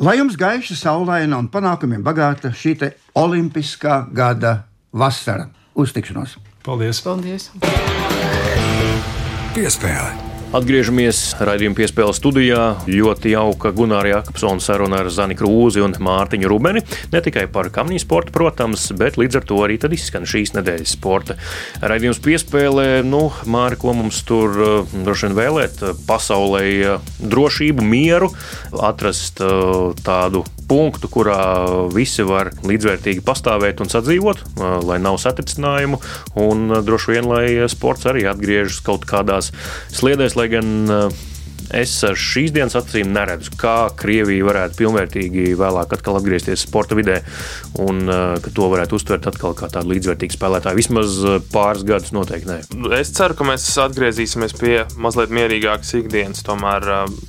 lai 0.00 0.16
jums 0.16 0.38
gaiša, 0.40 0.78
saulaina 0.78 1.36
un 1.36 1.50
panākumiem 1.52 2.06
bagāta 2.06 2.54
šī 2.54 2.92
olimpiskā 3.18 4.06
gada 4.14 4.62
vasara. 4.92 5.50
Uz 5.74 5.92
tikšanos! 5.92 6.38
Paldies! 6.64 7.02
Paldies. 7.04 7.50
Piespēle! 9.52 10.25
Atgriežamies 10.54 11.32
raidījuma 11.42 11.74
piespēle 11.74 12.12
studijā. 12.14 12.60
Ļoti 12.86 13.32
jauka 13.32 13.72
Gunārs 13.74 14.12
Jakobsona 14.12 14.62
saruna 14.62 15.00
ar 15.02 15.10
Zani 15.10 15.34
Krūzi 15.34 15.82
un 15.82 15.96
Mārtiņu 15.98 16.46
Rubeni. 16.52 16.84
Ne 17.10 17.22
tikai 17.24 17.48
par 17.50 17.66
kamīnu 17.74 17.98
sportu, 18.04 18.30
protams, 18.36 18.84
bet 18.94 19.18
līdz 19.18 19.40
ar 19.40 19.48
to 19.50 19.58
arī 19.66 19.80
izskan 19.98 20.22
šīs 20.22 20.54
nedēļas 20.54 20.94
sporta. 20.94 21.34
Raidījums 21.82 22.22
piespēlē, 22.22 23.02
nu, 23.02 23.26
Mārķis, 23.42 23.82
ko 23.82 23.96
mums 23.98 24.22
tur 24.28 24.54
uh, 24.54 24.94
droši 24.94 25.26
vien 25.26 25.36
vēlēt, 25.40 25.82
pasaulē 26.06 26.62
uh, 26.94 27.10
drošību, 27.18 27.82
mieru, 27.82 28.30
atrast 28.86 29.42
uh, 29.42 29.98
tādu 30.06 30.46
punktu, 30.66 31.08
kurā 31.10 31.38
visi 31.94 32.24
var 32.26 32.50
līdzvērtīgi 32.66 33.22
pastāvēt 33.26 33.80
un 33.82 33.90
sadzīvot, 33.90 34.42
lai 34.86 34.98
nav 35.02 35.18
satricinājumu, 35.22 36.00
un 36.42 36.80
droši 36.86 37.14
vien, 37.14 37.28
lai 37.30 37.68
sports 37.70 38.06
arī 38.10 38.26
atgriežas 38.30 38.80
kaut 38.86 39.06
kādās 39.08 39.52
sliedēs, 39.94 40.35
lai 40.38 40.50
gan 40.52 40.86
es 41.74 41.92
ar 42.06 42.14
šīs 42.18 42.52
dienas 42.54 42.76
acīm 42.78 43.10
neredzu, 43.14 43.54
kā 43.58 43.88
Krievija 43.98 44.46
varētu 44.46 44.78
pilnvērtīgi 44.78 45.46
vēlāk 45.58 45.96
atkal 45.96 46.18
atgriezties 46.20 46.62
sporta 46.66 46.94
vidē 46.98 47.16
un 47.82 48.06
ka 48.06 48.52
to 48.54 48.68
varētu 48.70 48.98
uztvert 48.98 49.26
atkal 49.30 49.56
kā 49.58 49.68
tādu 49.72 49.94
līdzvērtīgu 49.94 50.36
spēlētāju. 50.36 50.78
Vismaz 50.78 51.16
pāris 51.52 51.86
gadus 51.88 52.14
noteikti 52.14 52.50
nē. 52.50 52.58
Es 53.00 53.10
ceru, 53.16 53.38
ka 53.38 53.48
mēs 53.48 53.66
atgriezīsimies 53.82 54.56
pie 54.60 54.76
mazliet 55.00 55.34
mierīgākas 55.34 55.96
ikdienas. 56.02 56.44
Tomēr 56.46 56.86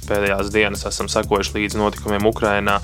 pēdējās 0.10 0.54
dienas 0.54 0.86
esam 0.90 1.10
sekojuši 1.12 1.58
līdzi 1.58 1.82
notikumiem 1.82 2.30
Ukrajinā, 2.30 2.78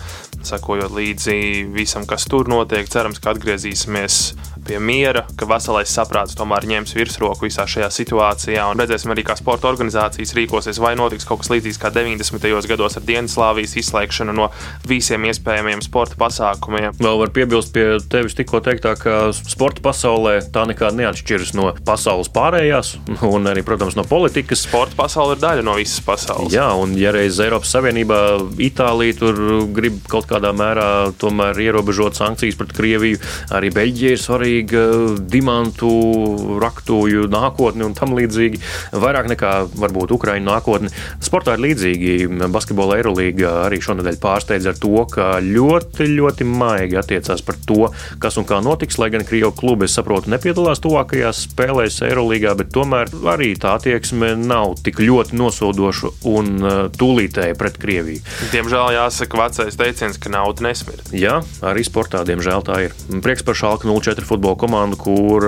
sekojot 0.44 0.96
līdzi 0.98 1.38
visam, 1.76 2.08
kas 2.10 2.26
tur 2.30 2.50
notiek. 2.52 2.90
Cerams, 2.90 3.22
ka 3.22 3.36
atgriezīsimies 3.36 4.24
pie 4.68 4.80
miera, 4.80 5.26
ka 5.38 5.48
veselais 5.50 5.92
saprāts 5.92 6.38
tomēr 6.38 6.66
ņems 6.70 6.96
virsroku 6.96 7.48
visā 7.48 7.66
šajā 7.70 7.90
situācijā. 7.94 8.64
Un 8.72 8.80
redzēsim 8.80 9.12
arī, 9.14 9.26
kā 9.28 9.36
sporta 9.40 9.68
organizācijas 9.70 10.34
rīkosies, 10.38 10.80
vai 10.82 10.94
notiks 11.00 11.28
kaut 11.28 11.44
kas 11.44 11.52
līdzīgs 11.54 11.80
kā 11.82 11.92
90. 11.94 12.48
gados 12.72 12.98
ar 12.98 13.06
Dienvidslāvijas 13.08 13.76
izslēgšanu 13.82 14.36
no 14.38 14.50
visiem 14.88 15.28
iespējamiem 15.30 15.84
sporta 15.84 16.18
pasākumiem. 16.22 16.96
Vēl 17.04 17.20
var 17.22 17.34
piebilst 17.36 17.74
pie 17.76 17.86
tevis 18.12 18.38
tikko 18.38 18.64
teiktā, 18.64 18.96
ka 19.00 19.18
sporta 19.36 19.84
pasaulē 19.84 20.38
tā 20.54 20.66
nekādi 20.70 21.02
neatšķiras 21.02 21.54
no 21.60 21.72
pasaules 21.86 22.32
pārējās, 22.34 22.96
un 23.34 23.52
arī, 23.52 23.66
protams, 23.68 23.98
no 24.00 24.08
politikas. 24.08 24.64
Sporta 24.64 24.96
pasaule 25.04 25.38
ir 25.38 25.44
daļa 25.44 25.68
no 25.68 25.76
visas 25.80 26.00
pasaules. 26.06 26.56
Jā, 26.56 26.70
un 26.80 26.96
ja 27.00 27.12
reiz 27.16 27.42
Eiropas 27.44 27.74
Savienībā 27.76 28.22
Itālija 28.64 29.20
tur 29.20 29.44
grib 29.76 30.00
kaut 30.12 30.30
kādā 30.32 30.54
mērā 30.56 30.88
tomēr 31.20 31.60
ierobežot 31.68 32.18
sankcijas 32.20 32.58
pret 32.60 32.74
Krieviju, 32.78 33.20
arī 33.54 33.74
Beļģija 33.74 34.16
ir 34.16 34.22
svarīga 34.22 34.53
svarīga 34.54 35.18
dimantu 35.30 36.60
raktuju 36.62 37.28
nākotne 37.32 37.86
un 37.88 37.94
tam 37.98 38.14
līdzīgi. 38.14 38.60
Vairāk 38.94 39.30
nekā 39.32 39.52
varbūt 39.74 40.14
Ukraiņu 40.14 40.46
nākotne. 40.46 40.92
Sportā 41.22 41.56
ir 41.56 41.64
līdzīgi. 41.64 42.28
Basketbola 42.54 43.00
Eirolīga 43.00 43.66
arī 43.66 43.82
šonadēļ 43.82 44.20
pārsteidz 44.22 44.68
ar 44.70 44.78
to, 44.78 45.06
ka 45.10 45.40
ļoti, 45.42 46.08
ļoti 46.20 46.46
maigi 46.46 47.00
attiecās 47.00 47.42
par 47.42 47.58
to, 47.66 47.90
kas 48.20 48.38
un 48.38 48.46
kā 48.46 48.62
notiks. 48.62 49.00
Lai 49.02 49.10
gan 49.10 49.26
Krievijas 49.26 49.58
klubi, 49.58 49.88
es 49.88 49.96
saprotu, 49.98 50.30
nepiedalās 50.32 50.82
tuvākajās 50.84 51.48
spēlēs 51.50 52.02
Eirolīgā, 52.06 52.54
bet 52.60 52.72
tomēr 52.76 53.10
arī 53.34 53.54
tā 53.60 53.74
attieksme 53.80 54.36
nav 54.38 54.78
tik 54.86 55.02
ļoti 55.02 55.38
nosodoša 55.40 56.14
un 56.30 56.54
uh, 56.62 56.76
tūlītēja 56.94 57.58
pret 57.60 57.80
Krieviju. 57.82 58.22
Diemžēl 58.54 58.94
jāsaka 59.00 59.42
vecais 59.42 59.80
teiciens, 59.80 60.22
ka 60.22 60.32
nauda 60.32 60.68
nesmird. 60.70 61.10
Jā, 61.18 61.40
arī 61.66 61.84
sportā, 61.88 62.22
diemžēl 62.28 62.64
tā 62.68 62.80
ir. 62.88 62.96
Prieks 63.24 63.44
par 63.48 63.58
Šalku 63.58 63.90
04 63.90 64.28
futbolu 64.28 64.43
futbola 64.44 64.60
komandu, 64.60 64.98
kur 65.00 65.46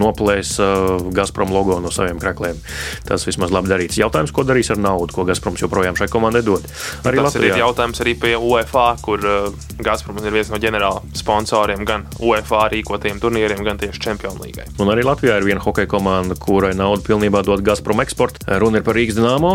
noplēs 0.00 0.56
Gazprom 1.12 1.52
logo 1.52 1.76
no 1.84 1.90
saviem 1.92 2.16
krākliem. 2.20 2.56
Tas 3.04 3.26
vismaz 3.28 3.52
labi 3.52 3.68
darīts. 3.68 3.98
Jautājums, 4.00 4.32
ko 4.32 4.44
darīs 4.48 4.70
ar 4.72 4.80
naudu, 4.80 5.12
ko 5.12 5.26
Gazproms 5.28 5.60
joprojām 5.60 5.98
šai 5.98 6.08
komandai 6.08 6.40
dod. 6.46 6.64
Arī 7.04 7.20
Tas 7.20 7.34
Latvijā. 7.34 7.52
ir 7.52 7.60
jautājums 7.60 8.00
arī 8.00 8.14
pie 8.16 8.32
UEFA, 8.40 8.86
kur 9.04 9.20
Gazproms 9.84 10.24
ir 10.24 10.32
viens 10.32 10.48
no 10.48 10.56
ģenerāla 10.62 11.02
sponsoriem 11.18 11.84
gan 11.84 12.06
UEFA 12.20 12.70
rīkotiem 12.72 13.20
turnīriem, 13.20 13.60
gan 13.66 13.76
tieši 13.82 14.00
Champions 14.00 14.40
League. 14.40 14.64
Un 14.80 14.88
arī 14.88 15.04
Latvijā 15.04 15.36
ir 15.36 15.44
viena 15.44 15.60
hokeja 15.60 15.90
komanda, 15.90 16.34
kurai 16.34 16.72
naudu 16.78 17.04
pilnībā 17.04 17.44
dod 17.44 17.60
Gazprom 17.60 18.00
eksports. 18.00 18.40
Runa 18.48 18.80
ir 18.80 18.86
par 18.86 18.96
Rīgas 18.96 19.20
dīnāmo. 19.20 19.52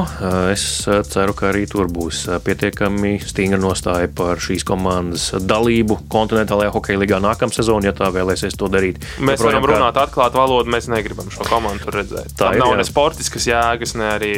Es 0.53 0.85
ceru, 0.85 1.33
ka 1.33 1.49
arī 1.49 1.65
tur 1.65 1.89
būs 1.89 2.27
pietiekami 2.45 3.17
stingra 3.25 3.57
nostāja 3.57 4.11
par 4.13 4.37
šīs 4.37 4.67
komandas 4.67 5.31
dalību 5.41 6.03
kontinentālajā 6.13 6.75
hokeja 6.77 7.01
līgā 7.01 7.21
nākamā 7.23 7.57
sezonā, 7.57 7.89
ja 7.89 7.95
tā 7.97 8.11
vēlēsies 8.13 8.57
to 8.59 8.66
to 8.67 8.73
darīt. 8.73 9.01
Mēs 9.23 9.41
varam 9.43 9.65
runāt 9.67 9.97
kā... 9.97 10.05
atklātu 10.05 10.39
valodu, 10.39 10.71
mēs 10.73 10.89
negribam 10.91 11.31
šo 11.33 11.47
komandu 11.47 11.91
redzēt. 11.93 12.35
Tā 12.37 12.51
Tam 12.51 12.57
ir, 12.57 12.63
nav 12.63 12.75
jā. 12.75 12.79
ne 12.81 12.85
sportiskas 12.87 13.47
jēgas, 13.49 13.95
ne 13.97 14.09
arī 14.13 14.33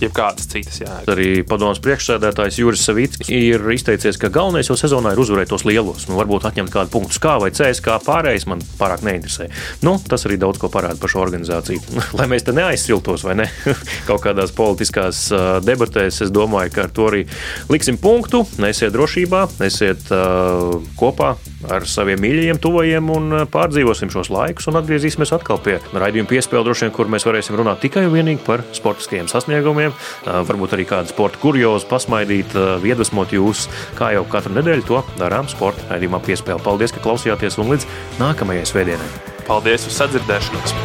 jebkādas 0.00 0.48
citas 0.50 0.80
jēgas. 0.80 1.10
Arī 1.12 1.28
padomus 1.46 1.82
priekšsēdētājs 1.84 2.58
Juris 2.62 2.86
Savits 2.86 3.30
ir 3.32 3.62
izteicies, 3.74 4.18
ka 4.20 4.32
galvenais 4.32 4.70
jau 4.70 4.78
sezonā 4.78 5.14
ir 5.14 5.22
uzvarēt 5.22 5.52
tos 5.52 5.66
lielos. 5.68 6.08
Nu, 6.08 6.18
varbūt 6.18 6.48
atņemt 6.50 6.72
kādu 6.72 6.92
punktu 6.94 7.20
kā 7.22 7.36
vai 7.42 7.52
CS, 7.54 7.82
kā 7.84 8.00
pārējais 8.02 8.48
man 8.50 8.64
pārāk 8.80 9.04
neinteresē. 9.06 9.50
Nu, 9.86 9.96
tas 10.02 10.26
arī 10.28 10.38
daudz 10.40 10.62
ko 10.62 10.72
parāda 10.72 10.98
par 11.00 11.12
šo 11.12 11.22
organizāciju. 11.24 12.00
Lai 12.18 12.26
mēs 12.30 12.46
te 12.46 12.56
neaizsiltos 12.56 13.26
vai 13.26 13.38
ne 13.44 13.48
kaut 14.08 14.24
kādās 14.24 14.54
politiskās 14.56 15.26
debatēs, 15.64 16.22
es 16.26 16.34
domāju, 16.34 16.74
ka 16.74 16.86
ar 16.88 16.94
to 16.94 17.08
arī 17.12 17.24
liksim 17.70 18.00
punktu. 18.00 18.42
Nesiet 18.62 18.94
drošībā, 18.94 19.34
kopā, 19.34 19.66
esiet 19.66 20.10
uh, 20.12 20.80
kopā 20.96 21.34
ar 21.72 21.86
saviem 21.88 22.20
mīļajiem, 22.22 22.60
tuvajiem 22.62 23.10
un 23.14 23.36
pārdzīvosim 23.52 24.12
šos 24.12 24.30
laikus 24.32 24.68
un 24.70 24.78
atgriezīsimies 24.80 25.34
atkal 25.36 25.60
pie 25.64 25.78
raidījuma 25.92 26.30
piespēles, 26.30 26.66
droši 26.66 26.86
vien, 26.86 26.94
kur 26.96 27.10
mēs 27.12 27.26
varēsim 27.28 27.58
runāt 27.58 27.82
tikai 27.84 28.06
un 28.08 28.14
vienīgi 28.14 28.42
par 28.46 28.64
sportiskajiem 28.76 29.28
sasniegumiem, 29.30 29.94
varbūt 30.24 30.76
arī 30.76 30.88
kādu 30.90 31.12
sporta 31.12 31.40
kuriozu 31.42 31.88
pasmaidīt, 31.90 32.56
iedvesmot 32.84 33.34
jūs, 33.34 33.68
kā 33.98 34.12
jau 34.16 34.24
katru 34.30 34.56
nedēļu 34.58 34.88
to 34.88 35.04
darām 35.20 35.48
sporta 35.50 35.94
raidījumā 35.94 36.22
piespēle. 36.24 36.62
Paldies, 36.64 36.94
ka 36.94 37.04
klausījāties 37.04 37.60
un 37.62 37.72
līdz 37.74 37.88
nākamajai 38.22 38.66
svētdienai! 38.72 39.14
Paldies 39.44 39.88
uz 39.90 40.00
sadzirdēšanos! 40.00 40.76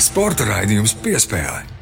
Sporta 0.00 0.48
raidījums 0.48 0.96
piespēle. 1.04 1.79